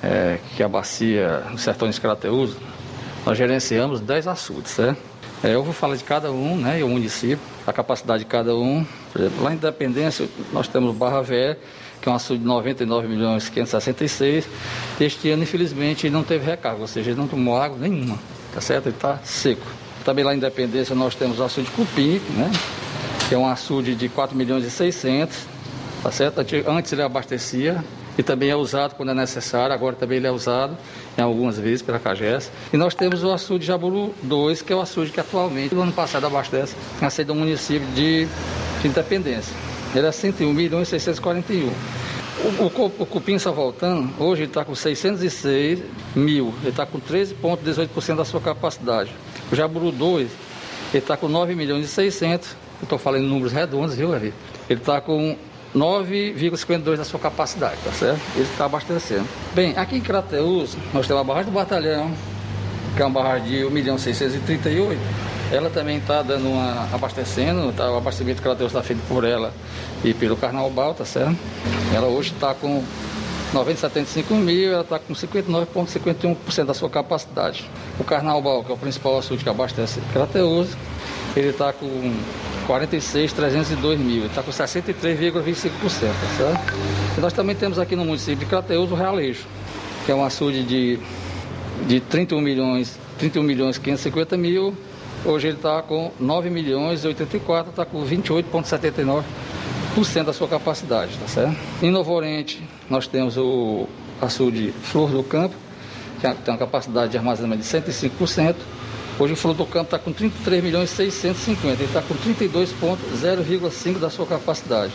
é, 0.04 0.38
que 0.54 0.62
é 0.62 0.66
a 0.66 0.68
bacia 0.68 1.42
do 1.50 1.58
Sertão 1.58 1.90
de 1.90 2.00
Crateus, 2.00 2.56
nós 3.26 3.36
gerenciamos 3.36 4.00
10 4.00 4.28
açudes, 4.28 4.70
certo? 4.70 5.02
É, 5.42 5.52
eu 5.52 5.64
vou 5.64 5.72
falar 5.72 5.96
de 5.96 6.04
cada 6.04 6.30
um, 6.30 6.56
né, 6.56 6.78
e 6.78 6.84
o 6.84 6.88
município, 6.88 7.40
a 7.66 7.72
capacidade 7.72 8.20
de 8.20 8.30
cada 8.30 8.54
um. 8.54 8.86
Por 9.12 9.22
exemplo, 9.22 9.42
lá 9.42 9.50
em 9.50 9.56
Independência, 9.56 10.28
nós 10.52 10.68
temos 10.68 10.94
Barra 10.94 11.22
Velha, 11.22 11.58
que 12.00 12.08
é 12.08 12.12
um 12.12 12.14
açude 12.14 12.40
de 12.40 12.46
99 12.46 13.08
milhões 13.08 13.48
566. 13.48 14.48
Este 15.00 15.30
ano, 15.30 15.42
infelizmente, 15.42 16.06
ele 16.06 16.14
não 16.14 16.22
teve 16.22 16.44
recarga, 16.44 16.80
ou 16.80 16.86
seja, 16.86 17.10
ele 17.10 17.18
não 17.18 17.28
tomou 17.28 17.56
água 17.60 17.78
nenhuma, 17.78 18.18
tá 18.54 18.60
certo? 18.60 18.86
Ele 18.86 18.96
está 18.96 19.18
seco. 19.24 19.66
Também 20.04 20.24
lá 20.24 20.34
em 20.34 20.38
Independência 20.38 20.94
nós 20.94 21.14
temos 21.14 21.38
o 21.38 21.44
açude 21.44 21.70
Cupim, 21.70 22.20
né? 22.36 22.50
Que 23.28 23.34
é 23.34 23.38
um 23.38 23.46
açude 23.46 23.94
de 23.94 24.08
4 24.08 24.36
milhões 24.36 24.64
e 24.64 24.70
600, 24.70 25.36
tá 26.02 26.10
certo? 26.10 26.40
Antes 26.66 26.92
ele 26.92 27.02
abastecia 27.02 27.84
e 28.18 28.22
também 28.22 28.50
é 28.50 28.56
usado 28.56 28.96
quando 28.96 29.10
é 29.10 29.14
necessário, 29.14 29.72
agora 29.72 29.94
também 29.94 30.18
ele 30.18 30.26
é 30.26 30.30
usado 30.30 30.76
em 31.16 31.22
algumas 31.22 31.56
vezes 31.56 31.82
pela 31.82 32.00
CAGES. 32.00 32.50
E 32.72 32.76
nós 32.76 32.92
temos 32.94 33.22
o 33.22 33.30
açude 33.30 33.64
Jaburu 33.64 34.12
2, 34.24 34.60
que 34.60 34.72
é 34.72 34.76
o 34.76 34.80
açude 34.80 35.12
que 35.12 35.20
atualmente, 35.20 35.72
no 35.72 35.82
ano 35.82 35.92
passado, 35.92 36.26
abastece 36.26 36.74
a 37.00 37.08
sede 37.10 37.28
do 37.28 37.34
município 37.34 37.86
de, 37.94 38.26
de 38.82 38.88
Independência. 38.88 39.54
É 40.06 40.12
101 40.12 40.52
milhões 40.52 40.88
641. 40.88 41.72
O, 42.38 42.62
o, 42.62 42.86
o 43.00 43.06
cupim 43.06 43.34
está 43.34 43.50
voltando, 43.50 44.10
hoje 44.22 44.44
está 44.44 44.64
com 44.64 44.74
606 44.74 45.80
mil, 46.14 46.54
ele 46.60 46.68
está 46.68 46.86
com 46.86 47.00
13,18% 47.00 48.16
da 48.16 48.24
sua 48.24 48.40
capacidade. 48.40 49.10
O 49.50 49.56
Jaburu 49.56 49.90
2, 49.90 50.30
ele 50.92 51.02
está 51.02 51.16
com 51.16 51.26
9 51.26 51.56
milhões 51.56 51.84
e 51.84 51.88
600, 51.88 52.50
eu 52.50 52.84
estou 52.84 52.98
falando 52.98 53.24
em 53.24 53.26
números 53.26 53.52
redondos, 53.52 53.96
viu, 53.96 54.10
Levi? 54.10 54.32
Ele 54.70 54.78
está 54.78 55.00
com 55.00 55.36
9,52 55.74 56.96
da 56.96 57.04
sua 57.04 57.18
capacidade, 57.18 57.76
tá 57.84 57.90
certo? 57.90 58.20
Ele 58.36 58.44
está 58.44 58.66
abastecendo. 58.66 59.26
Bem, 59.52 59.76
aqui 59.76 59.96
em 59.96 60.00
Crateus, 60.00 60.76
nós 60.94 61.08
temos 61.08 61.20
a 61.20 61.24
barragem 61.24 61.50
do 61.50 61.54
batalhão, 61.54 62.12
que 62.94 63.02
é 63.02 63.04
uma 63.04 63.20
barragem 63.20 63.48
de 63.48 63.64
1 63.64 63.70
milhão 63.70 63.98
638, 63.98 64.96
ela 65.50 65.70
também 65.70 65.98
está 65.98 66.22
dando 66.22 66.48
uma 66.48 66.88
abastecendo, 66.92 67.72
tá, 67.72 67.90
o 67.90 67.96
abastecimento 67.96 68.42
que 68.42 68.48
ela 68.48 68.64
está 68.64 68.82
feito 68.82 69.00
por 69.08 69.24
ela 69.24 69.52
e 70.04 70.12
pelo 70.12 70.36
Carnaval, 70.36 70.94
tá 70.94 71.04
certo? 71.04 71.36
Ela 71.94 72.06
hoje 72.06 72.32
está 72.32 72.54
com 72.54 72.84
975 73.52 74.34
mil, 74.34 74.72
ela 74.72 74.82
está 74.82 74.98
com 74.98 75.14
59,51% 75.14 76.64
da 76.64 76.74
sua 76.74 76.90
capacidade. 76.90 77.68
O 77.98 78.04
Carnaval, 78.04 78.62
que 78.62 78.70
é 78.70 78.74
o 78.74 78.78
principal 78.78 79.18
açude 79.18 79.42
que 79.42 79.48
abastece 79.48 80.00
Crateus, 80.12 80.68
ele 81.34 81.48
está 81.48 81.72
com 81.72 82.14
46,302 82.66 83.98
mil, 83.98 84.26
está 84.26 84.42
com 84.42 84.50
63,25%, 84.50 85.70
tá 85.80 85.96
certo? 86.36 86.74
E 87.16 87.20
nós 87.20 87.32
também 87.32 87.56
temos 87.56 87.78
aqui 87.78 87.96
no 87.96 88.04
município 88.04 88.40
de 88.40 88.46
Crateus 88.46 88.90
o 88.90 88.94
Realejo, 88.94 89.46
que 90.04 90.12
é 90.12 90.14
um 90.14 90.22
açude 90.22 90.62
de, 90.62 90.98
de 91.86 92.00
31 92.00 92.42
milhões, 92.42 92.98
31 93.18 93.42
milhões 93.42 93.78
550 93.78 94.36
mil, 94.36 94.76
Hoje 95.24 95.48
ele 95.48 95.56
está 95.56 95.82
com 95.82 96.12
9 96.20 96.48
milhões 96.48 97.04
e 97.04 97.08
84, 97.08 97.70
está 97.70 97.84
com 97.84 98.04
28,79% 98.04 99.24
da 100.24 100.32
sua 100.32 100.46
capacidade, 100.46 101.16
tá 101.18 101.26
certo? 101.26 101.56
Em 101.82 101.90
Novo 101.90 102.12
Oriente, 102.12 102.62
nós 102.88 103.08
temos 103.08 103.36
o 103.36 103.88
açude 104.22 104.72
Flor 104.82 105.10
do 105.10 105.24
Campo, 105.24 105.56
que 106.20 106.28
tem 106.28 106.54
uma 106.54 106.58
capacidade 106.58 107.10
de 107.10 107.18
armazenamento 107.18 107.62
de 107.62 107.68
105%. 107.68 108.54
Hoje 109.18 109.32
o 109.32 109.36
Flor 109.36 109.54
do 109.54 109.66
Campo 109.66 109.86
está 109.86 109.98
com 109.98 110.12
33 110.12 110.62
milhões 110.62 110.92
e 110.92 110.94
650, 110.94 111.66
ele 111.74 111.84
está 111.84 112.00
com 112.00 112.14
32,0,5% 112.14 113.98
da 113.98 114.10
sua 114.10 114.24
capacidade. 114.24 114.92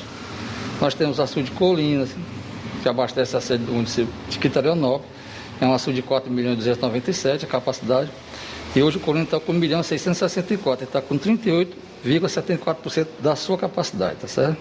Nós 0.80 0.94
temos 0.94 1.20
o 1.20 1.22
açude 1.22 1.52
Colinas, 1.52 2.16
que 2.82 2.88
abastece 2.88 3.36
a 3.36 3.42
sede 3.42 3.66
do 3.66 3.74
município 3.74 4.14
de 4.30 4.40
Quitarionópolis, 4.40 5.12
é 5.60 5.66
um 5.66 5.74
açude 5.74 5.98
de 5.98 6.02
4 6.02 6.32
milhões 6.32 6.54
e 6.54 6.58
297 6.58 7.44
a 7.44 7.48
capacidade. 7.48 8.10
E 8.76 8.82
hoje 8.82 8.98
o 8.98 9.00
Colônia 9.00 9.26
está 9.26 9.40
com 9.40 9.52
1 9.52 9.56
milhão 9.56 9.84
664, 9.84 10.84
ele 10.84 10.90
está 10.90 11.00
com 11.00 11.16
38,74% 11.20 13.08
da 13.20 13.36
sua 13.36 13.56
capacidade, 13.56 14.16
tá 14.16 14.28
certo? 14.28 14.58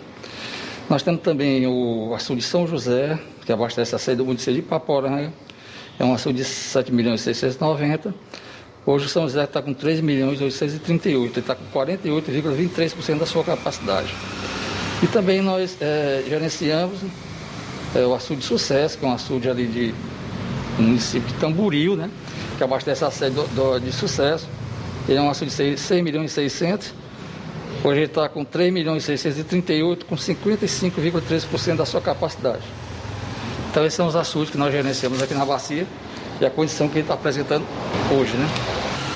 Nós 0.91 1.03
temos 1.03 1.23
também 1.23 1.67
o 1.67 2.13
açude 2.15 2.41
de 2.41 2.47
São 2.47 2.67
José, 2.67 3.19
que 3.47 3.53
abastece 3.53 3.95
a 3.95 3.99
sede 3.99 4.19
do 4.19 4.27
município 4.27 4.57
de 4.57 4.63
Paporanga, 4.63 5.33
é 5.99 6.05
um 6.05 6.13
açude 6.13 6.39
de 6.39 6.45
7 6.45 6.93
milhões 6.93 7.23
690. 7.23 8.15
Hoje 8.85 9.07
o 9.07 9.09
São 9.09 9.23
José 9.23 9.45
está 9.45 9.63
com 9.63 9.73
3 9.73 10.03
milhões 10.03 10.43
838, 10.43 11.33
ele 11.33 11.41
está 11.41 11.55
com 11.55 11.65
48,23% 11.73 13.19
da 13.19 13.25
sua 13.25 13.43
capacidade. 13.43 14.15
E 15.03 15.07
também 15.07 15.41
nós 15.41 15.79
é, 15.81 16.23
gerenciamos 16.29 16.99
é, 17.95 18.05
o 18.05 18.15
açude 18.15 18.41
de 18.41 18.47
Sucesso, 18.47 18.99
que 18.99 19.07
é 19.07 19.09
um 19.09 19.15
açude 19.15 19.49
ali 19.49 19.67
de 19.67 19.95
município 20.79 21.29
de 21.29 21.35
Tamboril, 21.35 21.97
né? 21.97 22.11
Que 22.57 22.65
abastece 22.65 23.05
a 23.05 23.11
sede 23.11 23.35
do, 23.35 23.43
do, 23.49 23.79
de 23.79 23.93
sucesso. 23.93 24.49
Ele 25.09 25.19
é 25.19 25.23
um 25.23 25.31
açude 25.31 25.51
de 25.51 25.57
6, 25.57 25.81
6 25.81 26.03
milhões 26.03 26.31
e 26.31 26.35
600. 26.35 26.95
Hoje 27.85 27.99
ele 27.99 28.07
está 28.07 28.29
com 28.29 28.45
3 28.45 28.73
milhões 28.73 29.03
e 29.05 29.07
638, 29.19 30.07
com 30.07 30.15
55,3% 30.15 31.77
da 31.77 31.85
sua 31.85 32.01
capacidade. 32.01 32.63
Então 33.71 33.85
esses 33.85 33.97
são 33.97 34.07
os 34.07 34.15
açudes 34.15 34.51
que 34.51 34.59
nós 34.59 34.71
gerenciamos 34.71 35.23
aqui 35.23 35.35
na 35.35 35.45
bacia 35.45 35.87
e 36.41 36.45
a 36.45 36.51
condição 36.51 36.89
que 36.89 36.95
ele 36.95 37.01
está 37.03 37.15
apresentando 37.15 37.65
hoje, 38.11 38.37
né? 38.37 38.47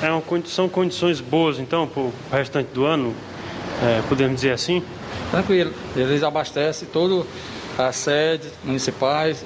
É 0.03 0.11
uma, 0.11 0.23
são 0.47 0.69
condições 0.69 1.21
boas, 1.21 1.59
então, 1.59 1.87
para 1.87 2.03
o 2.03 2.13
restante 2.31 2.69
do 2.73 2.85
ano, 2.85 3.15
é, 3.83 4.03
podemos 4.09 4.37
dizer 4.37 4.53
assim? 4.53 4.83
Tranquilo. 5.31 5.73
Eles 5.95 6.23
abastecem 6.23 6.89
todas 6.93 7.27
as 7.79 7.97
sedes 7.97 8.51
municipais, 8.65 9.45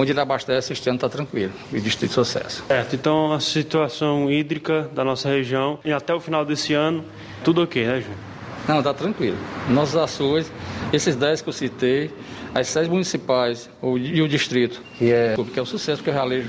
onde 0.00 0.12
ele 0.12 0.20
abastece 0.20 0.72
este 0.72 0.88
ano 0.88 0.96
está 0.96 1.10
tranquilo, 1.10 1.52
e 1.70 1.78
Distrito 1.78 2.14
Sucesso. 2.14 2.64
Certo, 2.66 2.96
então 2.96 3.34
a 3.34 3.40
situação 3.40 4.30
hídrica 4.30 4.88
da 4.94 5.04
nossa 5.04 5.28
região 5.28 5.78
e 5.84 5.92
até 5.92 6.14
o 6.14 6.20
final 6.20 6.42
desse 6.42 6.72
ano, 6.72 7.04
tudo 7.44 7.62
ok, 7.62 7.86
né, 7.86 8.00
Júnior? 8.00 8.18
Não, 8.66 8.78
está 8.78 8.94
tranquilo. 8.94 9.36
Nossos 9.68 9.96
açudes, 9.96 10.50
esses 10.90 11.16
10 11.16 11.42
que 11.42 11.48
eu 11.50 11.52
citei, 11.52 12.10
as 12.54 12.68
sedes 12.68 12.88
municipais 12.88 13.70
e 13.82 14.22
o 14.22 14.28
distrito, 14.28 14.82
que 14.98 15.12
é, 15.12 15.34
que 15.52 15.58
é 15.58 15.62
o 15.62 15.66
sucesso, 15.66 16.02
que 16.02 16.10
o 16.10 16.12
realejo 16.12 16.48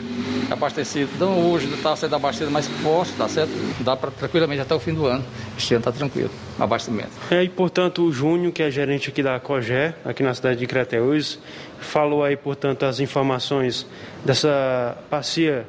é 0.50 0.54
abastecido. 0.54 1.10
Então 1.16 1.52
hoje 1.52 1.72
está 1.74 1.96
sendo 1.96 2.16
abastecido 2.16 2.52
mais 2.52 2.68
forte, 2.68 3.14
tá 3.14 3.28
certo? 3.28 3.52
Dá 3.82 3.96
para 3.96 4.12
tranquilamente 4.12 4.62
até 4.62 4.74
o 4.74 4.80
fim 4.80 4.94
do 4.94 5.06
ano. 5.06 5.24
Este 5.58 5.74
ano 5.76 5.82
está 5.82 5.92
tranquilo, 5.92 6.32
abastecimento. 6.60 7.12
É, 7.30 7.44
e 7.44 7.50
portanto 7.50 8.04
o 8.04 8.12
Júnior, 8.12 8.52
que 8.52 8.64
é 8.64 8.72
gerente 8.72 9.10
aqui 9.10 9.22
da 9.22 9.40
COGÉ, 9.40 9.94
aqui 10.04 10.24
na 10.24 10.34
cidade 10.34 10.60
de 10.60 10.66
Crateús, 10.66 11.40
falou 11.80 12.24
aí, 12.24 12.38
portanto, 12.38 12.84
as 12.84 13.00
informações 13.00 13.86
dessa 14.24 14.98
bacia 15.10 15.66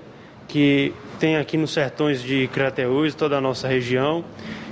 que 0.49 0.93
tem 1.19 1.37
aqui 1.37 1.57
nos 1.57 1.73
sertões 1.73 2.23
de 2.23 2.49
Crateús, 2.49 3.15
toda 3.15 3.39
a 3.39 3.41
nossa 3.41 3.67
região, 3.67 4.25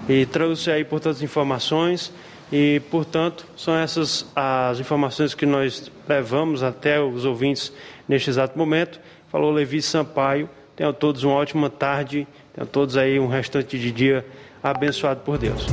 e 0.09 0.27
trouxe 0.27 0.71
aí, 0.71 0.85
portanto, 0.85 1.15
as 1.15 1.23
informações 1.23 2.13
e, 2.53 2.81
portanto, 2.91 3.47
são 3.57 3.77
essas 3.77 4.27
as 4.35 4.81
informações 4.81 5.35
que 5.35 5.47
nós 5.47 5.91
levamos 6.09 6.63
até 6.63 7.01
os 7.01 7.25
ouvintes 7.25 7.73
neste 8.09 8.31
exato 8.31 8.59
momento. 8.59 9.01
Falou 9.31 9.53
Levi 9.53 9.81
Sampaio. 9.81 10.51
Tenham 10.75 10.93
todos 10.93 11.23
uma 11.23 11.35
ótima 11.35 11.71
tarde. 11.71 12.27
Tenham 12.53 12.67
todos 12.67 12.97
aí 12.97 13.21
um 13.21 13.29
restante 13.29 13.79
de 13.79 13.93
dia 13.93 14.27
abençoado 14.63 15.21
por 15.21 15.39
Deus. 15.39 15.67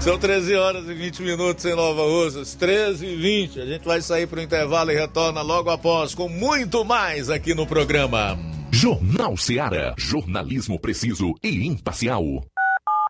São 0.00 0.16
13 0.16 0.54
horas 0.54 0.88
e 0.88 0.94
20 0.94 1.22
minutos 1.22 1.64
em 1.64 1.74
Nova 1.74 2.02
Russas, 2.02 2.54
13 2.54 3.04
e 3.04 3.16
20. 3.16 3.60
A 3.60 3.66
gente 3.66 3.84
vai 3.84 4.00
sair 4.00 4.28
para 4.28 4.38
o 4.38 4.42
intervalo 4.42 4.92
e 4.92 4.94
retorna 4.94 5.42
logo 5.42 5.68
após 5.68 6.14
com 6.14 6.28
muito 6.28 6.84
mais 6.84 7.28
aqui 7.28 7.54
no 7.54 7.66
programa. 7.66 8.38
Jornal 8.70 9.36
Seara. 9.36 9.94
Jornalismo 9.98 10.78
preciso 10.78 11.34
e 11.42 11.66
imparcial. 11.66 12.22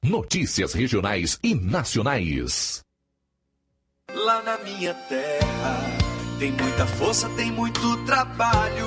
Notícias 0.09 0.73
regionais 0.73 1.37
e 1.43 1.53
nacionais. 1.53 2.81
Lá 4.15 4.41
na 4.41 4.57
minha 4.59 4.95
terra 4.95 5.81
tem 6.39 6.53
muita 6.53 6.87
força, 6.87 7.29
tem 7.31 7.51
muito 7.51 8.05
trabalho. 8.05 8.87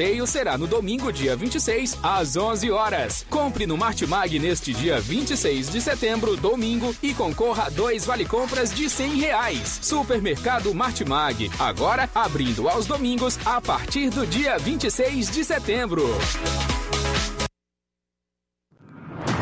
será 0.25 0.57
no 0.57 0.65
domingo, 0.65 1.11
dia 1.13 1.35
26, 1.35 1.99
às 2.01 2.35
11 2.35 2.71
horas. 2.71 3.25
Compre 3.29 3.67
no 3.67 3.77
Martimag 3.77 4.39
neste 4.39 4.73
dia 4.73 4.99
26 4.99 5.69
de 5.69 5.79
setembro, 5.79 6.35
domingo, 6.35 6.95
e 7.03 7.13
concorra 7.13 7.65
a 7.65 7.69
dois 7.69 8.03
vale 8.03 8.25
compras 8.25 8.73
de 8.73 8.89
100 8.89 9.15
reais. 9.17 9.79
Supermercado 9.81 10.73
Martimag, 10.73 11.51
agora 11.59 12.09
abrindo 12.15 12.67
aos 12.67 12.87
domingos 12.87 13.37
a 13.45 13.61
partir 13.61 14.09
do 14.09 14.25
dia 14.25 14.57
26 14.57 15.29
de 15.29 15.43
setembro. 15.43 16.03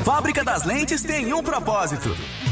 Fábrica 0.04 0.44
das 0.44 0.66
Lentes 0.66 1.04
tem 1.04 1.34
um 1.34 1.42
propósito. 1.42 2.10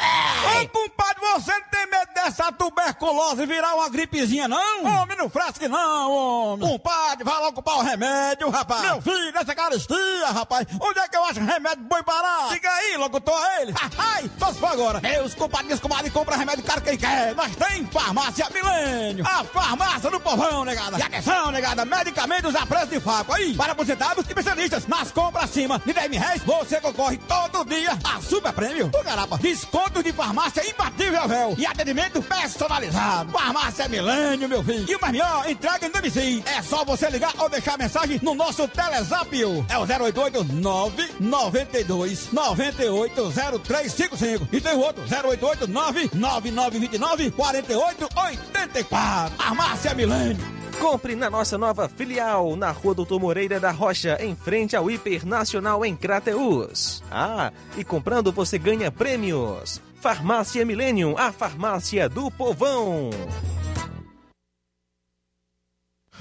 Ô, 0.00 0.68
compadre, 0.68 1.20
você 1.20 1.52
não 1.52 1.68
tem 1.70 1.86
medo 1.86 2.12
dessa 2.14 2.30
essa 2.30 2.52
tuberculose 2.52 3.44
virar 3.44 3.74
uma 3.74 3.88
gripezinha, 3.88 4.46
não? 4.48 4.84
Homem, 4.84 5.16
não 5.16 5.28
fresque 5.28 5.68
não, 5.68 6.10
homem. 6.10 6.68
Compadre, 6.68 7.24
vai 7.24 7.38
logo 7.40 7.52
comprar 7.52 7.74
o 7.74 7.82
remédio, 7.82 8.48
rapaz. 8.48 8.82
Meu 8.82 9.02
filho, 9.02 9.36
essa 9.36 9.54
caristia, 9.54 10.26
rapaz. 10.32 10.66
Onde 10.80 11.00
é 11.00 11.08
que 11.08 11.16
eu 11.16 11.24
acho 11.24 11.40
remédio 11.40 11.84
bom 11.84 12.02
parar? 12.02 12.48
Diga 12.50 12.70
aí, 12.70 12.96
locutor, 12.96 13.34
é 13.34 13.62
ele. 13.62 13.74
Ai, 13.98 14.30
só 14.38 14.52
se 14.52 14.58
for 14.58 14.70
agora. 14.70 15.00
Meus 15.00 15.34
compadres, 15.34 15.80
comadre, 15.80 16.10
compra 16.10 16.36
remédio 16.36 16.64
caro 16.64 16.80
quem 16.80 16.96
quer. 16.96 17.34
Nós 17.34 17.54
tem 17.56 17.84
farmácia 17.86 18.48
Milênio. 18.50 19.26
A 19.26 19.44
farmácia 19.44 20.10
do 20.10 20.20
povão, 20.20 20.64
negada. 20.64 20.98
E 20.98 21.02
atenção, 21.02 21.50
negada, 21.50 21.84
medicamentos 21.84 22.54
a 22.54 22.64
preço 22.64 22.86
de 22.86 23.00
fábrica. 23.00 23.36
Aí, 23.36 23.54
para 23.54 23.72
aposentados 23.72 24.24
e 24.24 24.28
especialistas. 24.28 24.86
Nas 24.86 25.10
compras 25.10 25.44
acima 25.44 25.80
de 25.84 25.92
10 25.92 26.10
mil 26.10 26.20
reais, 26.20 26.42
você 26.44 26.80
concorre 26.80 27.18
todo 27.18 27.64
dia 27.64 27.98
a 28.04 28.20
super 28.20 28.52
prêmio. 28.52 28.90
O 28.94 29.02
garapa, 29.02 29.36
desconto 29.38 29.89
de 30.02 30.12
farmácia 30.12 30.62
imbatível, 30.68 31.26
véu. 31.26 31.54
E 31.58 31.66
atendimento 31.66 32.22
personalizado. 32.22 33.32
Farmácia 33.32 33.88
Milênio, 33.88 34.48
meu 34.48 34.62
filho. 34.62 34.88
E 34.88 34.94
o 34.94 35.00
mais 35.00 35.12
melhor, 35.12 35.50
entrega 35.50 35.86
em 35.86 35.90
domicílio. 35.90 36.44
É 36.46 36.62
só 36.62 36.84
você 36.84 37.10
ligar 37.10 37.32
ou 37.38 37.48
deixar 37.48 37.76
mensagem 37.76 38.20
no 38.22 38.34
nosso 38.34 38.68
Telezap. 38.68 39.30
É 39.68 39.78
o 39.78 39.82
088 39.82 40.44
992 40.44 42.28
98 42.32 43.32
0355. 43.32 44.48
E 44.52 44.60
tem 44.60 44.74
o 44.74 44.80
outro, 44.80 45.02
088 45.02 45.66
99929 45.66 47.30
4884. 47.32 49.36
Farmácia 49.36 49.94
Milênio. 49.94 50.59
Compre 50.80 51.14
na 51.14 51.28
nossa 51.28 51.58
nova 51.58 51.90
filial, 51.90 52.56
na 52.56 52.70
Rua 52.70 52.94
Doutor 52.94 53.20
Moreira 53.20 53.60
da 53.60 53.70
Rocha, 53.70 54.16
em 54.18 54.34
frente 54.34 54.74
ao 54.74 54.90
Hiper 54.90 55.26
Nacional 55.26 55.84
em 55.84 55.94
Crateus. 55.94 57.02
Ah, 57.10 57.52
e 57.76 57.84
comprando 57.84 58.32
você 58.32 58.58
ganha 58.58 58.90
prêmios. 58.90 59.78
Farmácia 60.00 60.64
Millennium, 60.64 61.18
a 61.18 61.30
farmácia 61.32 62.08
do 62.08 62.30
povão. 62.30 63.10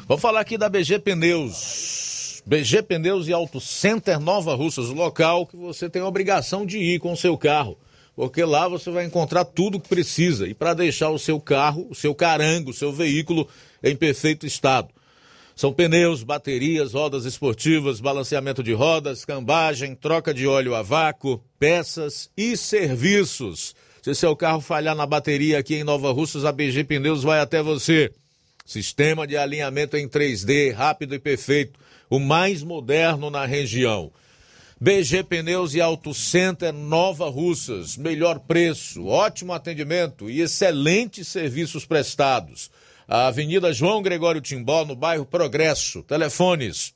Vamos 0.05 0.21
falar 0.21 0.41
aqui 0.41 0.57
da 0.57 0.67
BG 0.67 0.99
Pneus. 0.99 2.43
BG 2.45 2.83
Pneus 2.83 3.29
e 3.29 3.33
Auto 3.33 3.61
Center 3.61 4.19
Nova 4.19 4.55
Russas, 4.55 4.89
local 4.89 5.47
que 5.47 5.55
você 5.55 5.89
tem 5.89 6.01
a 6.01 6.07
obrigação 6.07 6.65
de 6.65 6.79
ir 6.79 6.99
com 6.99 7.13
o 7.13 7.17
seu 7.17 7.37
carro. 7.37 7.77
Porque 8.13 8.43
lá 8.43 8.67
você 8.67 8.91
vai 8.91 9.05
encontrar 9.05 9.45
tudo 9.45 9.79
que 9.79 9.87
precisa. 9.87 10.45
E 10.45 10.53
para 10.53 10.73
deixar 10.73 11.09
o 11.11 11.17
seu 11.17 11.39
carro, 11.39 11.87
o 11.89 11.95
seu 11.95 12.13
carango, 12.13 12.71
o 12.71 12.73
seu 12.73 12.91
veículo 12.91 13.47
em 13.83 13.95
perfeito 13.95 14.45
estado. 14.45 14.89
São 15.55 15.73
pneus, 15.73 16.23
baterias, 16.23 16.93
rodas 16.93 17.25
esportivas, 17.25 17.99
balanceamento 17.99 18.63
de 18.63 18.71
rodas, 18.71 19.25
cambagem, 19.25 19.93
troca 19.93 20.33
de 20.33 20.47
óleo 20.47 20.73
a 20.73 20.81
vácuo, 20.81 21.43
peças 21.59 22.29
e 22.37 22.55
serviços. 22.55 23.75
Se 24.01 24.15
seu 24.15 24.35
carro 24.35 24.61
falhar 24.61 24.95
na 24.95 25.05
bateria 25.05 25.59
aqui 25.59 25.75
em 25.75 25.83
Nova 25.83 26.13
Russas, 26.13 26.45
a 26.45 26.51
BG 26.53 26.85
Pneus 26.85 27.23
vai 27.23 27.41
até 27.41 27.61
você. 27.61 28.09
Sistema 28.65 29.27
de 29.27 29.35
alinhamento 29.35 29.97
em 29.97 30.07
3D, 30.07 30.73
rápido 30.73 31.13
e 31.13 31.19
perfeito, 31.19 31.77
o 32.09 32.19
mais 32.19 32.63
moderno 32.63 33.29
na 33.29 33.45
região. 33.45 34.11
BG 34.79 35.23
Pneus 35.23 35.73
e 35.73 35.81
Auto 35.81 36.13
Center 36.13 36.71
Nova 36.71 37.29
Russas, 37.29 37.97
melhor 37.97 38.39
preço, 38.39 39.05
ótimo 39.05 39.51
atendimento 39.51 40.29
e 40.29 40.39
excelentes 40.39 41.27
serviços 41.27 41.85
prestados. 41.85 42.71
A 43.11 43.25
Avenida 43.25 43.73
João 43.73 44.03
Gregório 44.03 44.39
Timbó, 44.39 44.85
no 44.85 44.95
bairro 44.95 45.25
Progresso. 45.25 46.03
Telefones 46.03 46.93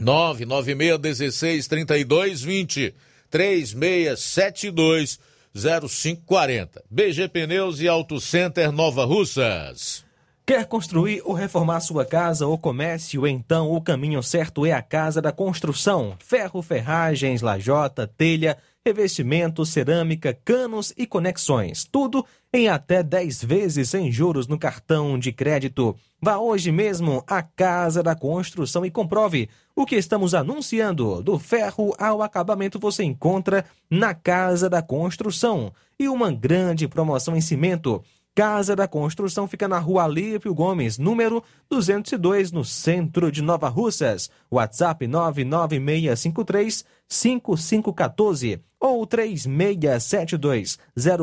996 0.00 1.68
32 1.68 2.42
20 2.42 2.92
3672 3.30 5.20
0540. 5.54 6.82
BG 6.90 7.28
Pneus 7.28 7.80
e 7.80 7.86
Auto 7.86 8.20
Center 8.20 8.72
Nova 8.72 9.04
Russas. 9.04 10.04
Quer 10.44 10.66
construir 10.66 11.22
ou 11.24 11.32
reformar 11.32 11.78
sua 11.78 12.04
casa 12.04 12.48
ou 12.48 12.58
comércio? 12.58 13.24
Então 13.24 13.70
o 13.70 13.80
caminho 13.80 14.24
certo 14.24 14.66
é 14.66 14.72
a 14.72 14.82
Casa 14.82 15.22
da 15.22 15.30
Construção. 15.30 16.16
Ferro, 16.18 16.60
ferragens, 16.62 17.40
lajota, 17.40 18.06
telha, 18.06 18.58
revestimento, 18.84 19.64
cerâmica, 19.64 20.36
canos 20.44 20.92
e 20.98 21.06
conexões. 21.06 21.84
Tudo 21.84 22.26
em 22.54 22.68
até 22.68 23.02
10 23.02 23.42
vezes 23.42 23.90
sem 23.90 24.12
juros 24.12 24.46
no 24.46 24.56
cartão 24.56 25.18
de 25.18 25.32
crédito. 25.32 25.96
Vá 26.22 26.38
hoje 26.38 26.70
mesmo 26.70 27.24
à 27.26 27.42
Casa 27.42 28.00
da 28.00 28.14
Construção 28.14 28.86
e 28.86 28.92
comprove 28.92 29.48
o 29.74 29.84
que 29.84 29.96
estamos 29.96 30.34
anunciando. 30.34 31.20
Do 31.20 31.36
ferro 31.36 31.92
ao 31.98 32.22
acabamento 32.22 32.78
você 32.78 33.02
encontra 33.02 33.64
na 33.90 34.14
Casa 34.14 34.70
da 34.70 34.80
Construção. 34.80 35.72
E 35.98 36.08
uma 36.08 36.30
grande 36.30 36.86
promoção 36.86 37.36
em 37.36 37.40
cimento. 37.40 38.00
Casa 38.34 38.74
da 38.74 38.88
Construção 38.88 39.46
fica 39.46 39.68
na 39.68 39.78
rua 39.78 40.02
Alípio 40.02 40.52
Gomes, 40.52 40.98
número 40.98 41.40
202, 41.70 42.50
no 42.50 42.64
centro 42.64 43.30
de 43.30 43.40
Nova 43.40 43.68
Russas. 43.68 44.28
WhatsApp 44.50 45.06
99653 45.06 46.84
5514 47.08 48.60
ou 48.80 49.06
3672 49.06 50.78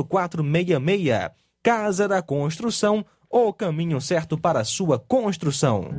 0466. 0.08 1.32
Casa 1.62 2.08
da 2.08 2.22
Construção, 2.22 3.06
o 3.30 3.52
caminho 3.52 4.00
certo 4.00 4.38
para 4.38 4.64
sua 4.64 4.98
construção. 4.98 5.90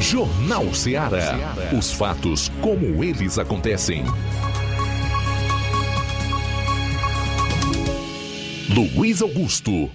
Jornal 0.00 0.72
Ceará. 0.72 1.36
Os 1.78 1.92
fatos 1.92 2.48
como 2.62 3.04
eles 3.04 3.38
acontecem. 3.38 4.02
Luiz 8.74 9.20
Augusto. 9.20 9.90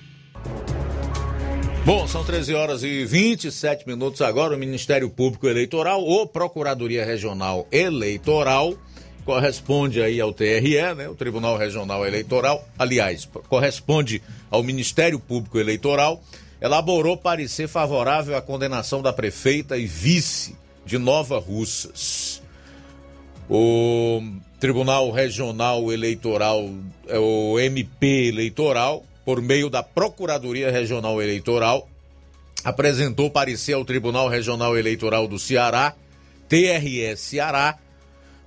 Bom, 1.90 2.07
são 2.07 2.24
13 2.24 2.53
horas 2.53 2.84
e 2.84 3.03
27 3.03 3.88
minutos 3.88 4.22
agora. 4.22 4.56
O 4.56 4.60
Ministério 4.60 5.10
Público 5.10 5.48
Eleitoral 5.48 6.03
ou 6.03 6.28
Procuradoria 6.28 7.03
Regional 7.03 7.68
Eleitoral 7.72 8.76
corresponde 9.26 9.99
aí 9.99 10.22
ao 10.22 10.32
TRE, 10.32 10.94
né? 10.95 11.10
O 11.10 11.16
Tribunal 11.16 11.57
Regional 11.57 12.06
Eleitoral, 12.06 12.64
aliás, 12.78 13.28
corresponde 13.49 14.22
ao 14.52 14.61
Ministério 14.61 15.20
Público 15.20 15.57
Eleitoral, 15.57 16.22
elaborou 16.61 17.18
parecer 17.18 17.68
favorável 17.68 18.38
à 18.38 18.41
condenação 18.41 19.02
da 19.02 19.11
prefeita 19.11 19.76
e 19.76 19.88
vice 19.88 20.56
de 20.86 20.99
Nova 20.99 21.40
Russas. 21.40 22.40
O 23.49 24.22
Tribunal 24.60 25.10
Regional 25.10 25.91
Eleitoral, 25.91 26.70
é 27.07 27.18
o 27.18 27.57
MP 27.57 28.28
Eleitoral, 28.28 29.03
por 29.30 29.43
meio 29.43 29.69
da 29.69 29.84
Procuradoria 29.84 30.72
Regional 30.72 31.22
Eleitoral, 31.22 31.88
apresentou 32.64 33.30
parecer 33.30 33.73
ao 33.73 33.85
Tribunal 33.85 34.27
Regional 34.27 34.76
Eleitoral 34.76 35.27
do 35.27 35.38
Ceará, 35.38 35.93
TRE 36.47 37.15
Ceará, 37.15 37.77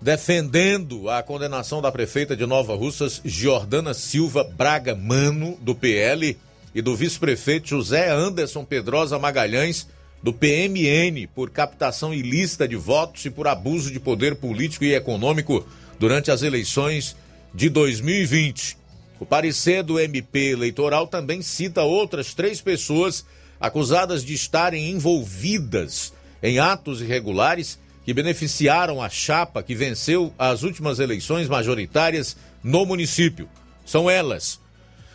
defendendo 0.01 1.09
a 1.09 1.23
condenação 1.23 1.81
da 1.81 1.93
prefeita 1.93 2.35
de 2.35 2.45
Nova 2.47 2.75
Russas, 2.75 3.21
Jordana 3.25 3.95
Silva 3.95 4.43
Braga 4.43 4.93
Mano, 4.93 5.57
do 5.61 5.73
PL, 5.73 6.37
e 6.75 6.83
do 6.83 6.97
vice-prefeito 6.97 7.69
José 7.69 8.11
Anderson 8.11 8.65
Pedrosa 8.65 9.21
Magalhães, 9.21 9.87
do 10.21 10.33
PMN, 10.33 11.29
por 11.33 11.51
captação 11.51 12.13
ilícita 12.13 12.67
de 12.67 12.75
votos 12.75 13.25
e 13.25 13.31
por 13.31 13.47
abuso 13.47 13.93
de 13.93 14.01
poder 14.01 14.35
político 14.35 14.85
e 14.85 14.97
econômico 14.97 15.65
durante 15.97 16.33
as 16.33 16.43
eleições 16.43 17.15
de 17.55 17.69
2020. 17.69 18.82
O 19.23 19.25
parecer 19.25 19.85
do 19.85 20.01
MP 20.01 20.51
eleitoral 20.51 21.07
também 21.07 21.43
cita 21.43 21.85
outras 21.85 22.35
três 22.35 22.61
pessoas 22.61 23.25
acusadas 23.61 24.25
de 24.25 24.35
estarem 24.35 24.91
envolvidas 24.91 26.13
em 26.43 26.59
atos 26.59 27.01
irregulares 27.01 27.79
que 28.05 28.13
beneficiaram 28.13 29.01
a 29.01 29.09
chapa 29.09 29.63
que 29.63 29.77
venceu 29.77 30.35
as 30.37 30.65
últimas 30.65 30.99
eleições 30.99 31.49
majoritárias 31.49 32.37
no 32.65 32.85
município. 32.85 33.49
São 33.87 34.11
elas: 34.11 34.59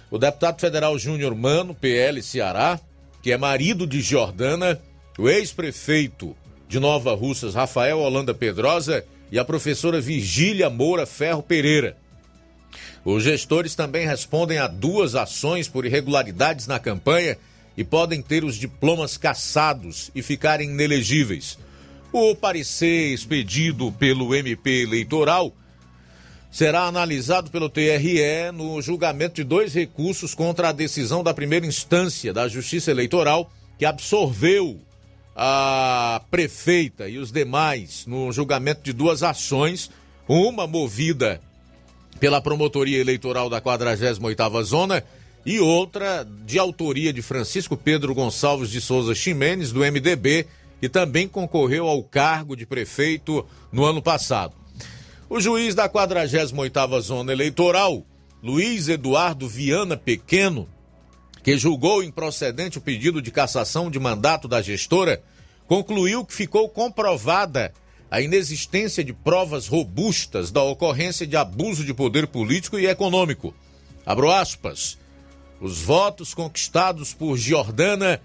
o 0.10 0.18
deputado 0.18 0.62
federal 0.62 0.98
Júnior 0.98 1.36
Mano, 1.36 1.76
PL 1.76 2.24
Ceará, 2.24 2.80
que 3.22 3.34
é 3.34 3.38
marido 3.38 3.86
de 3.86 4.00
Jordana, 4.00 4.82
o 5.20 5.28
ex-prefeito 5.28 6.34
de 6.70 6.80
Nova 6.80 7.14
Russas, 7.14 7.56
Rafael 7.56 8.00
Holanda 8.00 8.34
Pedrosa, 8.34 9.04
e 9.30 9.38
a 9.38 9.44
professora 9.44 10.00
Virgília 10.00 10.70
Moura 10.70 11.06
Ferro 11.06 11.44
Pereira. 11.44 11.98
Os 13.10 13.24
gestores 13.24 13.74
também 13.74 14.06
respondem 14.06 14.58
a 14.58 14.68
duas 14.68 15.16
ações 15.16 15.70
por 15.70 15.86
irregularidades 15.86 16.68
na 16.68 16.78
campanha 16.78 17.38
e 17.78 17.82
podem 17.82 18.22
ter 18.22 18.44
os 18.44 18.58
diplomas 18.58 19.16
cassados 19.16 20.12
e 20.14 20.22
ficarem 20.22 20.72
inelegíveis. 20.72 21.58
O 22.12 22.36
parecer 22.36 23.14
expedido 23.14 23.94
pelo 23.94 24.36
MP 24.36 24.84
eleitoral 24.84 25.54
será 26.52 26.82
analisado 26.82 27.50
pelo 27.50 27.70
TRE 27.70 28.52
no 28.54 28.82
julgamento 28.82 29.36
de 29.36 29.46
dois 29.46 29.74
recursos 29.74 30.36
contra 30.36 30.68
a 30.68 30.74
decisão 30.74 31.24
da 31.24 31.34
primeira 31.34 31.66
instância 31.66 32.34
da 32.34 32.50
Justiça 32.50 32.92
Eleitoral, 32.92 33.50
que 33.80 33.86
absolveu 33.86 34.82
a 35.34 36.22
prefeita 36.30 37.08
e 37.08 37.18
os 37.18 37.32
demais 37.32 38.06
no 38.06 38.34
julgamento 38.34 38.82
de 38.84 38.92
duas 38.92 39.24
ações, 39.24 39.90
uma 40.28 40.68
movida 40.68 41.40
pela 42.20 42.42
Promotoria 42.42 43.00
Eleitoral 43.00 43.50
da 43.50 43.62
48ª 43.62 44.64
Zona 44.64 45.04
e 45.46 45.60
outra 45.60 46.28
de 46.46 46.60
autoria 46.60 47.14
de 47.14 47.22
Francisco 47.22 47.78
Pedro 47.78 48.14
Gonçalves 48.14 48.70
de 48.70 48.82
Souza 48.82 49.16
Ximenes, 49.16 49.72
do 49.72 49.80
MDB, 49.80 50.46
que 50.80 50.90
também 50.90 51.28
concorreu 51.28 51.88
ao 51.88 52.04
cargo 52.04 52.56
de 52.56 52.66
prefeito 52.66 53.46
no 53.72 53.86
ano 53.86 54.02
passado. 54.02 54.54
O 55.30 55.40
juiz 55.40 55.76
da 55.76 55.90
48ª 55.90 57.00
Zona 57.02 57.32
Eleitoral, 57.32 58.06
Luiz 58.42 58.88
Eduardo 58.88 59.48
Viana 59.48 59.98
Pequeno, 59.98 60.68
que 61.44 61.58
julgou 61.58 62.04
improcedente 62.04 62.78
o 62.78 62.82
pedido 62.82 63.22
de 63.22 63.32
cassação 63.32 63.90
de 63.90 64.00
mandato 64.00 64.48
da 64.48 64.62
gestora, 64.62 65.22
concluiu 65.66 66.26
que 66.26 66.34
ficou 66.34 66.68
comprovada 66.70 67.74
a 68.10 68.22
inexistência 68.22 69.04
de 69.04 69.12
provas 69.14 69.68
robustas 69.68 70.52
da 70.52 70.64
ocorrência 70.64 71.28
de 71.28 71.36
abuso 71.36 71.84
de 71.84 71.94
poder 71.94 72.28
político 72.28 72.80
e 72.80 72.88
econômico. 72.88 73.54
Abro 74.06 74.32
aspas. 74.32 74.98
Os 75.60 75.82
votos 75.82 76.34
conquistados 76.34 77.14
por 77.14 77.38
Giordana 77.38 78.22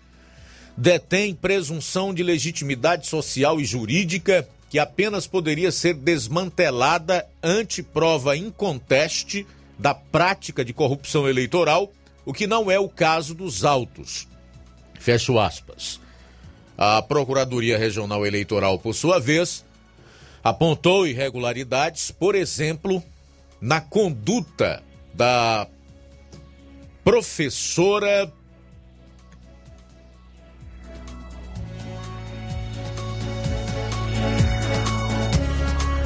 detêm 0.77 1.35
presunção 1.35 2.15
de 2.15 2.23
legitimidade 2.23 3.07
social 3.07 3.61
e 3.61 3.65
jurídica 3.65 4.49
que 4.71 4.79
apenas 4.79 5.27
poderia 5.27 5.71
ser 5.71 5.95
desmantelada 5.95 7.27
ante 7.43 7.83
prova 7.83 8.37
inconteste 8.37 9.47
da 9.79 9.95
prática 9.95 10.65
de 10.65 10.73
corrupção 10.73 11.29
eleitoral, 11.29 11.93
o 12.25 12.33
que 12.33 12.47
não 12.47 12.71
é 12.71 12.79
o 12.79 12.89
caso 12.89 13.35
dos 13.35 13.65
autos. 13.65 14.29
Fecho 14.99 15.39
aspas. 15.39 16.01
A 16.79 17.03
Procuradoria 17.03 17.77
Regional 17.77 18.25
Eleitoral, 18.25 18.79
por 18.79 18.95
sua 18.95 19.19
vez, 19.19 19.65
apontou 20.43 21.07
irregularidades, 21.07 22.11
por 22.11 22.35
exemplo, 22.35 23.03
na 23.61 23.81
conduta 23.81 24.83
da 25.15 25.67
professora 27.05 28.33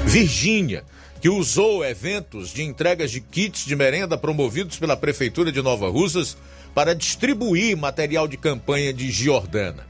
Virgínia, 0.05 0.85
que 1.21 1.29
usou 1.29 1.85
eventos 1.85 2.51
de 2.51 2.63
entregas 2.63 3.11
de 3.11 3.21
kits 3.21 3.65
de 3.65 3.75
merenda 3.75 4.17
promovidos 4.17 4.79
pela 4.79 4.97
Prefeitura 4.97 5.51
de 5.51 5.61
Nova 5.61 5.89
Russas 5.89 6.37
para 6.75 6.95
distribuir 6.95 7.77
material 7.77 8.29
de 8.29 8.37
campanha 8.37 8.93
de 8.93 9.11
Giordana. 9.11 9.87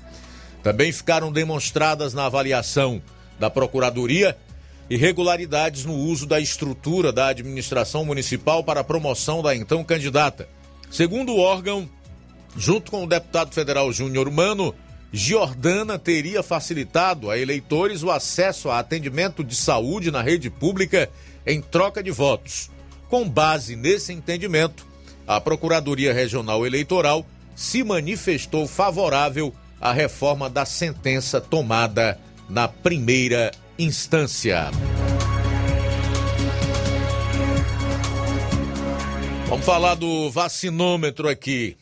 Também 0.63 0.91
ficaram 0.91 1.31
demonstradas 1.31 2.15
na 2.15 2.27
avaliação 2.27 3.03
da 3.39 3.51
Procuradoria 3.51 4.37
irregularidades 4.89 5.85
no 5.85 5.95
uso 5.95 6.27
da 6.27 6.41
estrutura 6.41 7.13
da 7.13 7.29
administração 7.29 8.05
municipal 8.05 8.63
para 8.63 8.81
a 8.81 8.85
promoção 8.85 9.43
da 9.43 9.55
então 9.55 9.83
candidata. 9.83 10.49
Segundo 10.91 11.33
o 11.33 11.41
órgão, 11.41 11.89
junto 12.57 12.91
com 12.91 13.05
o 13.05 13.09
deputado 13.09 13.53
federal 13.53 13.93
Júnior 13.93 14.31
Mano, 14.31 14.75
Giordana 15.13 15.99
teria 15.99 16.43
facilitado 16.43 17.31
a 17.31 17.39
eleitores 17.39 18.03
o 18.03 18.11
acesso 18.11 18.71
a 18.71 18.79
atendimento 18.79 19.43
de 19.43 19.55
saúde 19.55 20.11
na 20.11 20.23
rede 20.23 20.51
pública 20.51 21.09
em 21.45 21.61
troca 21.61 22.03
de 22.03 22.11
votos. 22.11 22.71
Com 23.09 23.29
base 23.29 23.77
nesse 23.77 24.13
entendimento, 24.13 24.87
a 25.27 25.41
Procuradoria 25.41 26.13
Regional 26.13 26.67
Eleitoral 26.67 27.27
se 27.55 27.83
manifestou 27.83 28.67
favorável 28.67 29.55
à 29.81 29.93
reforma 29.93 30.51
da 30.51 30.65
sentença 30.65 31.41
tomada 31.41 32.19
na 32.49 32.69
primeira 32.69 33.51
instância. 33.79 34.71
Vamos 39.49 39.65
falar 39.65 39.95
do 39.95 40.31
vacinômetro 40.31 41.29
aqui. 41.29 41.77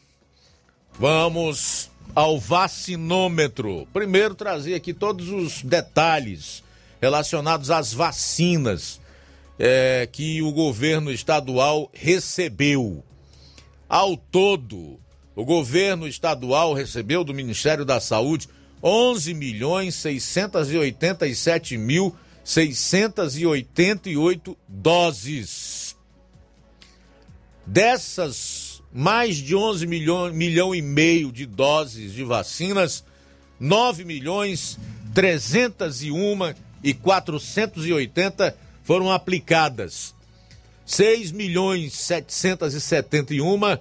Vamos 0.99 1.91
ao 2.15 2.39
vacinômetro. 2.39 3.89
Primeiro, 3.93 4.35
trazer 4.35 4.75
aqui 4.75 4.93
todos 4.93 5.31
os 5.31 5.63
detalhes 5.63 6.63
relacionados 7.01 7.71
às 7.71 7.93
vacinas 7.93 9.01
é, 9.59 10.09
que 10.11 10.43
o 10.43 10.53
governo 10.53 11.11
estadual 11.11 11.91
recebeu. 11.93 13.05
Ao 13.89 14.17
todo, 14.17 14.99
o 15.35 15.45
governo 15.45 16.07
estadual 16.07 16.75
recebeu 16.75 17.25
do 17.25 17.35
Ministério 17.35 17.85
da 17.85 18.01
Saúde 18.01 18.49
11 18.85 19.33
milhões 19.33 19.95
687 19.95 21.79
mil 21.79 22.15
688 22.45 24.59
doses. 24.69 25.97
Dessas 27.65 28.83
mais 28.93 29.39
de 29.39 29.57
11 29.57 29.87
milhões 29.87 30.35
milhão 30.35 30.75
e 30.75 30.83
meio 30.83 31.33
de 31.33 31.47
doses 31.47 32.13
de 32.13 32.23
vacinas, 32.23 33.03
9 33.59 34.05
milhões 34.05 34.79
301 35.15 36.55
e 36.83 36.93
480 36.93 38.55
foram 38.83 39.11
aplicadas. 39.11 40.15
6 40.85 41.33
milhões 41.33 41.95
771 41.95 43.79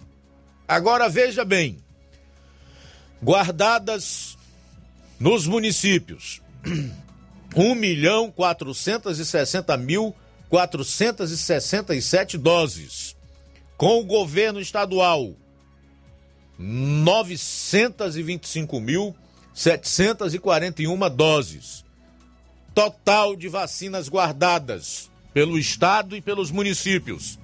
Agora 0.68 1.08
veja 1.08 1.46
bem, 1.46 1.78
guardadas 3.22 4.38
nos 5.20 5.48
municípios, 5.48 6.42
1 7.56 7.76
milhão 7.76 8.32
460 8.32 9.78
mil 9.78 10.16
467 10.50 12.38
doses. 12.38 13.16
Com 13.78 14.00
o 14.00 14.06
governo 14.06 14.60
estadual, 14.60 15.34
925 16.58 18.80
mil 18.80 19.16
741 19.54 20.98
doses. 21.16 21.86
Total 22.74 23.36
de 23.36 23.48
vacinas 23.48 24.10
guardadas 24.10 25.12
pelo 25.34 25.60
estado 25.60 26.16
e 26.16 26.22
pelos 26.22 26.50
municípios, 26.50 27.38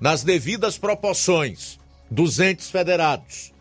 nas 0.00 0.24
devidas 0.24 0.78
proporções 0.78 1.78
dos 2.10 2.40
entes 2.40 2.70
federados. 2.70 3.52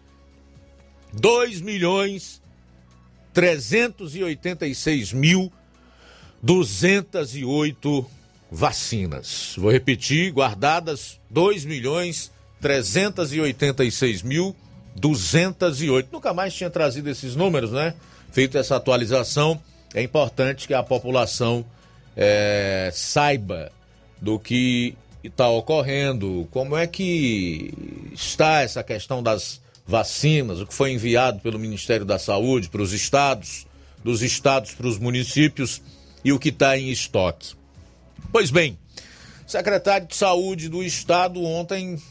2 1.13 1.61
milhões 1.61 2.41
386 3.33 5.13
mil 5.13 5.51
208 6.41 8.05
vacinas. 8.51 9.53
Vou 9.57 9.71
repetir, 9.71 10.31
guardadas 10.31 11.19
2 11.29 11.65
milhões 11.65 12.31
386 12.61 14.23
mil 14.23 14.55
208. 14.95 16.09
Nunca 16.11 16.33
mais 16.33 16.53
tinha 16.53 16.69
trazido 16.69 17.09
esses 17.09 17.35
números, 17.35 17.71
né? 17.71 17.93
Feito 18.31 18.57
essa 18.57 18.75
atualização, 18.75 19.61
é 19.93 20.01
importante 20.01 20.67
que 20.67 20.73
a 20.73 20.83
população 20.83 21.65
é, 22.15 22.91
saiba 22.93 23.71
do 24.21 24.37
que 24.37 24.95
está 25.23 25.49
ocorrendo, 25.49 26.47
como 26.51 26.77
é 26.77 26.87
que 26.87 27.73
está 28.13 28.61
essa 28.61 28.83
questão 28.83 29.21
das 29.21 29.61
vacinas, 29.85 30.59
o 30.59 30.67
que 30.67 30.73
foi 30.73 30.91
enviado 30.91 31.39
pelo 31.39 31.59
Ministério 31.59 32.05
da 32.05 32.17
Saúde 32.17 32.69
para 32.69 32.81
os 32.81 32.93
estados, 32.93 33.67
dos 34.03 34.21
estados 34.21 34.73
para 34.73 34.87
os 34.87 34.97
municípios 34.97 35.81
e 36.23 36.31
o 36.31 36.39
que 36.39 36.49
está 36.49 36.77
em 36.77 36.89
estoque. 36.89 37.53
Pois 38.31 38.51
bem, 38.51 38.77
o 39.45 39.49
secretário 39.49 40.07
de 40.07 40.15
Saúde 40.15 40.69
do 40.69 40.83
estado 40.83 41.43
ontem 41.43 42.01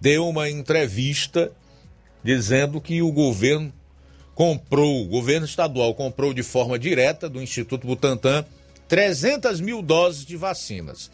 deu 0.00 0.28
uma 0.28 0.50
entrevista 0.50 1.52
dizendo 2.24 2.80
que 2.80 3.02
o 3.02 3.12
governo 3.12 3.72
comprou, 4.34 5.04
o 5.04 5.08
governo 5.08 5.46
estadual 5.46 5.94
comprou 5.94 6.34
de 6.34 6.42
forma 6.42 6.78
direta 6.78 7.28
do 7.28 7.40
Instituto 7.40 7.86
Butantan 7.86 8.44
300 8.88 9.60
mil 9.60 9.82
doses 9.82 10.24
de 10.24 10.36
vacinas 10.36 11.10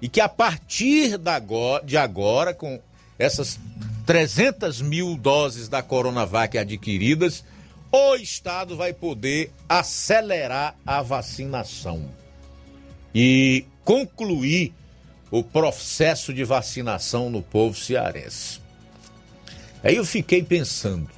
e 0.00 0.08
que 0.08 0.20
a 0.20 0.28
partir 0.28 1.18
de 1.84 1.96
agora, 1.96 2.52
com 2.52 2.80
essas 3.18 3.58
300 4.06 4.82
mil 4.82 5.16
doses 5.16 5.68
da 5.68 5.82
Coronavac 5.82 6.58
adquiridas, 6.58 7.44
o 7.90 8.16
Estado 8.16 8.76
vai 8.76 8.92
poder 8.92 9.52
acelerar 9.68 10.76
a 10.84 11.00
vacinação 11.00 12.08
e 13.14 13.64
concluir 13.84 14.74
o 15.30 15.42
processo 15.42 16.34
de 16.34 16.44
vacinação 16.44 17.30
no 17.30 17.40
povo 17.40 17.78
cearense. 17.78 18.60
Aí 19.82 19.96
eu 19.96 20.04
fiquei 20.04 20.42
pensando, 20.42 21.10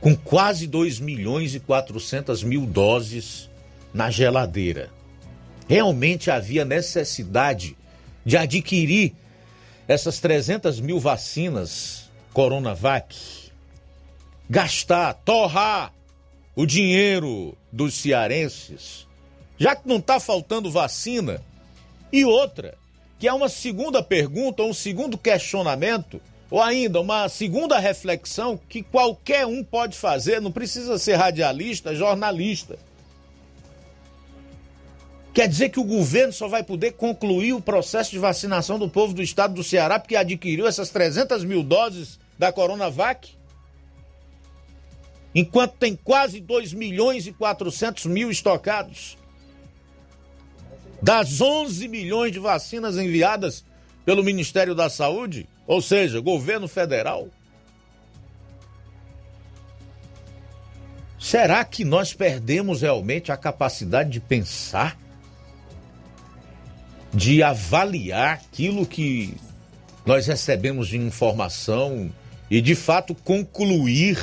com 0.00 0.16
quase 0.16 0.66
2 0.66 1.00
milhões 1.00 1.54
e 1.54 1.60
400 1.60 2.42
mil 2.42 2.66
doses 2.66 3.48
na 3.92 4.10
geladeira, 4.10 4.90
realmente 5.70 6.32
havia 6.32 6.64
necessidade 6.64 7.76
de 8.26 8.36
adquirir 8.36 9.14
essas 9.86 10.18
300 10.18 10.80
mil 10.80 10.98
vacinas 10.98 12.10
Coronavac, 12.32 13.16
gastar, 14.48 15.14
torrar 15.24 15.94
o 16.56 16.66
dinheiro 16.66 17.56
dos 17.70 17.94
cearenses, 17.94 19.06
já 19.56 19.76
que 19.76 19.86
não 19.86 19.98
está 19.98 20.18
faltando 20.18 20.72
vacina. 20.72 21.40
E 22.12 22.24
outra, 22.24 22.76
que 23.20 23.28
é 23.28 23.32
uma 23.32 23.48
segunda 23.48 24.02
pergunta, 24.02 24.64
um 24.64 24.74
segundo 24.74 25.16
questionamento, 25.16 26.20
ou 26.50 26.60
ainda 26.60 27.00
uma 27.00 27.28
segunda 27.28 27.78
reflexão 27.78 28.58
que 28.68 28.82
qualquer 28.82 29.46
um 29.46 29.62
pode 29.62 29.96
fazer, 29.96 30.40
não 30.40 30.50
precisa 30.50 30.98
ser 30.98 31.14
radialista, 31.14 31.94
jornalista. 31.94 32.76
Quer 35.40 35.48
dizer 35.48 35.70
que 35.70 35.80
o 35.80 35.84
governo 35.84 36.34
só 36.34 36.48
vai 36.48 36.62
poder 36.62 36.92
concluir 36.92 37.54
o 37.54 37.62
processo 37.62 38.10
de 38.10 38.18
vacinação 38.18 38.78
do 38.78 38.90
povo 38.90 39.14
do 39.14 39.22
estado 39.22 39.54
do 39.54 39.64
Ceará 39.64 39.98
porque 39.98 40.14
adquiriu 40.14 40.66
essas 40.66 40.90
300 40.90 41.44
mil 41.44 41.62
doses 41.62 42.20
da 42.38 42.52
Coronavac? 42.52 43.30
Enquanto 45.34 45.78
tem 45.78 45.96
quase 45.96 46.40
2 46.40 46.74
milhões 46.74 47.26
e 47.26 47.32
400 47.32 48.04
mil 48.04 48.30
estocados. 48.30 49.16
Das 51.00 51.40
11 51.40 51.88
milhões 51.88 52.32
de 52.32 52.38
vacinas 52.38 52.98
enviadas 52.98 53.64
pelo 54.04 54.22
Ministério 54.22 54.74
da 54.74 54.90
Saúde, 54.90 55.48
ou 55.66 55.80
seja, 55.80 56.20
governo 56.20 56.68
federal. 56.68 57.28
Será 61.18 61.64
que 61.64 61.82
nós 61.82 62.12
perdemos 62.12 62.82
realmente 62.82 63.32
a 63.32 63.38
capacidade 63.38 64.10
de 64.10 64.20
pensar? 64.20 64.98
De 67.12 67.42
avaliar 67.42 68.34
aquilo 68.34 68.86
que 68.86 69.34
nós 70.06 70.26
recebemos 70.26 70.88
de 70.88 70.96
informação 70.96 72.10
e 72.50 72.60
de 72.60 72.74
fato 72.74 73.14
concluir 73.14 74.18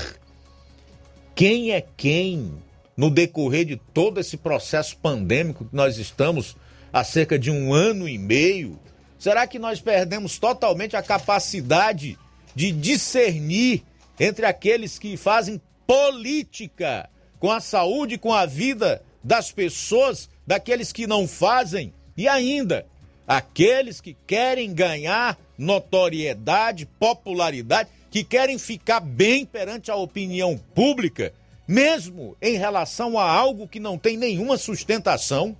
quem 1.35 1.72
é 1.72 1.85
quem 1.95 2.53
no 2.95 3.09
decorrer 3.09 3.65
de 3.65 3.76
todo 3.76 4.19
esse 4.19 4.38
processo 4.38 4.97
pandêmico 4.97 5.65
que 5.65 5.76
nós 5.76 5.97
estamos 5.97 6.55
há 6.91 7.03
cerca 7.03 7.38
de 7.38 7.51
um 7.51 7.73
ano 7.73 8.07
e 8.07 8.18
meio? 8.18 8.80
Será 9.19 9.45
que 9.45 9.59
nós 9.59 9.80
perdemos 9.80 10.39
totalmente 10.39 10.95
a 10.95 11.03
capacidade 11.03 12.18
de 12.55 12.72
discernir 12.72 13.84
entre 14.19 14.45
aqueles 14.45 14.97
que 14.97 15.15
fazem 15.15 15.61
política 15.85 17.09
com 17.39 17.51
a 17.51 17.59
saúde, 17.59 18.18
com 18.18 18.34
a 18.34 18.45
vida 18.45 19.03
das 19.23 19.51
pessoas, 19.51 20.30
daqueles 20.45 20.91
que 20.91 21.05
não 21.05 21.27
fazem? 21.27 21.93
E 22.18 22.27
ainda, 22.27 22.88
aqueles 23.27 24.02
que 24.02 24.18
querem 24.26 24.73
ganhar 24.73 25.38
notoriedade, 25.56 26.88
popularidade, 26.99 27.89
que 28.10 28.23
querem 28.23 28.57
ficar 28.57 28.99
bem 28.99 29.45
perante 29.45 29.91
a 29.91 29.95
opinião 29.95 30.57
pública, 30.73 31.31
mesmo 31.68 32.35
em 32.41 32.57
relação 32.57 33.19
a 33.19 33.30
algo 33.30 33.68
que 33.68 33.80
não 33.80 33.98
tem 33.98 34.18
nenhuma 34.18 34.57
sustentação. 34.57 35.56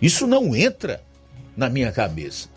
Isso 0.00 0.26
não 0.26 0.56
entra 0.56 1.00
na 1.56 1.70
minha 1.70 1.92
cabeça. 1.92 2.48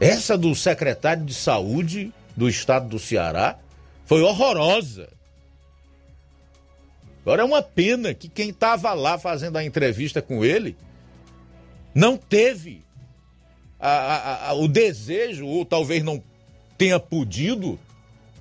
Essa 0.00 0.36
do 0.36 0.52
secretário 0.56 1.24
de 1.24 1.34
saúde 1.34 2.12
do 2.36 2.48
estado 2.48 2.88
do 2.88 2.98
Ceará 2.98 3.56
foi 4.04 4.22
horrorosa. 4.22 5.08
Agora 7.24 7.40
é 7.40 7.44
uma 7.44 7.62
pena 7.62 8.12
que 8.12 8.28
quem 8.28 8.50
estava 8.50 8.92
lá 8.92 9.18
fazendo 9.18 9.56
a 9.56 9.64
entrevista 9.64 10.20
com 10.20 10.44
ele 10.44 10.76
não 11.94 12.18
teve 12.18 12.84
a, 13.80 13.88
a, 13.88 14.48
a, 14.50 14.52
o 14.52 14.68
desejo, 14.68 15.46
ou 15.46 15.64
talvez 15.64 16.02
não 16.02 16.22
tenha 16.76 17.00
podido, 17.00 17.78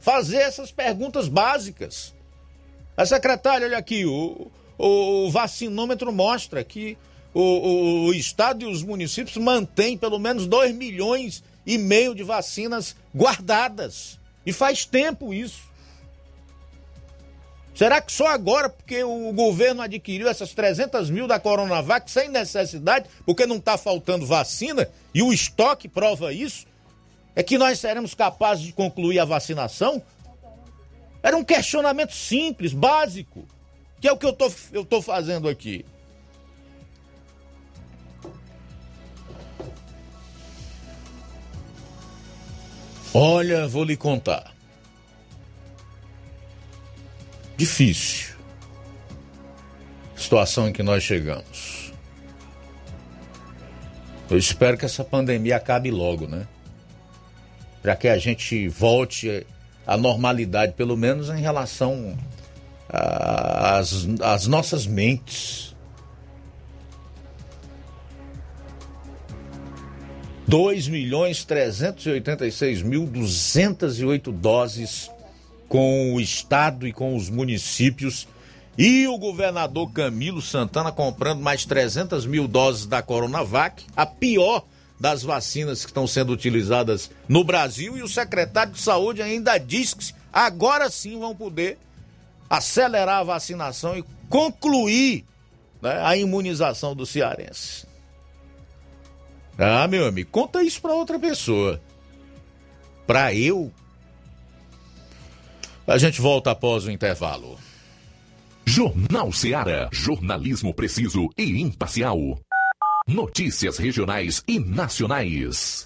fazer 0.02 0.38
essas 0.38 0.70
perguntas 0.70 1.30
básicas. 1.30 2.14
A 2.98 3.06
secretária, 3.06 3.66
olha 3.66 3.78
aqui, 3.78 4.06
o, 4.06 4.52
o, 4.78 5.32
vacinômetro 5.32 6.12
mostra 6.12 6.62
que 6.62 6.98
o, 7.34 7.42
o, 7.42 8.06
o, 8.08 8.14
Estado 8.14 8.64
e 8.64 8.72
os 8.72 8.84
municípios 8.84 9.38
mantêm 9.38 9.98
pelo 9.98 10.20
menos 10.20 10.46
2 10.46 10.76
milhões 10.76 11.42
e 11.66 11.78
meio 11.78 12.14
de 12.14 12.22
vacinas 12.22 12.98
guardadas. 13.16 14.20
E 14.46 14.52
faz 14.52 14.84
tempo 14.84 15.34
isso. 15.34 15.72
Será 17.76 18.00
que 18.00 18.12
só 18.12 18.28
agora, 18.28 18.70
porque 18.70 19.04
o 19.04 19.34
governo 19.34 19.82
adquiriu 19.82 20.30
essas 20.30 20.54
300 20.54 21.10
mil 21.10 21.28
da 21.28 21.40
Coronavac 21.40 22.10
sem 22.10 22.30
necessidade, 22.30 23.10
porque 23.26 23.48
não 23.48 23.56
está 23.56 23.78
faltando 23.78 24.26
vacina, 24.26 24.90
e 25.14 25.24
o 25.24 25.34
estoque 25.34 25.88
prova 25.88 26.32
isso, 26.32 26.68
é 27.36 27.41
que 27.41 27.58
nós 27.58 27.80
seremos 27.80 28.14
capazes 28.14 28.64
de 28.64 28.74
concluir 28.74 29.20
a 29.20 29.26
vacinação? 29.26 30.02
Era 31.24 31.36
um 31.36 31.44
questionamento 31.44 32.14
simples, 32.14 32.74
básico, 32.74 33.48
que 34.00 34.08
é 34.08 34.12
o 34.12 34.18
que 34.18 34.26
eu 34.26 34.38
eu 34.72 34.86
tô 34.86 35.02
fazendo 35.02 35.50
aqui. 35.50 35.84
Olha, 43.16 43.68
vou 43.68 43.84
lhe 43.84 43.95
contar. 43.95 44.53
Difícil. 47.64 48.35
Situação 50.18 50.68
em 50.68 50.73
que 50.73 50.84
nós 50.84 51.02
chegamos. 51.02 51.94
Eu 54.30 54.38
espero 54.38 54.77
que 54.77 54.84
essa 54.84 55.03
pandemia 55.03 55.56
acabe 55.56 55.90
logo, 55.90 56.27
né? 56.27 56.45
Para 57.81 57.95
que 57.95 58.10
a 58.10 58.18
gente 58.18 58.68
volte 58.68 59.45
à 59.88 59.95
normalidade, 59.95 60.73
pelo 60.73 60.98
menos 60.98 61.30
em 61.30 61.40
relação 61.40 62.18
às, 62.90 64.07
às 64.22 64.45
nossas 64.48 64.85
mentes. 64.85 65.73
Dois 70.45 70.88
milhões 70.90 71.45
trezentos 71.45 72.06
e 72.06 72.10
oitenta 72.10 72.45
e 72.45 72.52
seis 72.52 72.81
mil 72.81 73.06
duzentas 73.06 73.99
e 73.99 74.06
oito 74.06 74.31
doses 74.31 75.10
com 75.74 76.14
o 76.14 76.22
estado 76.22 76.88
e 76.88 76.94
com 76.94 77.16
os 77.16 77.32
municípios. 77.32 78.28
E 78.78 79.08
o 79.08 79.18
governador 79.18 79.91
Camilo 79.91 80.40
Santana 80.40 80.91
comprando 80.91 81.41
mais 81.41 81.66
300 81.66 82.28
mil 82.28 82.48
doses 82.48 82.86
da 82.86 83.02
Coronavac, 83.02 83.84
a 83.98 84.06
pior 84.06 84.66
das 85.00 85.24
vacinas 85.24 85.84
que 85.84 85.90
estão 85.90 86.06
sendo 86.06 86.32
utilizadas 86.32 87.10
no 87.28 87.44
Brasil. 87.44 87.98
E 87.98 88.04
o 88.04 88.08
secretário 88.08 88.74
de 88.74 88.80
Saúde 88.80 89.24
ainda 89.24 89.58
diz 89.58 89.95
que 89.95 90.14
agora 90.32 90.91
sim 90.91 91.18
vão 91.18 91.36
poder 91.36 91.80
acelerar 92.48 93.22
a 93.22 93.24
vacinação 93.24 93.98
e 93.98 94.06
concluir 94.30 95.26
né, 95.82 96.00
a 96.04 96.16
imunização 96.16 96.95
do 96.95 97.04
cearense. 97.04 97.88
Ah, 99.58 99.88
meu 99.88 100.06
amigo, 100.06 100.30
conta 100.30 100.62
isso 100.62 100.80
para 100.80 100.94
outra 100.94 101.18
pessoa. 101.18 101.82
Para 103.08 103.34
eu 103.34 103.72
a 105.86 105.98
gente 105.98 106.22
volta 106.22 106.52
após 106.52 106.86
o 106.86 106.92
intervalo. 106.92 107.58
Jornal 108.66 109.32
Seara. 109.32 109.90
Jornalismo 109.92 110.74
preciso 110.74 111.30
e 111.38 111.62
imparcial. 111.62 112.18
Notícias 113.08 113.78
regionais 113.78 114.42
e 114.48 114.60
nacionais. 114.60 115.86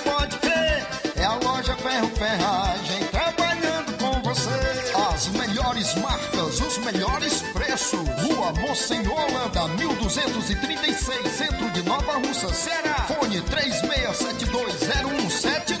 Rua 8.71 8.71
Monsenhor 8.71 9.19
Holanda, 9.29 9.67
1236, 9.67 11.29
centro 11.29 11.69
de 11.71 11.83
Nova 11.83 12.13
Russa, 12.13 12.53
Ceará. 12.53 13.05
Fone 13.05 13.41
36720179. 13.41 15.80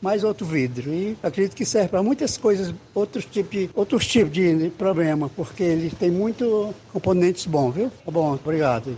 mais 0.00 0.24
outro 0.24 0.44
vidro. 0.46 0.92
E 0.92 1.16
acredito 1.22 1.54
que 1.54 1.64
serve 1.64 1.88
para 1.88 2.02
muitas 2.02 2.36
coisas, 2.36 2.74
outros 2.94 3.24
tipos 3.24 3.50
de, 3.50 3.70
outros 3.74 4.06
tipos 4.06 4.32
de 4.32 4.70
problema, 4.76 5.28
porque 5.34 5.62
ele 5.62 5.90
tem 5.90 6.10
muito 6.10 6.74
componentes 6.92 7.46
bons, 7.46 7.74
viu? 7.74 7.90
Tá 8.04 8.10
bom, 8.10 8.34
obrigado. 8.34 8.96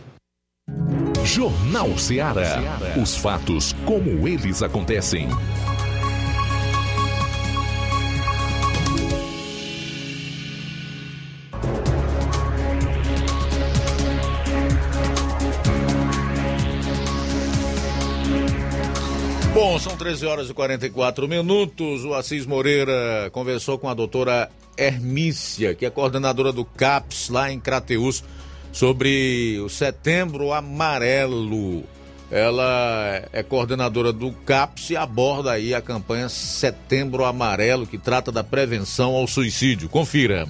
Jornal 1.24 1.96
Ceará. 1.96 2.60
Os 3.00 3.16
fatos 3.16 3.74
como 3.86 4.28
eles 4.28 4.62
acontecem. 4.62 5.28
Bom, 19.74 19.80
são 19.80 19.96
13 19.96 20.24
horas 20.26 20.48
e 20.48 20.54
44 20.54 21.26
minutos. 21.26 22.04
O 22.04 22.14
Assis 22.14 22.46
Moreira 22.46 23.28
conversou 23.32 23.76
com 23.76 23.88
a 23.88 23.94
doutora 23.94 24.48
Hermícia, 24.78 25.74
que 25.74 25.84
é 25.84 25.90
coordenadora 25.90 26.52
do 26.52 26.64
CAPS 26.64 27.28
lá 27.28 27.50
em 27.50 27.58
Crateus, 27.58 28.22
sobre 28.70 29.58
o 29.58 29.68
Setembro 29.68 30.52
Amarelo. 30.52 31.82
Ela 32.30 33.28
é 33.32 33.42
coordenadora 33.42 34.12
do 34.12 34.30
CAPS 34.30 34.90
e 34.90 34.96
aborda 34.96 35.50
aí 35.50 35.74
a 35.74 35.80
campanha 35.80 36.28
Setembro 36.28 37.24
Amarelo, 37.24 37.84
que 37.84 37.98
trata 37.98 38.30
da 38.30 38.44
prevenção 38.44 39.16
ao 39.16 39.26
suicídio. 39.26 39.88
Confira. 39.88 40.46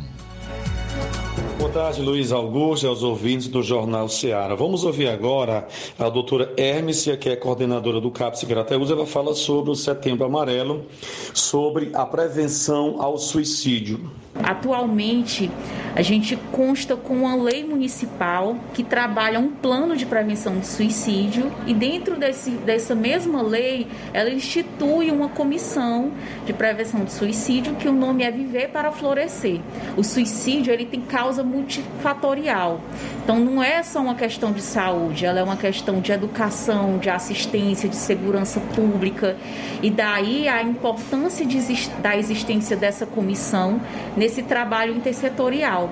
Tarde, 1.75 2.03
Luiz 2.03 2.31
Augusto 2.31 2.87
e 2.87 2.89
aos 2.89 3.03
ouvintes 3.03 3.49
do 3.49 3.61
Jornal 3.61 4.09
Seara. 4.09 4.55
Vamos 4.55 4.85
ouvir 4.85 5.09
agora 5.09 5.67
a 5.99 6.09
doutora 6.09 6.53
Hermícia, 6.57 7.17
que 7.17 7.29
é 7.29 7.35
coordenadora 7.35 8.01
do 8.01 8.13
CAPS 8.13 8.45
Grateus. 8.45 8.93
Ela 8.93 9.05
fala 9.05 9.35
sobre 9.35 9.73
o 9.73 9.75
Setembro 9.75 10.25
Amarelo, 10.25 10.87
sobre 11.35 11.91
a 11.93 12.07
prevenção 12.07 13.03
ao 13.03 13.19
suicídio. 13.19 14.09
Atualmente, 14.43 15.51
a 15.95 16.03
gente 16.03 16.37
consta 16.51 16.97
com 16.97 17.15
uma 17.15 17.37
lei 17.37 17.65
municipal 17.65 18.57
que 18.73 18.83
trabalha 18.83 19.39
um 19.39 19.49
plano 19.49 19.97
de 19.97 20.05
prevenção 20.05 20.59
do 20.59 20.67
suicídio 20.67 21.53
e 21.67 21.73
dentro 21.73 22.17
desse, 22.17 22.51
dessa 22.51 22.97
mesma 22.97 23.43
lei, 23.43 23.87
ela 24.13 24.29
institui 24.31 25.11
uma 25.13 25.29
comissão 25.29 26.11
de 26.45 26.53
prevenção 26.53 27.05
do 27.05 27.11
suicídio 27.11 27.77
que 27.77 27.89
o 27.89 27.93
nome 27.93 28.25
é 28.25 28.31
Viver 28.31 28.71
para 28.71 28.91
Florescer. 28.91 29.61
O 29.97 30.03
suicídio, 30.03 30.73
ele 30.73 30.85
tem 30.85 31.01
causa 31.01 31.45
multifatorial. 31.65 32.81
Então, 33.23 33.39
não 33.41 33.63
é 33.63 33.83
só 33.83 34.01
uma 34.01 34.15
questão 34.15 34.53
de 34.53 34.61
saúde, 34.61 35.25
ela 35.25 35.41
é 35.41 35.43
uma 35.43 35.57
questão 35.57 36.01
de 36.01 36.13
educação, 36.13 36.99
de 36.99 37.09
assistência, 37.09 37.89
de 37.89 37.97
segurança 37.97 38.61
pública 38.75 39.37
e 39.83 39.91
daí 39.91 40.47
a 40.47 40.63
importância 40.63 41.45
de, 41.45 41.59
da 42.01 42.17
existência 42.17 42.77
dessa 42.77 43.07
comissão 43.07 43.81
nesse 44.17 44.43
trabalho 44.43 44.95
intersetorial. 44.95 45.91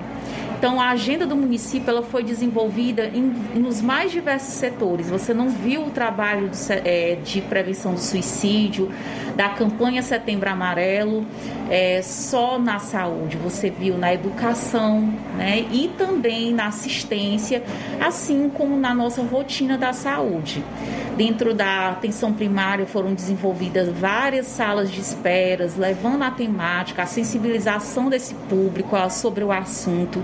Então, 0.63 0.79
a 0.79 0.91
agenda 0.91 1.25
do 1.25 1.35
município 1.35 1.89
ela 1.89 2.01
foi 2.01 2.23
desenvolvida 2.23 3.07
em, 3.07 3.21
nos 3.53 3.81
mais 3.81 4.13
diversos 4.13 4.53
setores. 4.53 5.09
Você 5.09 5.33
não 5.33 5.49
viu 5.49 5.87
o 5.87 5.89
trabalho 5.89 6.47
do, 6.47 6.55
é, 6.85 7.15
de 7.15 7.41
prevenção 7.41 7.93
do 7.93 7.99
suicídio, 7.99 8.89
da 9.35 9.49
campanha 9.49 10.01
Setembro 10.01 10.49
Amarelo, 10.49 11.25
é, 11.69 12.01
só 12.01 12.57
na 12.57 12.79
saúde. 12.79 13.35
Você 13.43 13.69
viu 13.69 13.97
na 13.97 14.13
educação 14.13 15.13
né, 15.35 15.65
e 15.69 15.89
também 15.97 16.53
na 16.53 16.67
assistência, 16.67 17.61
assim 17.99 18.49
como 18.49 18.77
na 18.77 18.93
nossa 18.93 19.21
rotina 19.21 19.77
da 19.77 19.91
saúde. 19.91 20.63
Dentro 21.17 21.53
da 21.53 21.89
atenção 21.89 22.33
primária 22.33 22.87
foram 22.87 23.13
desenvolvidas 23.13 23.87
várias 23.89 24.47
salas 24.47 24.91
de 24.91 24.99
esperas, 24.99 25.75
levando 25.75 26.23
a 26.23 26.31
temática, 26.31 27.03
a 27.03 27.05
sensibilização 27.05 28.09
desse 28.09 28.33
público 28.33 28.95
sobre 29.11 29.43
o 29.43 29.51
assunto, 29.51 30.23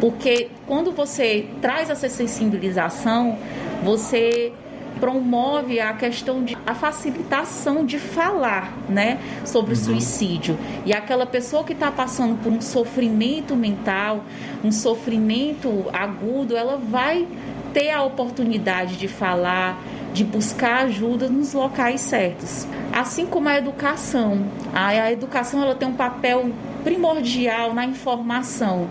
porque 0.00 0.48
quando 0.66 0.92
você 0.92 1.46
traz 1.60 1.90
essa 1.90 2.08
sensibilização, 2.08 3.38
você 3.82 4.52
promove 5.00 5.80
a 5.80 5.92
questão 5.92 6.42
de 6.42 6.56
a 6.66 6.74
facilitação 6.74 7.84
de 7.84 7.98
falar, 7.98 8.72
né, 8.88 9.18
sobre 9.44 9.74
o 9.74 9.76
uhum. 9.76 9.82
suicídio. 9.82 10.58
E 10.86 10.92
aquela 10.92 11.26
pessoa 11.26 11.64
que 11.64 11.72
está 11.72 11.90
passando 11.90 12.40
por 12.42 12.52
um 12.52 12.60
sofrimento 12.60 13.56
mental, 13.56 14.24
um 14.62 14.72
sofrimento 14.72 15.86
agudo, 15.92 16.56
ela 16.56 16.76
vai 16.76 17.26
ter 17.72 17.90
a 17.90 18.02
oportunidade 18.02 18.96
de 18.96 19.08
falar, 19.08 19.78
de 20.14 20.22
buscar 20.24 20.84
ajuda 20.84 21.28
nos 21.28 21.52
locais 21.52 22.00
certos. 22.00 22.66
Assim 22.92 23.26
como 23.26 23.48
a 23.48 23.58
educação. 23.58 24.46
A, 24.72 25.10
educação 25.10 25.60
ela 25.60 25.74
tem 25.74 25.88
um 25.88 25.94
papel 25.94 26.50
primordial 26.84 27.74
na 27.74 27.84
informação, 27.84 28.88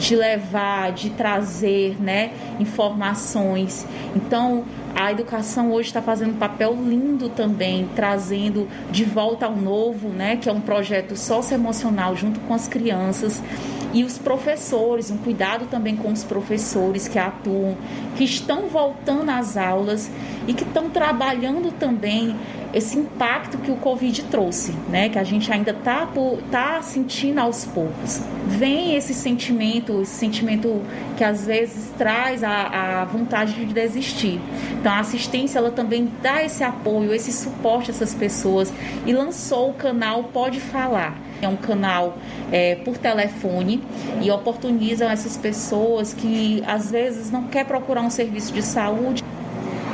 de 0.00 0.16
levar, 0.16 0.92
de 0.92 1.10
trazer 1.10 2.00
né, 2.00 2.32
informações. 2.58 3.86
Então, 4.16 4.64
a 4.94 5.12
educação 5.12 5.70
hoje 5.72 5.88
está 5.88 6.02
fazendo 6.02 6.32
um 6.32 6.38
papel 6.38 6.74
lindo 6.74 7.28
também, 7.28 7.88
trazendo 7.94 8.66
de 8.90 9.04
volta 9.04 9.46
ao 9.46 9.54
novo, 9.54 10.08
né, 10.08 10.36
que 10.36 10.48
é 10.48 10.52
um 10.52 10.60
projeto 10.60 11.16
socioemocional 11.16 12.16
junto 12.16 12.40
com 12.40 12.54
as 12.54 12.66
crianças 12.66 13.42
e 13.92 14.04
os 14.04 14.18
professores, 14.18 15.10
um 15.10 15.18
cuidado 15.18 15.66
também 15.66 15.96
com 15.96 16.12
os 16.12 16.22
professores 16.22 17.08
que 17.08 17.18
atuam, 17.18 17.76
que 18.16 18.24
estão 18.24 18.68
voltando 18.68 19.30
às 19.30 19.56
aulas 19.56 20.10
e 20.46 20.54
que 20.54 20.62
estão 20.62 20.88
trabalhando 20.88 21.72
também 21.72 22.36
esse 22.72 22.96
impacto 22.96 23.58
que 23.58 23.70
o 23.70 23.76
Covid 23.76 24.22
trouxe, 24.24 24.72
né? 24.88 25.08
Que 25.08 25.18
a 25.18 25.24
gente 25.24 25.52
ainda 25.52 25.72
está 25.72 26.08
tá 26.50 26.80
sentindo 26.82 27.40
aos 27.40 27.64
poucos. 27.64 28.22
Vem 28.46 28.94
esse 28.94 29.12
sentimento, 29.12 30.00
esse 30.02 30.14
sentimento 30.14 30.80
que 31.16 31.24
às 31.24 31.44
vezes 31.44 31.90
traz 31.98 32.44
a, 32.44 33.00
a 33.00 33.04
vontade 33.06 33.54
de 33.54 33.66
desistir. 33.72 34.40
Então 34.78 34.92
a 34.92 35.00
assistência 35.00 35.58
ela 35.58 35.72
também 35.72 36.12
dá 36.22 36.44
esse 36.44 36.62
apoio, 36.62 37.12
esse 37.12 37.32
suporte 37.32 37.90
a 37.90 37.94
essas 37.94 38.14
pessoas 38.14 38.72
e 39.04 39.12
lançou 39.12 39.70
o 39.70 39.74
canal 39.74 40.24
Pode 40.24 40.60
Falar 40.60 41.29
é 41.44 41.48
um 41.48 41.56
canal 41.56 42.16
é, 42.50 42.76
por 42.76 42.98
telefone 42.98 43.82
e 44.22 44.30
oportunizam 44.30 45.08
essas 45.08 45.36
pessoas 45.36 46.14
que 46.14 46.62
às 46.66 46.90
vezes 46.90 47.30
não 47.30 47.44
quer 47.44 47.64
procurar 47.64 48.02
um 48.02 48.10
serviço 48.10 48.52
de 48.52 48.62
saúde. 48.62 49.24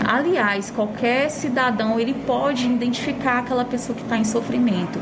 Aliás, 0.04 0.70
qualquer 0.70 1.30
cidadão 1.30 1.98
ele 1.98 2.14
pode 2.14 2.64
identificar 2.64 3.38
aquela 3.38 3.64
pessoa 3.64 3.96
que 3.96 4.02
está 4.02 4.16
em 4.16 4.24
sofrimento. 4.24 5.00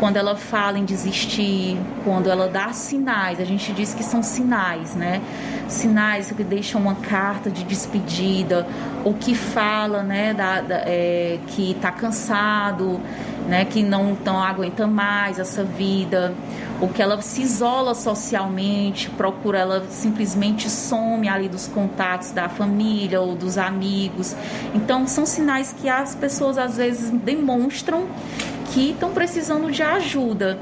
Quando 0.00 0.16
ela 0.16 0.34
fala 0.34 0.78
em 0.78 0.84
desistir, 0.84 1.78
quando 2.04 2.30
ela 2.30 2.48
dá 2.48 2.72
sinais, 2.72 3.38
a 3.38 3.44
gente 3.44 3.72
diz 3.72 3.94
que 3.94 4.02
são 4.02 4.22
sinais, 4.22 4.94
né? 4.94 5.20
Sinais 5.68 6.32
que 6.32 6.42
deixam 6.42 6.80
uma 6.80 6.96
carta 6.96 7.50
de 7.50 7.62
despedida, 7.62 8.66
ou 9.04 9.14
que 9.14 9.34
fala, 9.34 10.02
né, 10.02 10.34
da, 10.34 10.60
da 10.62 10.76
é, 10.86 11.38
que 11.48 11.72
está 11.72 11.92
cansado, 11.92 13.00
né, 13.50 13.64
que 13.64 13.82
não, 13.82 14.16
não 14.24 14.40
aguenta 14.40 14.86
mais 14.86 15.40
essa 15.40 15.64
vida, 15.64 16.32
ou 16.80 16.88
que 16.88 17.02
ela 17.02 17.20
se 17.20 17.42
isola 17.42 17.96
socialmente, 17.96 19.10
procura, 19.10 19.58
ela 19.58 19.84
simplesmente 19.90 20.70
some 20.70 21.28
ali 21.28 21.48
dos 21.48 21.66
contatos 21.66 22.30
da 22.30 22.48
família 22.48 23.20
ou 23.20 23.34
dos 23.34 23.58
amigos. 23.58 24.36
Então, 24.72 25.04
são 25.08 25.26
sinais 25.26 25.72
que 25.72 25.88
as 25.88 26.14
pessoas 26.14 26.56
às 26.56 26.76
vezes 26.76 27.10
demonstram 27.10 28.06
que 28.72 28.92
estão 28.92 29.10
precisando 29.10 29.68
de 29.72 29.82
ajuda. 29.82 30.56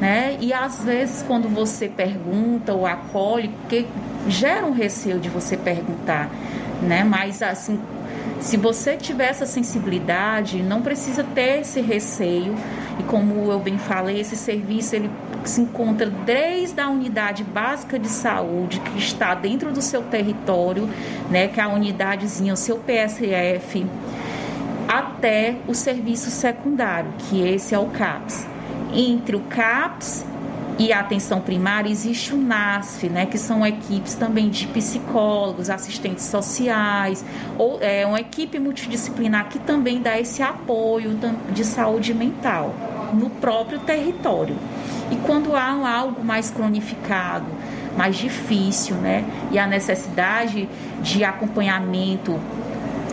Né? 0.00 0.36
E 0.40 0.52
às 0.52 0.82
vezes 0.82 1.22
quando 1.22 1.48
você 1.48 1.88
pergunta 1.88 2.74
ou 2.74 2.84
acolhe, 2.84 3.50
porque 3.60 3.86
gera 4.26 4.66
um 4.66 4.72
receio 4.72 5.20
de 5.20 5.28
você 5.28 5.56
perguntar, 5.56 6.28
né? 6.82 7.04
Mas 7.04 7.40
assim, 7.40 7.78
se 8.42 8.56
você 8.56 8.96
tiver 8.96 9.28
essa 9.28 9.46
sensibilidade, 9.46 10.62
não 10.62 10.82
precisa 10.82 11.22
ter 11.22 11.60
esse 11.60 11.80
receio. 11.80 12.54
E 12.98 13.02
como 13.04 13.50
eu 13.50 13.58
bem 13.60 13.78
falei, 13.78 14.20
esse 14.20 14.36
serviço 14.36 14.96
ele 14.96 15.10
se 15.44 15.60
encontra 15.60 16.10
desde 16.10 16.80
a 16.80 16.88
unidade 16.88 17.44
básica 17.44 17.98
de 17.98 18.08
saúde 18.08 18.80
que 18.80 18.98
está 18.98 19.34
dentro 19.34 19.72
do 19.72 19.80
seu 19.80 20.02
território, 20.02 20.88
né, 21.30 21.48
que 21.48 21.60
é 21.60 21.62
a 21.62 21.68
unidadezinha, 21.68 22.52
o 22.52 22.56
seu 22.56 22.78
PSF, 22.78 23.86
até 24.88 25.56
o 25.66 25.74
serviço 25.74 26.30
secundário, 26.30 27.10
que 27.18 27.40
esse 27.40 27.74
é 27.74 27.78
o 27.78 27.86
CAPS. 27.86 28.46
Entre 28.92 29.36
o 29.36 29.40
CAPS 29.40 30.26
e 30.78 30.92
a 30.92 31.00
atenção 31.00 31.40
primária 31.40 31.90
existe 31.90 32.34
o 32.34 32.36
NASF, 32.36 33.08
né, 33.08 33.26
que 33.26 33.38
são 33.38 33.64
equipes 33.66 34.14
também 34.14 34.48
de 34.48 34.66
psicólogos, 34.68 35.68
assistentes 35.68 36.24
sociais, 36.24 37.24
ou 37.58 37.78
é 37.80 38.06
uma 38.06 38.20
equipe 38.20 38.58
multidisciplinar 38.58 39.48
que 39.48 39.58
também 39.58 40.00
dá 40.00 40.18
esse 40.18 40.42
apoio 40.42 41.18
de 41.50 41.64
saúde 41.64 42.14
mental 42.14 42.74
no 43.12 43.28
próprio 43.28 43.78
território. 43.80 44.56
E 45.10 45.16
quando 45.16 45.54
há 45.54 45.70
algo 45.88 46.24
mais 46.24 46.50
cronificado, 46.50 47.46
mais 47.96 48.16
difícil, 48.16 48.96
né, 48.96 49.24
e 49.50 49.58
a 49.58 49.66
necessidade 49.66 50.68
de 51.02 51.22
acompanhamento 51.22 52.40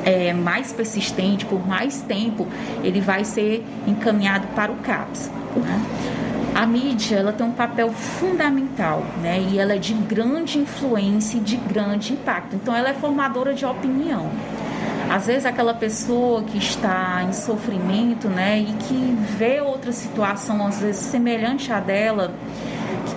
é, 0.05 0.31
mais 0.31 0.71
persistente 0.71 1.45
por 1.45 1.67
mais 1.67 2.01
tempo, 2.01 2.47
ele 2.83 3.01
vai 3.01 3.25
ser 3.25 3.65
encaminhado 3.85 4.47
para 4.55 4.71
o 4.71 4.75
CAPS. 4.77 5.29
Né? 5.57 6.28
A 6.59 6.67
mídia 6.67 7.15
ela 7.15 7.31
tem 7.31 7.47
um 7.47 7.53
papel 7.53 7.89
fundamental, 7.89 9.01
né? 9.21 9.39
E 9.49 9.57
ela 9.57 9.75
é 9.75 9.77
de 9.77 9.93
grande 9.93 10.59
influência 10.59 11.37
e 11.37 11.39
de 11.39 11.55
grande 11.55 12.11
impacto. 12.11 12.53
Então 12.53 12.75
ela 12.75 12.89
é 12.89 12.93
formadora 12.93 13.53
de 13.53 13.65
opinião. 13.65 14.29
Às 15.09 15.27
vezes 15.27 15.45
aquela 15.45 15.73
pessoa 15.73 16.43
que 16.43 16.57
está 16.57 17.23
em 17.23 17.31
sofrimento, 17.31 18.27
né, 18.27 18.59
e 18.59 18.73
que 18.73 19.17
vê 19.37 19.61
outra 19.61 19.93
situação 19.93 20.67
às 20.67 20.81
vezes 20.81 20.99
semelhante 20.99 21.71
à 21.71 21.79
dela, 21.79 22.33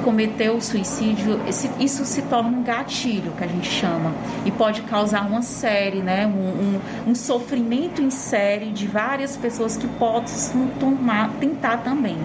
cometeu 0.03 0.57
o 0.57 0.61
suicídio, 0.61 1.41
esse, 1.47 1.71
isso 1.79 2.05
se 2.05 2.23
torna 2.23 2.51
um 2.59 2.63
gatilho, 2.63 3.33
que 3.33 3.45
a 3.45 3.47
gente 3.47 3.69
chama, 3.69 4.13
e 4.45 4.51
pode 4.51 4.83
causar 4.83 5.27
uma 5.27 5.43
série, 5.43 6.01
né, 6.01 6.27
um, 6.27 7.09
um, 7.09 7.11
um 7.11 7.15
sofrimento 7.15 8.03
em 8.03 8.11
série 8.11 8.71
de 8.71 8.87
várias 8.87 9.37
pessoas 9.37 9.77
que 9.77 9.87
possam 9.87 10.69
tomar, 10.79 11.31
tentar 11.39 11.79
também. 11.79 12.17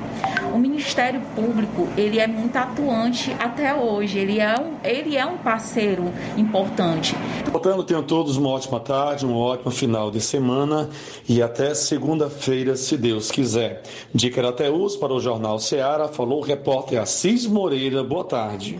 O 0.53 0.57
Ministério 0.57 1.21
Público, 1.35 1.87
ele 1.97 2.19
é 2.19 2.27
muito 2.27 2.55
atuante 2.55 3.35
até 3.39 3.73
hoje, 3.75 4.17
ele 4.17 4.39
é 4.39 4.57
um, 4.59 4.73
ele 4.83 5.15
é 5.15 5.25
um 5.25 5.37
parceiro 5.37 6.11
importante. 6.35 7.15
Portanto, 7.51 7.83
tenham 7.83 8.03
todos 8.03 8.37
uma 8.37 8.49
ótima 8.49 8.79
tarde, 8.79 9.25
um 9.25 9.35
ótimo 9.35 9.71
final 9.71 10.09
de 10.09 10.19
semana 10.19 10.89
e 11.27 11.41
até 11.41 11.73
segunda-feira, 11.73 12.75
se 12.75 12.97
Deus 12.97 13.29
quiser. 13.29 13.83
De 14.13 14.29
Carateus 14.29 14.95
para 14.95 15.13
o 15.13 15.19
Jornal 15.19 15.59
Ceará, 15.59 16.07
falou 16.07 16.39
o 16.39 16.43
repórter 16.43 17.01
Assis 17.01 17.45
Moreira 17.45 17.66
Moreira, 17.67 18.01
boa 18.01 18.23
tarde. 18.23 18.79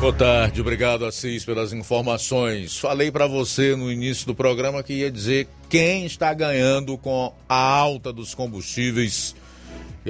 Boa 0.00 0.12
tarde, 0.14 0.62
obrigado 0.62 1.04
Assis 1.04 1.44
pelas 1.44 1.74
informações. 1.74 2.78
Falei 2.78 3.10
para 3.10 3.26
você 3.26 3.76
no 3.76 3.92
início 3.92 4.26
do 4.26 4.34
programa 4.34 4.82
que 4.82 4.94
ia 4.94 5.10
dizer 5.10 5.46
quem 5.68 6.06
está 6.06 6.32
ganhando 6.32 6.96
com 6.96 7.34
a 7.46 7.54
alta 7.54 8.14
dos 8.14 8.34
combustíveis. 8.34 9.36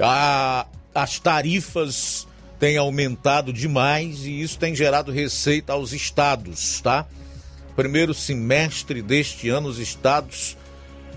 A, 0.01 0.65
as 0.95 1.19
tarifas 1.19 2.29
têm 2.61 2.77
aumentado 2.77 3.53
demais 3.53 4.25
e 4.25 4.41
isso 4.41 4.61
tem 4.61 4.73
gerado 4.73 5.11
receita 5.11 5.73
aos 5.73 5.93
estados, 5.93 6.81
tá? 6.81 7.05
Primeiro 7.75 8.15
semestre 8.15 9.03
deste 9.03 9.49
ano, 9.49 9.67
os 9.67 9.81
estados 9.81 10.57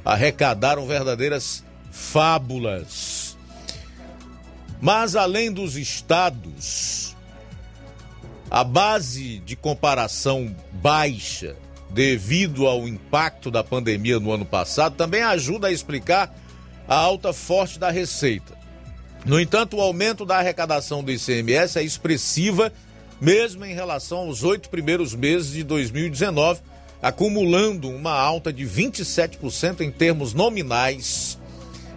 arrecadaram 0.03 0.87
verdadeiras 0.87 1.63
fábulas 1.91 3.28
mas 4.81 5.15
além 5.15 5.51
dos 5.51 5.75
estados, 5.75 7.15
a 8.49 8.63
base 8.63 9.39
de 9.39 9.55
comparação 9.55 10.55
baixa 10.71 11.55
devido 11.89 12.67
ao 12.67 12.87
impacto 12.87 13.49
da 13.49 13.63
pandemia 13.63 14.19
no 14.19 14.31
ano 14.31 14.45
passado 14.45 14.95
também 14.95 15.21
ajuda 15.21 15.67
a 15.67 15.71
explicar 15.71 16.33
a 16.87 16.95
alta 16.95 17.33
forte 17.33 17.79
da 17.79 17.89
receita. 17.89 18.57
No 19.25 19.39
entanto, 19.39 19.77
o 19.77 19.81
aumento 19.81 20.25
da 20.25 20.37
arrecadação 20.37 21.03
do 21.03 21.11
ICMS 21.11 21.77
é 21.77 21.83
expressiva 21.83 22.71
mesmo 23.19 23.65
em 23.65 23.73
relação 23.73 24.19
aos 24.19 24.43
oito 24.43 24.69
primeiros 24.69 25.13
meses 25.13 25.51
de 25.51 25.63
2019, 25.63 26.61
acumulando 27.01 27.89
uma 27.89 28.13
alta 28.13 28.51
de 28.51 28.65
27% 28.65 29.81
em 29.81 29.91
termos 29.91 30.33
nominais, 30.33 31.37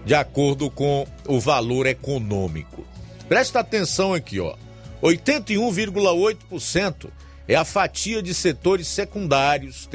de 0.05 0.15
acordo 0.15 0.71
com 0.71 1.07
o 1.27 1.39
valor 1.39 1.87
econômico. 1.87 2.85
Presta 3.29 3.61
atenção 3.61 4.13
aqui, 4.13 4.41
ó. 4.41 4.57
81,8% 5.03 7.09
é 7.49 7.55
a 7.55 7.65
fatia 7.65 8.23
de 8.23 8.35
setores 8.35 8.87
secundários, 8.87 9.89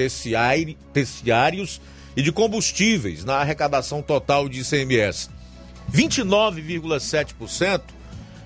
terciários 0.93 1.81
e 2.15 2.21
de 2.21 2.31
combustíveis 2.31 3.23
na 3.23 3.35
arrecadação 3.35 4.01
total 4.01 4.49
de 4.49 4.61
ICMS. 4.61 5.29
29,7% 5.93 7.81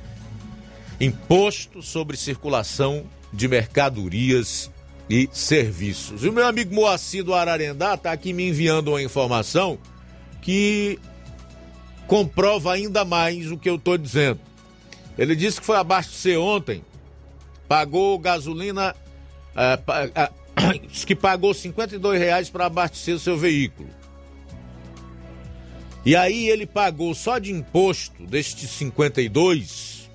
Imposto 1.02 1.82
sobre 1.82 2.16
Circulação 2.16 3.06
de 3.34 3.48
Mercadorias 3.48 4.70
e 5.10 5.28
Serviços. 5.34 6.24
E 6.24 6.30
o 6.30 6.34
meu 6.34 6.46
amigo 6.46 6.76
Moacir 6.76 7.24
do 7.24 7.34
Ararendá 7.34 7.96
está 7.96 8.12
aqui 8.12 8.32
me 8.32 8.48
enviando 8.48 8.90
uma 8.90 9.02
informação 9.02 9.80
que 10.44 11.00
comprova 12.06 12.74
ainda 12.74 13.04
mais 13.04 13.52
o 13.52 13.58
que 13.58 13.68
eu 13.68 13.78
estou 13.78 13.98
dizendo. 13.98 14.40
Ele 15.18 15.36
disse 15.36 15.60
que 15.60 15.66
foi 15.66 15.78
abastecer 15.78 16.40
ontem, 16.40 16.84
pagou 17.68 18.18
gasolina, 18.18 18.96
é, 19.56 19.80
é, 20.16 20.32
que 21.06 21.16
pagou 21.16 21.54
52 21.54 22.20
reais 22.20 22.50
para 22.50 22.66
abastecer 22.66 23.16
o 23.16 23.20
seu 23.20 23.38
veículo. 23.38 23.90
E 26.04 26.16
aí 26.16 26.50
ele 26.50 26.66
pagou 26.66 27.14
só 27.14 27.38
de 27.38 27.52
imposto 27.52 28.26
destes 28.26 28.72
52, 28.72 30.10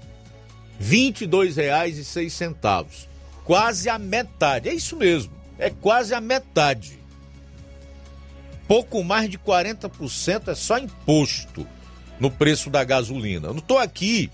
22 0.78 1.56
reais 1.56 1.96
e 1.96 2.04
seis 2.04 2.32
centavos. 2.32 3.08
Quase 3.44 3.88
a 3.88 3.98
metade, 3.98 4.68
é 4.68 4.74
isso 4.74 4.96
mesmo, 4.96 5.32
é 5.58 5.70
quase 5.70 6.12
a 6.12 6.20
metade. 6.20 6.98
Pouco 8.66 9.04
mais 9.04 9.30
de 9.30 9.38
40% 9.38 10.48
é 10.48 10.54
só 10.56 10.76
imposto 10.76 11.64
no 12.18 12.30
preço 12.30 12.68
da 12.68 12.82
gasolina. 12.82 13.48
Eu 13.48 13.52
não 13.52 13.60
estou 13.60 13.78
aqui 13.78 14.28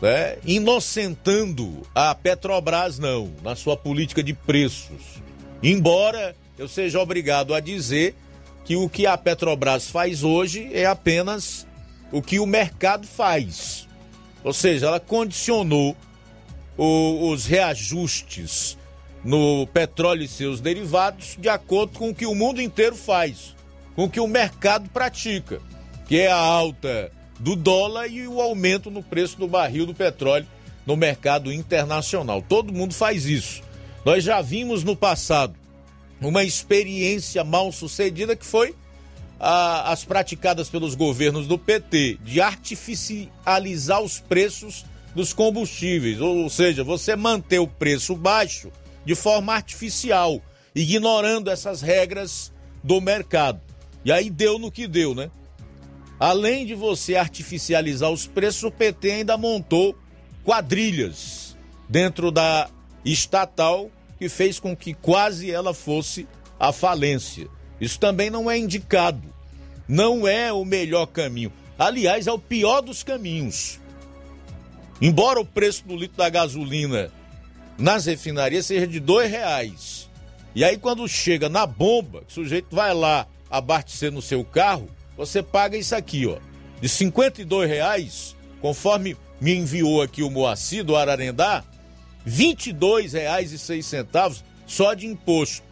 né, 0.00 0.38
inocentando 0.44 1.82
a 1.94 2.14
Petrobras, 2.14 2.98
não, 2.98 3.32
na 3.42 3.54
sua 3.54 3.76
política 3.76 4.22
de 4.22 4.32
preços. 4.32 5.20
Embora 5.62 6.34
eu 6.58 6.68
seja 6.68 7.00
obrigado 7.00 7.54
a 7.54 7.60
dizer 7.60 8.14
que 8.64 8.76
o 8.76 8.88
que 8.88 9.06
a 9.06 9.16
Petrobras 9.16 9.88
faz 9.88 10.22
hoje 10.22 10.70
é 10.72 10.86
apenas 10.86 11.66
o 12.12 12.22
que 12.22 12.38
o 12.38 12.46
mercado 12.46 13.06
faz. 13.06 13.86
Ou 14.42 14.52
seja, 14.52 14.86
ela 14.86 15.00
condicionou 15.00 15.96
o, 16.76 17.30
os 17.30 17.46
reajustes 17.46 18.78
no 19.22 19.66
petróleo 19.66 20.22
e 20.22 20.28
seus 20.28 20.60
derivados 20.60 21.36
de 21.38 21.48
acordo 21.48 21.98
com 21.98 22.10
o 22.10 22.14
que 22.14 22.24
o 22.24 22.34
mundo 22.34 22.60
inteiro 22.60 22.96
faz, 22.96 23.54
com 23.94 24.04
o 24.04 24.10
que 24.10 24.20
o 24.20 24.26
mercado 24.26 24.88
pratica, 24.88 25.60
que 26.06 26.18
é 26.18 26.30
a 26.30 26.36
alta 26.36 27.12
do 27.40 27.56
dólar 27.56 28.06
e 28.06 28.28
o 28.28 28.40
aumento 28.40 28.90
no 28.90 29.02
preço 29.02 29.38
do 29.38 29.48
barril 29.48 29.86
do 29.86 29.94
petróleo 29.94 30.46
no 30.86 30.96
mercado 30.96 31.52
internacional. 31.52 32.42
Todo 32.46 32.72
mundo 32.72 32.94
faz 32.94 33.26
isso. 33.26 33.62
Nós 34.04 34.22
já 34.22 34.40
vimos 34.40 34.84
no 34.84 34.94
passado 34.94 35.54
uma 36.20 36.44
experiência 36.44 37.42
mal 37.42 37.72
sucedida 37.72 38.36
que 38.36 38.44
foi 38.44 38.74
a, 39.38 39.90
as 39.90 40.04
praticadas 40.04 40.68
pelos 40.68 40.94
governos 40.94 41.46
do 41.46 41.58
PT 41.58 42.18
de 42.22 42.40
artificializar 42.40 44.02
os 44.02 44.20
preços 44.20 44.84
dos 45.14 45.32
combustíveis, 45.32 46.20
ou 46.20 46.48
seja, 46.48 46.84
você 46.84 47.16
manter 47.16 47.58
o 47.58 47.66
preço 47.66 48.14
baixo 48.14 48.70
de 49.04 49.14
forma 49.14 49.54
artificial, 49.54 50.40
ignorando 50.74 51.50
essas 51.50 51.80
regras 51.80 52.52
do 52.84 53.00
mercado. 53.00 53.60
E 54.04 54.12
aí 54.12 54.30
deu 54.30 54.58
no 54.58 54.70
que 54.70 54.86
deu, 54.86 55.14
né? 55.14 55.30
Além 56.20 56.66
de 56.66 56.74
você 56.74 57.16
artificializar 57.16 58.10
os 58.10 58.26
preços, 58.26 58.64
o 58.64 58.70
PT 58.70 59.10
ainda 59.10 59.38
montou 59.38 59.96
quadrilhas 60.44 61.56
dentro 61.88 62.30
da 62.30 62.68
estatal 63.02 63.90
que 64.18 64.28
fez 64.28 64.60
com 64.60 64.76
que 64.76 64.92
quase 64.92 65.50
ela 65.50 65.72
fosse 65.72 66.28
a 66.58 66.72
falência. 66.72 67.48
Isso 67.80 67.98
também 67.98 68.28
não 68.28 68.50
é 68.50 68.58
indicado. 68.58 69.22
Não 69.88 70.28
é 70.28 70.52
o 70.52 70.62
melhor 70.62 71.06
caminho. 71.06 71.50
Aliás, 71.78 72.26
é 72.26 72.32
o 72.32 72.38
pior 72.38 72.82
dos 72.82 73.02
caminhos. 73.02 73.80
Embora 75.00 75.40
o 75.40 75.46
preço 75.46 75.86
do 75.86 75.96
litro 75.96 76.18
da 76.18 76.28
gasolina 76.28 77.10
nas 77.78 78.04
refinarias 78.04 78.66
seja 78.66 78.86
de 78.86 79.00
dois 79.00 79.30
reais. 79.30 80.10
E 80.54 80.62
aí 80.62 80.76
quando 80.76 81.08
chega 81.08 81.48
na 81.48 81.64
bomba, 81.64 82.24
o 82.28 82.30
sujeito 82.30 82.76
vai 82.76 82.92
lá 82.92 83.26
abastecer 83.50 84.12
no 84.12 84.20
seu 84.20 84.44
carro, 84.44 84.90
você 85.20 85.42
paga 85.42 85.76
isso 85.76 85.94
aqui, 85.94 86.26
ó, 86.26 86.38
de 86.80 86.88
52 86.88 87.68
reais, 87.68 88.34
conforme 88.58 89.14
me 89.38 89.54
enviou 89.54 90.00
aqui 90.00 90.22
o 90.22 90.30
Moacir 90.30 90.82
do 90.82 90.96
Ararendá, 90.96 91.62
22 92.24 93.12
reais 93.12 93.50
seis 93.60 93.84
centavos 93.84 94.42
só 94.66 94.94
de 94.94 95.06
imposto. 95.06 95.62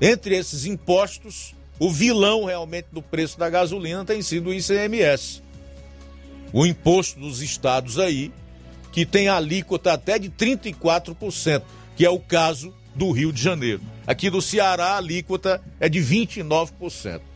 Entre 0.00 0.36
esses 0.36 0.66
impostos, 0.66 1.52
o 1.80 1.90
vilão 1.90 2.44
realmente 2.44 2.86
do 2.92 3.02
preço 3.02 3.36
da 3.36 3.50
gasolina 3.50 4.04
tem 4.04 4.22
sido 4.22 4.50
o 4.50 4.54
ICMS. 4.54 5.42
O 6.52 6.64
imposto 6.64 7.18
dos 7.18 7.42
estados 7.42 7.98
aí, 7.98 8.32
que 8.92 9.04
tem 9.04 9.26
alíquota 9.26 9.92
até 9.92 10.16
de 10.16 10.30
34%, 10.30 11.62
que 11.96 12.06
é 12.06 12.10
o 12.10 12.20
caso 12.20 12.72
do 12.94 13.10
Rio 13.10 13.32
de 13.32 13.42
Janeiro. 13.42 13.80
Aqui 14.06 14.30
do 14.30 14.40
Ceará, 14.40 14.90
a 14.90 14.98
alíquota 14.98 15.60
é 15.80 15.88
de 15.88 15.98
29%. 15.98 17.29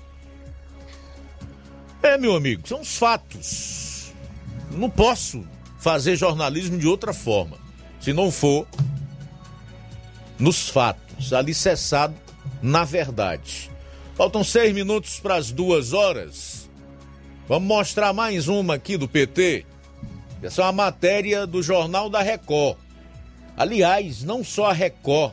É, 2.05 2.19
meu 2.19 2.37
amigo, 2.37 2.69
são 2.69 2.83
os 2.83 2.99
fatos. 2.99 4.13
Não 4.71 4.91
posso 4.91 5.43
fazer 5.79 6.17
jornalismo 6.17 6.79
de 6.79 6.87
outra 6.87 7.15
forma, 7.15 7.57
se 7.99 8.13
não 8.13 8.31
for 8.31 8.69
nos 10.39 10.69
fatos, 10.69 11.33
alicerçado 11.33 12.15
na 12.61 12.85
verdade. 12.85 13.71
Faltam 14.15 14.45
seis 14.45 14.75
minutos 14.75 15.19
para 15.19 15.37
as 15.37 15.51
duas 15.51 15.95
horas. 15.95 16.69
Vamos 17.49 17.67
mostrar 17.67 18.13
mais 18.13 18.49
uma 18.49 18.75
aqui 18.75 18.99
do 18.99 19.09
PT. 19.09 19.65
Essa 20.43 20.61
é 20.61 20.65
uma 20.67 20.73
matéria 20.73 21.47
do 21.47 21.63
Jornal 21.63 22.11
da 22.11 22.21
Record. 22.21 22.77
Aliás, 23.57 24.23
não 24.23 24.45
só 24.45 24.67
a 24.67 24.73
Record, 24.75 25.33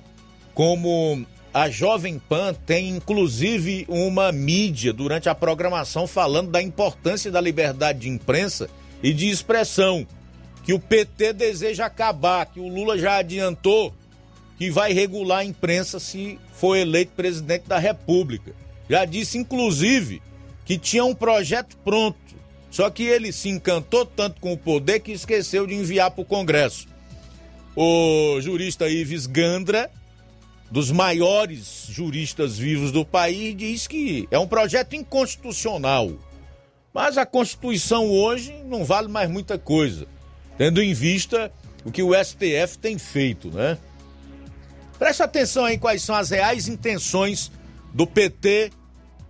como 0.53 1.25
a 1.53 1.69
Jovem 1.69 2.17
Pan 2.17 2.53
tem 2.53 2.89
inclusive 2.89 3.85
uma 3.89 4.31
mídia 4.31 4.93
durante 4.93 5.27
a 5.27 5.35
programação 5.35 6.07
falando 6.07 6.51
da 6.51 6.61
importância 6.61 7.29
da 7.29 7.41
liberdade 7.41 7.99
de 7.99 8.09
imprensa 8.09 8.69
e 9.03 9.13
de 9.13 9.29
expressão, 9.29 10.05
que 10.63 10.73
o 10.73 10.79
PT 10.79 11.33
deseja 11.33 11.85
acabar, 11.85 12.45
que 12.45 12.59
o 12.59 12.67
Lula 12.67 12.97
já 12.97 13.17
adiantou 13.17 13.93
que 14.61 14.69
vai 14.69 14.93
regular 14.93 15.39
a 15.39 15.43
imprensa 15.43 15.99
se 15.99 16.37
for 16.53 16.75
eleito 16.75 17.13
presidente 17.15 17.63
da 17.67 17.79
República. 17.79 18.53
Já 18.87 19.05
disse, 19.05 19.39
inclusive, 19.39 20.21
que 20.63 20.77
tinha 20.77 21.03
um 21.03 21.15
projeto 21.15 21.75
pronto, 21.77 22.19
só 22.69 22.87
que 22.91 23.01
ele 23.01 23.31
se 23.31 23.49
encantou 23.49 24.05
tanto 24.05 24.39
com 24.39 24.53
o 24.53 24.57
poder 24.57 24.99
que 24.99 25.11
esqueceu 25.11 25.65
de 25.65 25.73
enviar 25.73 26.11
para 26.11 26.21
o 26.21 26.25
Congresso. 26.25 26.87
O 27.75 28.39
jurista 28.39 28.87
Ives 28.87 29.25
Gandra, 29.25 29.89
dos 30.71 30.89
maiores 30.89 31.85
juristas 31.89 32.57
vivos 32.57 32.93
do 32.93 33.05
país, 33.05 33.55
diz 33.57 33.87
que 33.87 34.25
é 34.31 34.39
um 34.39 34.47
projeto 34.47 34.95
inconstitucional. 34.95 36.13
Mas 36.93 37.17
a 37.17 37.25
Constituição 37.25 38.09
hoje 38.09 38.55
não 38.65 38.85
vale 38.85 39.09
mais 39.09 39.29
muita 39.29 39.59
coisa, 39.59 40.07
tendo 40.57 40.81
em 40.81 40.93
vista 40.93 41.51
o 41.83 41.91
que 41.91 42.01
o 42.01 42.11
STF 42.13 42.77
tem 42.79 42.97
feito, 42.97 43.49
né? 43.49 43.77
Preste 44.97 45.21
atenção 45.21 45.65
aí 45.65 45.77
quais 45.77 46.01
são 46.03 46.15
as 46.15 46.29
reais 46.29 46.67
intenções 46.69 47.51
do 47.93 48.07
PT 48.07 48.71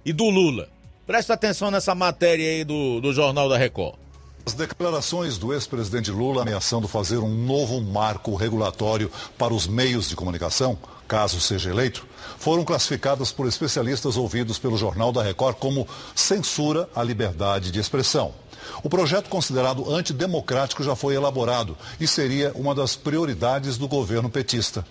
e 0.05 0.13
do 0.13 0.29
Lula. 0.29 0.69
Preste 1.07 1.31
atenção 1.31 1.71
nessa 1.71 1.95
matéria 1.95 2.47
aí 2.47 2.63
do, 2.63 3.01
do 3.01 3.13
Jornal 3.13 3.49
da 3.49 3.57
Record. 3.57 4.00
As 4.43 4.53
declarações 4.53 5.37
do 5.37 5.53
ex-presidente 5.53 6.09
Lula 6.09 6.41
ameaçando 6.41 6.87
fazer 6.87 7.17
um 7.17 7.29
novo 7.29 7.79
marco 7.79 8.35
regulatório 8.35 9.11
para 9.37 9.53
os 9.53 9.67
meios 9.67 10.09
de 10.09 10.15
comunicação, 10.15 10.77
caso 11.07 11.39
seja 11.39 11.69
eleito, 11.69 12.05
foram 12.39 12.65
classificadas 12.65 13.31
por 13.31 13.47
especialistas 13.47 14.17
ouvidos 14.17 14.57
pelo 14.57 14.77
Jornal 14.77 15.11
da 15.11 15.21
Record 15.21 15.57
como 15.57 15.87
censura 16.15 16.89
à 16.95 17.03
liberdade 17.03 17.69
de 17.71 17.79
expressão. 17.79 18.33
O 18.83 18.89
projeto 18.89 19.29
considerado 19.29 19.93
antidemocrático 19.93 20.83
já 20.83 20.95
foi 20.95 21.13
elaborado 21.13 21.77
e 21.99 22.07
seria 22.07 22.51
uma 22.55 22.73
das 22.73 22.95
prioridades 22.95 23.77
do 23.77 23.87
governo 23.87 24.29
petista. 24.29 24.83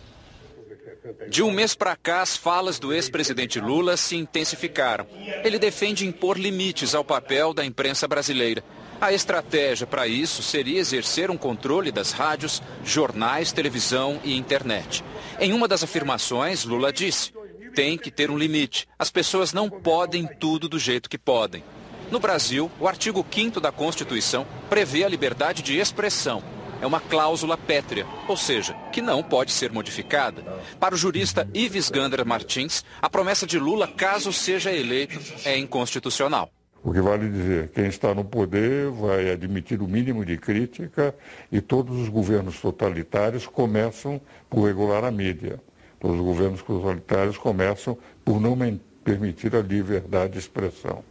De 1.29 1.43
um 1.43 1.51
mês 1.51 1.75
para 1.75 1.97
cá, 1.97 2.23
as 2.23 2.37
falas 2.37 2.79
do 2.79 2.93
ex-presidente 2.93 3.59
Lula 3.59 3.97
se 3.97 4.17
intensificaram. 4.17 5.07
Ele 5.43 5.59
defende 5.59 6.07
impor 6.07 6.39
limites 6.39 6.95
ao 6.95 7.05
papel 7.05 7.53
da 7.53 7.65
imprensa 7.65 8.07
brasileira. 8.07 8.63
A 9.01 9.13
estratégia 9.13 9.87
para 9.87 10.07
isso 10.07 10.43
seria 10.43 10.79
exercer 10.79 11.31
um 11.31 11.37
controle 11.37 11.91
das 11.91 12.13
rádios, 12.13 12.63
jornais, 12.85 13.51
televisão 13.51 14.21
e 14.23 14.37
internet. 14.37 15.03
Em 15.39 15.53
uma 15.53 15.67
das 15.67 15.83
afirmações, 15.83 16.65
Lula 16.65 16.93
disse: 16.93 17.33
tem 17.75 17.97
que 17.97 18.11
ter 18.11 18.31
um 18.31 18.37
limite. 18.37 18.87
As 18.99 19.11
pessoas 19.11 19.53
não 19.53 19.71
podem 19.71 20.27
tudo 20.27 20.69
do 20.69 20.79
jeito 20.79 21.09
que 21.09 21.19
podem. 21.19 21.65
No 22.11 22.21
Brasil, 22.21 22.71
o 22.79 22.87
artigo 22.87 23.25
5 23.31 23.61
da 23.61 23.73
Constituição 23.73 24.47
prevê 24.69 25.05
a 25.05 25.09
liberdade 25.09 25.63
de 25.63 25.79
expressão 25.79 26.43
é 26.81 26.87
uma 26.87 27.01
cláusula 27.01 27.57
pétrea, 27.57 28.07
ou 28.27 28.37
seja, 28.37 28.75
que 28.91 29.03
não 29.03 29.23
pode 29.23 29.53
ser 29.53 29.71
modificada. 29.71 30.43
Para 30.79 30.95
o 30.95 30.99
jurista 30.99 31.49
Ives 31.53 31.91
Gander 31.91 32.25
Martins, 32.25 32.85
a 33.03 33.11
promessa 33.11 33.47
de 33.47 33.59
Lula, 33.59 33.87
caso 33.87 34.33
seja 34.33 34.73
eleito, 34.73 35.21
é 35.45 35.59
inconstitucional. 35.59 36.51
O 36.83 36.93
que 36.93 37.01
vale 37.01 37.29
dizer, 37.29 37.69
quem 37.69 37.87
está 37.87 38.15
no 38.15 38.25
poder 38.25 38.91
vai 38.91 39.31
admitir 39.31 39.83
o 39.83 39.87
mínimo 39.87 40.25
de 40.25 40.39
crítica 40.39 41.15
e 41.53 41.61
todos 41.61 42.01
os 42.01 42.09
governos 42.09 42.59
totalitários 42.59 43.47
começam 43.47 44.19
por 44.49 44.67
regular 44.67 45.05
a 45.05 45.11
mídia. 45.11 45.61
Todos 45.99 46.17
os 46.17 46.25
governos 46.25 46.63
totalitários 46.63 47.37
começam 47.37 47.99
por 48.25 48.41
não 48.41 48.57
permitir 49.05 49.55
a 49.55 49.61
liberdade 49.61 50.33
de 50.33 50.39
expressão. 50.39 51.05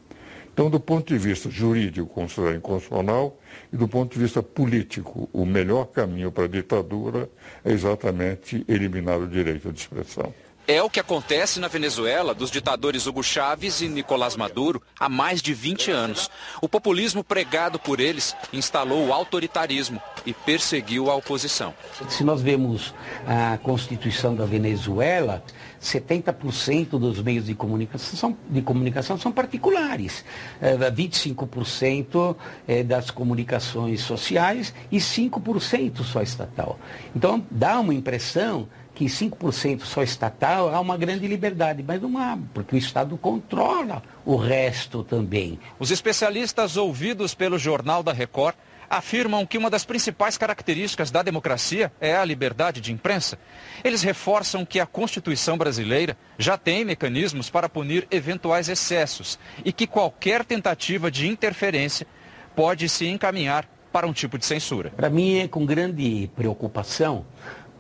Então, 0.51 0.71
do 0.71 0.79
ponto 0.79 1.13
de 1.13 1.19
vista 1.19 1.49
jurídico, 1.51 2.07
considera 2.07 2.55
inconstitucional, 2.55 3.39
e 3.71 3.77
do 3.77 3.87
ponto 3.87 4.13
de 4.13 4.19
vista 4.19 4.41
político, 4.41 5.29
o 5.31 5.45
melhor 5.45 5.85
caminho 5.85 6.31
para 6.31 6.45
a 6.45 6.47
ditadura 6.47 7.29
é 7.63 7.71
exatamente 7.71 8.65
eliminar 8.67 9.19
o 9.19 9.27
direito 9.27 9.71
de 9.71 9.79
expressão. 9.79 10.33
É 10.69 10.83
o 10.83 10.89
que 10.89 10.99
acontece 10.99 11.59
na 11.59 11.67
Venezuela 11.67 12.31
dos 12.31 12.51
ditadores 12.51 13.07
Hugo 13.07 13.23
Chávez 13.23 13.81
e 13.81 13.87
Nicolás 13.87 14.35
Maduro 14.35 14.79
há 14.99 15.09
mais 15.09 15.41
de 15.41 15.51
20 15.51 15.89
anos. 15.89 16.29
O 16.61 16.69
populismo 16.69 17.23
pregado 17.23 17.79
por 17.79 17.99
eles 17.99 18.35
instalou 18.53 19.07
o 19.07 19.11
autoritarismo 19.11 19.99
e 20.27 20.31
perseguiu 20.31 21.09
a 21.09 21.15
oposição. 21.15 21.73
Se 22.07 22.23
nós 22.23 22.43
vemos 22.43 22.93
a 23.25 23.57
Constituição 23.57 24.35
da 24.35 24.45
Venezuela, 24.45 25.43
70% 25.81 26.99
dos 26.99 27.19
meios 27.19 27.47
de 27.47 27.55
comunicação, 27.55 28.15
são, 28.15 28.37
de 28.47 28.61
comunicação 28.61 29.17
são 29.17 29.31
particulares, 29.31 30.23
25% 30.61 32.35
é, 32.67 32.81
é, 32.81 32.83
das 32.83 33.09
comunicações 33.09 34.01
sociais 34.01 34.71
e 34.91 34.97
5% 34.97 36.03
só 36.03 36.21
estatal. 36.21 36.77
Então, 37.15 37.43
dá 37.49 37.79
uma 37.79 37.95
impressão 37.95 38.67
que 38.99 39.05
5% 39.05 39.84
só 39.85 40.03
estatal 40.03 40.76
há 40.76 40.80
uma 40.81 40.97
grande 40.97 41.26
liberdade, 41.26 41.81
mas 41.88 42.01
não 42.01 42.17
há, 42.17 42.38
porque 42.53 42.76
o 42.76 42.77
Estado 42.77 43.15
controla 43.15 44.03
o 44.26 44.35
resto 44.35 45.05
também. 45.05 45.57
Os 45.80 45.89
especialistas 45.89 46.76
ouvidos 46.76 47.34
pelo 47.34 47.57
Jornal 47.57 48.03
da 48.03 48.11
Record 48.11 48.55
afirmam 48.89 49.45
que 49.45 49.57
uma 49.57 49.69
das 49.69 49.85
principais 49.85 50.38
características 50.38 51.11
da 51.11 51.23
democracia 51.23 51.93
é 52.01 52.13
a 52.13 52.26
liberdade 52.26 52.81
de 52.81 52.91
imprensa. 52.91 53.39
Eles 53.85 54.01
reforçam 54.01 54.65
que 54.65 54.81
a 54.81 54.85
Constituição 54.85 55.57
brasileira 55.57 56.17
já 56.38 56.57
tem 56.57 56.84
mecanismos 56.84 57.49
para 57.49 57.69
punir 57.69 58.05
eventuais 58.11 58.67
excessos 58.67 59.39
e 59.63 59.71
que 59.71 59.88
qualquer 59.88 60.43
tentativa 60.43 61.09
de 61.09 61.26
interferência 61.26 62.05
pode 62.53 62.89
se 62.89 63.07
encaminhar 63.07 63.65
para 63.91 64.07
um 64.07 64.13
tipo 64.13 64.38
de 64.38 64.45
censura. 64.45 64.91
Para 64.95 65.09
mim 65.09 65.39
é 65.39 65.47
com 65.47 65.65
grande 65.65 66.30
preocupação 66.35 67.26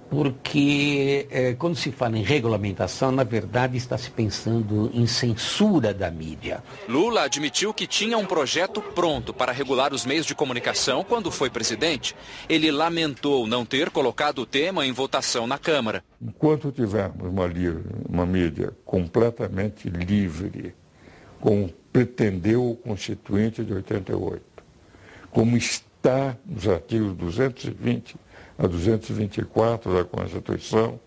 porque 0.09 1.27
eh, 1.29 1.53
quando 1.53 1.75
se 1.75 1.91
fala 1.91 2.17
em 2.17 2.23
regulamentação, 2.23 3.11
na 3.11 3.23
verdade 3.23 3.77
está 3.77 3.97
se 3.97 4.09
pensando 4.09 4.89
em 4.93 5.05
censura 5.05 5.93
da 5.93 6.09
mídia. 6.09 6.63
Lula 6.87 7.23
admitiu 7.23 7.73
que 7.73 7.85
tinha 7.85 8.17
um 8.17 8.25
projeto 8.25 8.81
pronto 8.81 9.33
para 9.33 9.51
regular 9.51 9.93
os 9.93 10.05
meios 10.05 10.25
de 10.25 10.33
comunicação 10.33 11.03
quando 11.03 11.29
foi 11.29 11.49
presidente. 11.49 12.15
Ele 12.47 12.71
lamentou 12.71 13.45
não 13.45 13.63
ter 13.63 13.91
colocado 13.91 14.39
o 14.39 14.45
tema 14.45 14.85
em 14.85 14.91
votação 14.91 15.45
na 15.45 15.59
Câmara. 15.59 16.03
Enquanto 16.19 16.71
tivermos 16.71 17.29
uma, 17.29 17.45
uma 18.07 18.25
mídia 18.25 18.73
completamente 18.83 19.89
livre, 19.89 20.73
como 21.39 21.71
pretendeu 21.93 22.71
o 22.71 22.75
Constituinte 22.75 23.63
de 23.63 23.73
88, 23.73 24.43
como 25.29 25.55
está 25.55 26.35
nos 26.45 26.67
artigos 26.67 27.15
220 27.15 28.15
a 28.59 28.67
224 28.67 29.93
da 29.93 30.03
Constituição, 30.03 30.99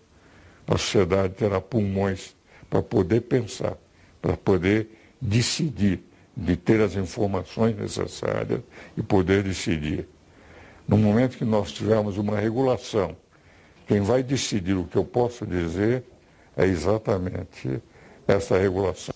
a 0.67 0.71
sociedade 0.75 1.35
terá 1.35 1.61
pulmões 1.61 2.35
para 2.67 2.81
poder 2.81 3.21
pensar, 3.21 3.77
para 4.19 4.35
poder 4.35 4.89
decidir, 5.21 6.01
de 6.35 6.57
ter 6.57 6.81
as 6.81 6.95
informações 6.95 7.77
necessárias 7.77 8.59
e 8.97 9.03
poder 9.03 9.43
decidir. 9.43 10.07
No 10.87 10.97
momento 10.97 11.37
que 11.37 11.45
nós 11.45 11.71
tivermos 11.71 12.17
uma 12.17 12.35
regulação, 12.39 13.15
quem 13.87 14.01
vai 14.01 14.23
decidir 14.23 14.73
o 14.73 14.85
que 14.85 14.95
eu 14.95 15.05
posso 15.05 15.45
dizer 15.45 16.03
é 16.57 16.65
exatamente 16.65 17.79
essa 18.27 18.57
regulação. 18.57 19.13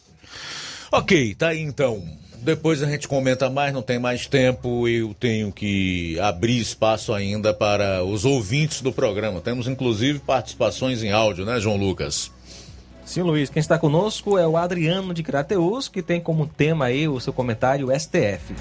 Ok, 0.92 1.34
tá 1.34 1.50
aí 1.50 1.62
então. 1.62 2.04
Depois 2.48 2.82
a 2.82 2.90
gente 2.90 3.10
comenta 3.10 3.50
mais, 3.50 3.74
não 3.74 3.82
tem 3.82 4.00
mais 4.00 4.26
tempo. 4.26 4.88
Eu 4.88 5.14
tenho 5.14 5.52
que 5.52 6.18
abrir 6.22 6.58
espaço 6.58 7.14
ainda 7.14 7.54
para 7.54 8.06
os 8.06 8.24
ouvintes 8.24 8.80
do 8.80 8.94
programa. 8.94 9.42
Temos 9.42 9.68
inclusive 9.68 10.20
participações 10.20 11.04
em 11.04 11.12
áudio, 11.12 11.44
né, 11.44 11.60
João 11.60 11.76
Lucas? 11.76 12.32
Sim, 13.08 13.22
Luiz. 13.22 13.50
Quem 13.50 13.62
está 13.62 13.80
conosco 13.80 14.38
é 14.38 14.46
o 14.46 14.58
Adriano 14.58 15.14
de 15.14 15.24
Crateus, 15.24 15.88
que 15.88 16.02
tem 16.02 16.20
como 16.20 16.46
tema 16.46 16.86
aí 16.86 17.08
o 17.08 17.22
seu 17.22 17.32
comentário 17.32 17.88
STF. 17.98 18.54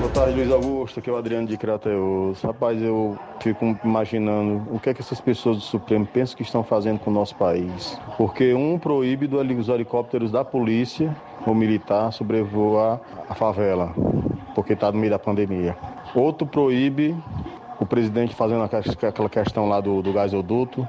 Boa 0.00 0.10
tarde, 0.10 0.34
Luiz 0.34 0.50
Augusto. 0.50 0.98
Aqui 0.98 1.08
é 1.08 1.12
o 1.12 1.16
Adriano 1.16 1.46
de 1.46 1.56
Crateus. 1.56 2.42
Rapaz, 2.42 2.82
eu 2.82 3.16
fico 3.40 3.78
imaginando 3.84 4.66
o 4.74 4.80
que 4.80 4.90
é 4.90 4.94
que 4.94 5.00
essas 5.00 5.20
pessoas 5.20 5.58
do 5.58 5.62
Supremo 5.62 6.04
pensam 6.04 6.36
que 6.36 6.42
estão 6.42 6.64
fazendo 6.64 6.98
com 6.98 7.08
o 7.08 7.14
nosso 7.14 7.36
país. 7.36 7.96
Porque 8.18 8.52
um 8.52 8.80
proíbe 8.80 9.30
os 9.32 9.68
helicópteros 9.68 10.32
da 10.32 10.44
polícia 10.44 11.16
ou 11.46 11.54
militar 11.54 12.12
sobrevoar 12.12 13.00
a 13.28 13.34
favela, 13.36 13.94
porque 14.56 14.72
está 14.72 14.90
no 14.90 14.98
meio 14.98 15.12
da 15.12 15.20
pandemia. 15.20 15.76
Outro 16.16 16.48
proíbe 16.48 17.16
o 17.78 17.86
presidente 17.86 18.34
fazendo 18.34 18.64
aquela 18.64 19.28
questão 19.28 19.68
lá 19.68 19.80
do, 19.80 20.02
do 20.02 20.12
gasoduto 20.12 20.86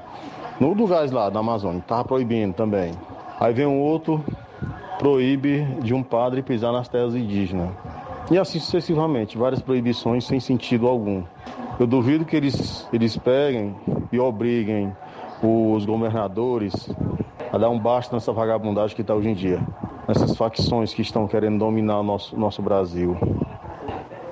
no 0.60 0.74
do 0.74 0.86
gás 0.86 1.10
lá 1.10 1.28
da 1.28 1.40
Amazônia, 1.40 1.80
estava 1.80 2.04
proibindo 2.04 2.54
também. 2.54 2.92
Aí 3.38 3.52
vem 3.52 3.66
um 3.66 3.78
outro, 3.80 4.24
proíbe 4.98 5.64
de 5.82 5.92
um 5.92 6.02
padre 6.02 6.42
pisar 6.42 6.72
nas 6.72 6.88
terras 6.88 7.14
indígenas. 7.14 7.70
E 8.30 8.38
assim 8.38 8.58
sucessivamente, 8.58 9.36
várias 9.38 9.60
proibições 9.60 10.24
sem 10.24 10.40
sentido 10.40 10.86
algum. 10.86 11.22
Eu 11.78 11.86
duvido 11.86 12.24
que 12.24 12.34
eles, 12.34 12.88
eles 12.92 13.16
peguem 13.16 13.76
e 14.10 14.18
obriguem 14.18 14.96
os 15.42 15.84
governadores 15.84 16.88
a 17.52 17.58
dar 17.58 17.68
um 17.68 17.78
basta 17.78 18.16
nessa 18.16 18.32
vagabundagem 18.32 18.96
que 18.96 19.02
está 19.02 19.14
hoje 19.14 19.28
em 19.28 19.34
dia, 19.34 19.60
nessas 20.08 20.34
facções 20.36 20.94
que 20.94 21.02
estão 21.02 21.28
querendo 21.28 21.58
dominar 21.58 22.00
o 22.00 22.02
nosso, 22.02 22.36
nosso 22.36 22.62
Brasil. 22.62 23.16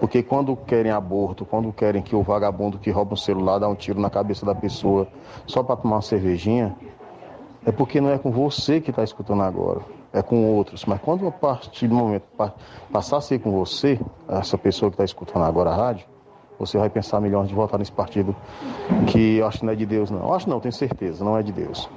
Porque 0.05 0.23
quando 0.23 0.55
querem 0.55 0.93
aborto, 0.93 1.47
quando 1.47 1.73
querem 1.73 2.03
que 2.03 2.15
o 2.15 2.23
vagabundo 2.23 2.79
que 2.79 2.91
rouba 2.91 3.15
um 3.15 3.17
celular 3.17 3.59
dá 3.59 3.67
um 3.67 3.75
tiro 3.75 3.99
na 3.99 4.11
cabeça 4.11 4.45
da 4.45 4.55
pessoa 4.55 5.09
só 5.47 5.63
para 5.63 5.77
tomar 5.77 5.97
uma 5.97 6.03
cervejinha, 6.03 6.77
é 7.65 7.73
porque 7.73 8.03
não 8.03 8.11
é 8.11 8.19
com 8.19 8.31
você 8.31 8.83
que 8.83 8.91
está 8.91 9.03
escutando 9.03 9.43
agora, 9.43 9.81
é 10.13 10.21
com 10.21 10.45
outros. 10.45 10.85
Mas 10.85 11.01
quando 11.01 11.27
a 11.27 11.33
partir 11.33 11.89
do 11.89 11.95
momento 11.95 12.25
passar 12.93 13.17
a 13.17 13.21
ser 13.23 13.39
com 13.39 13.51
você, 13.51 13.99
essa 14.29 14.59
pessoa 14.59 14.91
que 14.91 14.97
está 14.97 15.05
escutando 15.07 15.43
agora 15.47 15.71
a 15.71 15.75
rádio, 15.75 16.07
você 16.59 16.77
vai 16.77 16.91
pensar 16.91 17.19
milhões 17.19 17.49
de 17.49 17.55
votar 17.55 17.79
nesse 17.79 17.93
partido 17.93 18.37
que 19.11 19.39
eu 19.39 19.47
acho 19.47 19.61
que 19.61 19.65
não 19.65 19.73
é 19.73 19.77
de 19.77 19.87
Deus, 19.87 20.11
não. 20.11 20.21
Eu 20.21 20.35
acho 20.35 20.51
não, 20.51 20.61
tenho 20.61 20.75
certeza, 20.75 21.25
não 21.25 21.39
é 21.39 21.43
de 21.43 21.51
Deus. 21.51 21.89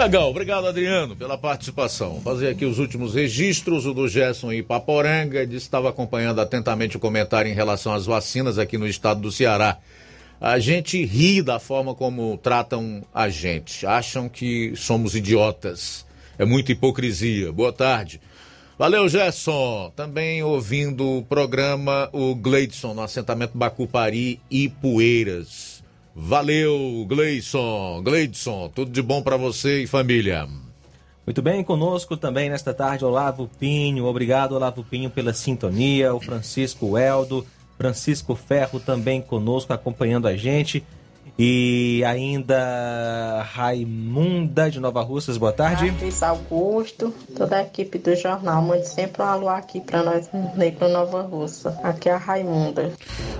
Legal, 0.00 0.30
obrigado 0.30 0.66
Adriano 0.66 1.14
pela 1.14 1.36
participação. 1.36 2.22
Fazer 2.22 2.48
aqui 2.48 2.64
os 2.64 2.78
últimos 2.78 3.14
registros. 3.14 3.84
O 3.84 3.92
do 3.92 4.08
Gerson 4.08 4.50
Ipaporanga 4.50 5.46
disse 5.46 5.64
que 5.64 5.68
estava 5.68 5.90
acompanhando 5.90 6.40
atentamente 6.40 6.96
o 6.96 7.00
comentário 7.00 7.50
em 7.50 7.54
relação 7.54 7.92
às 7.92 8.06
vacinas 8.06 8.58
aqui 8.58 8.78
no 8.78 8.88
estado 8.88 9.20
do 9.20 9.30
Ceará. 9.30 9.76
A 10.40 10.58
gente 10.58 11.04
ri 11.04 11.42
da 11.42 11.58
forma 11.58 11.94
como 11.94 12.38
tratam 12.38 13.02
a 13.12 13.28
gente. 13.28 13.86
Acham 13.86 14.26
que 14.26 14.72
somos 14.74 15.14
idiotas. 15.14 16.06
É 16.38 16.46
muita 16.46 16.72
hipocrisia. 16.72 17.52
Boa 17.52 17.70
tarde. 17.70 18.22
Valeu, 18.78 19.06
Gerson. 19.06 19.92
Também 19.94 20.42
ouvindo 20.42 21.18
o 21.18 21.22
programa 21.22 22.08
o 22.14 22.34
Gleidson 22.34 22.94
no 22.94 23.02
assentamento 23.02 23.52
Bacupari 23.54 24.40
e 24.50 24.66
Poeiras. 24.66 25.69
Valeu, 26.14 27.04
Gleison, 27.08 28.02
Gleidson, 28.02 28.68
tudo 28.74 28.90
de 28.90 29.00
bom 29.00 29.22
para 29.22 29.36
você 29.36 29.82
e 29.82 29.86
família. 29.86 30.48
Muito 31.24 31.42
bem, 31.42 31.62
conosco 31.62 32.16
também 32.16 32.50
nesta 32.50 32.74
tarde 32.74 33.04
Olavo 33.04 33.48
Pinho. 33.58 34.06
Obrigado, 34.06 34.52
Olavo 34.52 34.82
Pinho, 34.82 35.08
pela 35.08 35.32
sintonia. 35.32 36.12
O 36.12 36.20
Francisco 36.20 36.98
Eldo, 36.98 37.46
Francisco 37.78 38.34
Ferro 38.34 38.80
também 38.80 39.20
conosco, 39.20 39.72
acompanhando 39.72 40.26
a 40.26 40.36
gente. 40.36 40.84
E 41.42 42.04
ainda 42.04 43.42
Raimunda 43.50 44.70
de 44.70 44.78
Nova 44.78 45.00
Russas, 45.00 45.38
boa 45.38 45.54
tarde. 45.54 45.90
Luiz 45.98 46.22
Augusto, 46.22 47.14
toda 47.34 47.56
a 47.56 47.62
equipe 47.62 47.96
do 47.96 48.14
jornal, 48.14 48.60
mande 48.60 48.86
sempre 48.86 49.22
um 49.22 49.24
alô 49.24 49.48
aqui 49.48 49.80
para 49.80 50.02
nós 50.02 50.28
no 50.30 50.88
Nova 50.90 51.22
Russa. 51.22 51.80
Aqui 51.82 52.10
é 52.10 52.12
a 52.12 52.18
Raimunda. 52.18 52.92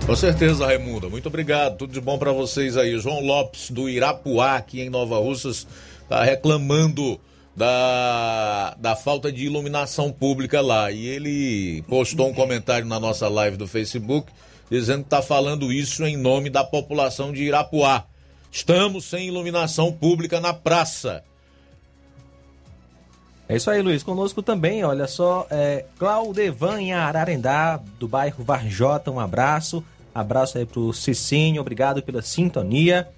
Com 0.06 0.16
certeza, 0.16 0.64
Raimunda. 0.64 1.10
Muito 1.10 1.26
obrigado. 1.26 1.76
Tudo 1.76 1.92
de 1.92 2.00
bom 2.00 2.16
para 2.18 2.32
vocês 2.32 2.74
aí. 2.78 2.98
João 2.98 3.20
Lopes 3.20 3.70
do 3.70 3.86
Irapuá, 3.86 4.56
aqui 4.56 4.80
em 4.80 4.88
Nova 4.88 5.18
Russas, 5.18 5.66
tá 6.08 6.24
reclamando 6.24 7.20
da, 7.54 8.76
da 8.78 8.96
falta 8.96 9.30
de 9.30 9.44
iluminação 9.44 10.10
pública 10.10 10.62
lá. 10.62 10.90
E 10.90 11.06
ele 11.06 11.82
postou 11.82 12.30
um 12.30 12.32
comentário 12.32 12.86
na 12.86 12.98
nossa 12.98 13.28
live 13.28 13.58
do 13.58 13.66
Facebook 13.66 14.32
dizendo 14.70 15.00
que 15.00 15.06
está 15.06 15.20
falando 15.20 15.72
isso 15.72 16.04
em 16.04 16.16
nome 16.16 16.48
da 16.48 16.62
população 16.62 17.32
de 17.32 17.42
Irapuá. 17.42 18.04
Estamos 18.52 19.04
sem 19.04 19.28
iluminação 19.28 19.92
pública 19.92 20.40
na 20.40 20.52
praça. 20.54 21.24
É 23.48 23.56
isso 23.56 23.68
aí, 23.68 23.82
Luiz. 23.82 24.02
Conosco 24.02 24.42
também, 24.42 24.84
olha 24.84 25.08
só, 25.08 25.46
é 25.50 25.84
Claudevan 25.98 26.80
em 26.80 26.92
Ararendá, 26.92 27.80
do 27.98 28.06
bairro 28.06 28.44
Varjota, 28.44 29.10
um 29.10 29.18
abraço. 29.18 29.84
Abraço 30.14 30.58
aí 30.58 30.64
pro 30.64 30.92
Cicinho, 30.92 31.60
obrigado 31.60 32.00
pela 32.02 32.22
sintonia. 32.22 33.08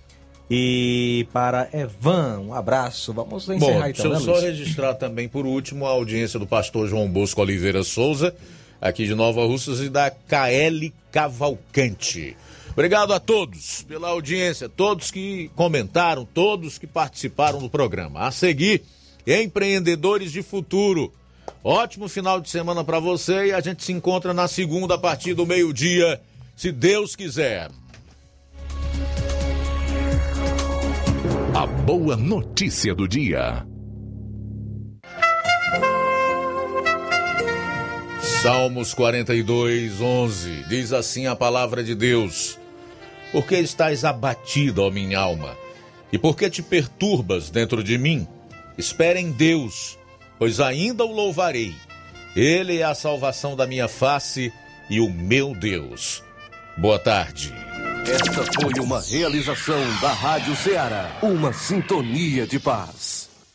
E 0.51 1.27
para 1.33 1.69
Evan, 1.73 2.41
um 2.41 2.55
abraço. 2.55 3.12
Vamos 3.12 3.49
encerrar 3.49 3.59
Bom, 3.59 3.70
então, 3.70 3.83
deixa 3.85 4.07
eu 4.07 4.12
né, 4.12 4.20
só 4.20 4.41
registrar 4.41 4.95
também, 4.95 5.29
por 5.29 5.47
último, 5.47 5.87
a 5.87 5.91
audiência 5.91 6.39
do 6.39 6.47
pastor 6.47 6.89
João 6.89 7.09
Bosco 7.09 7.41
Oliveira 7.41 7.83
Souza, 7.83 8.35
aqui 8.83 9.07
de 9.07 9.15
Nova 9.15 9.47
Russas, 9.47 9.81
e 9.81 9.89
da 9.89 10.11
KL 10.11 10.93
Cavalcante. 11.13 12.37
Obrigado 12.73 13.13
a 13.13 13.21
todos 13.21 13.83
pela 13.83 14.09
audiência, 14.09 14.69
todos 14.69 15.11
que 15.11 15.51
comentaram, 15.55 16.25
todos 16.25 16.79
que 16.79 16.87
participaram 16.87 17.61
do 17.61 17.71
programa. 17.71 18.27
A 18.27 18.33
seguir, 18.33 18.83
Empreendedores 19.27 20.33
de 20.33 20.43
Futuro. 20.43 21.13
Ótimo 21.63 22.09
final 22.09 22.41
de 22.41 22.51
semana 22.51 22.83
para 22.83 22.99
você 22.99 23.47
e 23.47 23.53
a 23.53 23.61
gente 23.61 23.85
se 23.85 23.93
encontra 23.93 24.35
na 24.35 24.49
segunda 24.49 24.95
a 24.95 24.99
partir 24.99 25.35
do 25.35 25.47
meio-dia, 25.47 26.21
se 26.57 26.73
Deus 26.73 27.15
quiser. 27.15 27.71
A 31.55 31.67
boa 31.67 32.17
notícia 32.17 32.95
do 32.95 33.07
dia. 33.07 33.65
Salmos 38.43 38.93
42, 38.93 40.01
11. 40.01 40.64
Diz 40.69 40.93
assim 40.93 41.28
a 41.28 41.36
palavra 41.36 41.85
de 41.85 41.94
Deus: 41.94 42.59
Por 43.31 43.47
que 43.47 43.55
estás 43.55 44.05
abatida, 44.05 44.82
ó 44.82 44.90
minha 44.90 45.20
alma? 45.20 45.56
E 46.12 46.19
por 46.19 46.36
que 46.36 46.51
te 46.51 46.60
perturbas 46.60 47.51
dentro 47.51 47.85
de 47.85 47.97
mim? 47.97 48.27
Espera 48.77 49.20
em 49.20 49.31
Deus, 49.31 49.97
pois 50.40 50.59
ainda 50.59 51.05
o 51.05 51.12
louvarei. 51.12 51.73
Ele 52.35 52.78
é 52.78 52.82
a 52.82 52.97
salvação 52.97 53.55
da 53.55 53.64
minha 53.64 53.86
face 53.86 54.52
e 54.90 54.98
o 54.98 55.09
meu 55.09 55.55
Deus. 55.55 56.20
Boa 56.77 56.98
tarde. 56.98 57.55
Esta 58.05 58.43
foi 58.60 58.73
uma 58.82 59.01
realização 59.01 59.81
da 60.01 60.12
Rádio 60.12 60.56
Ceará, 60.56 61.16
uma 61.23 61.52
sintonia 61.52 62.44
de 62.44 62.59
paz. 62.59 63.11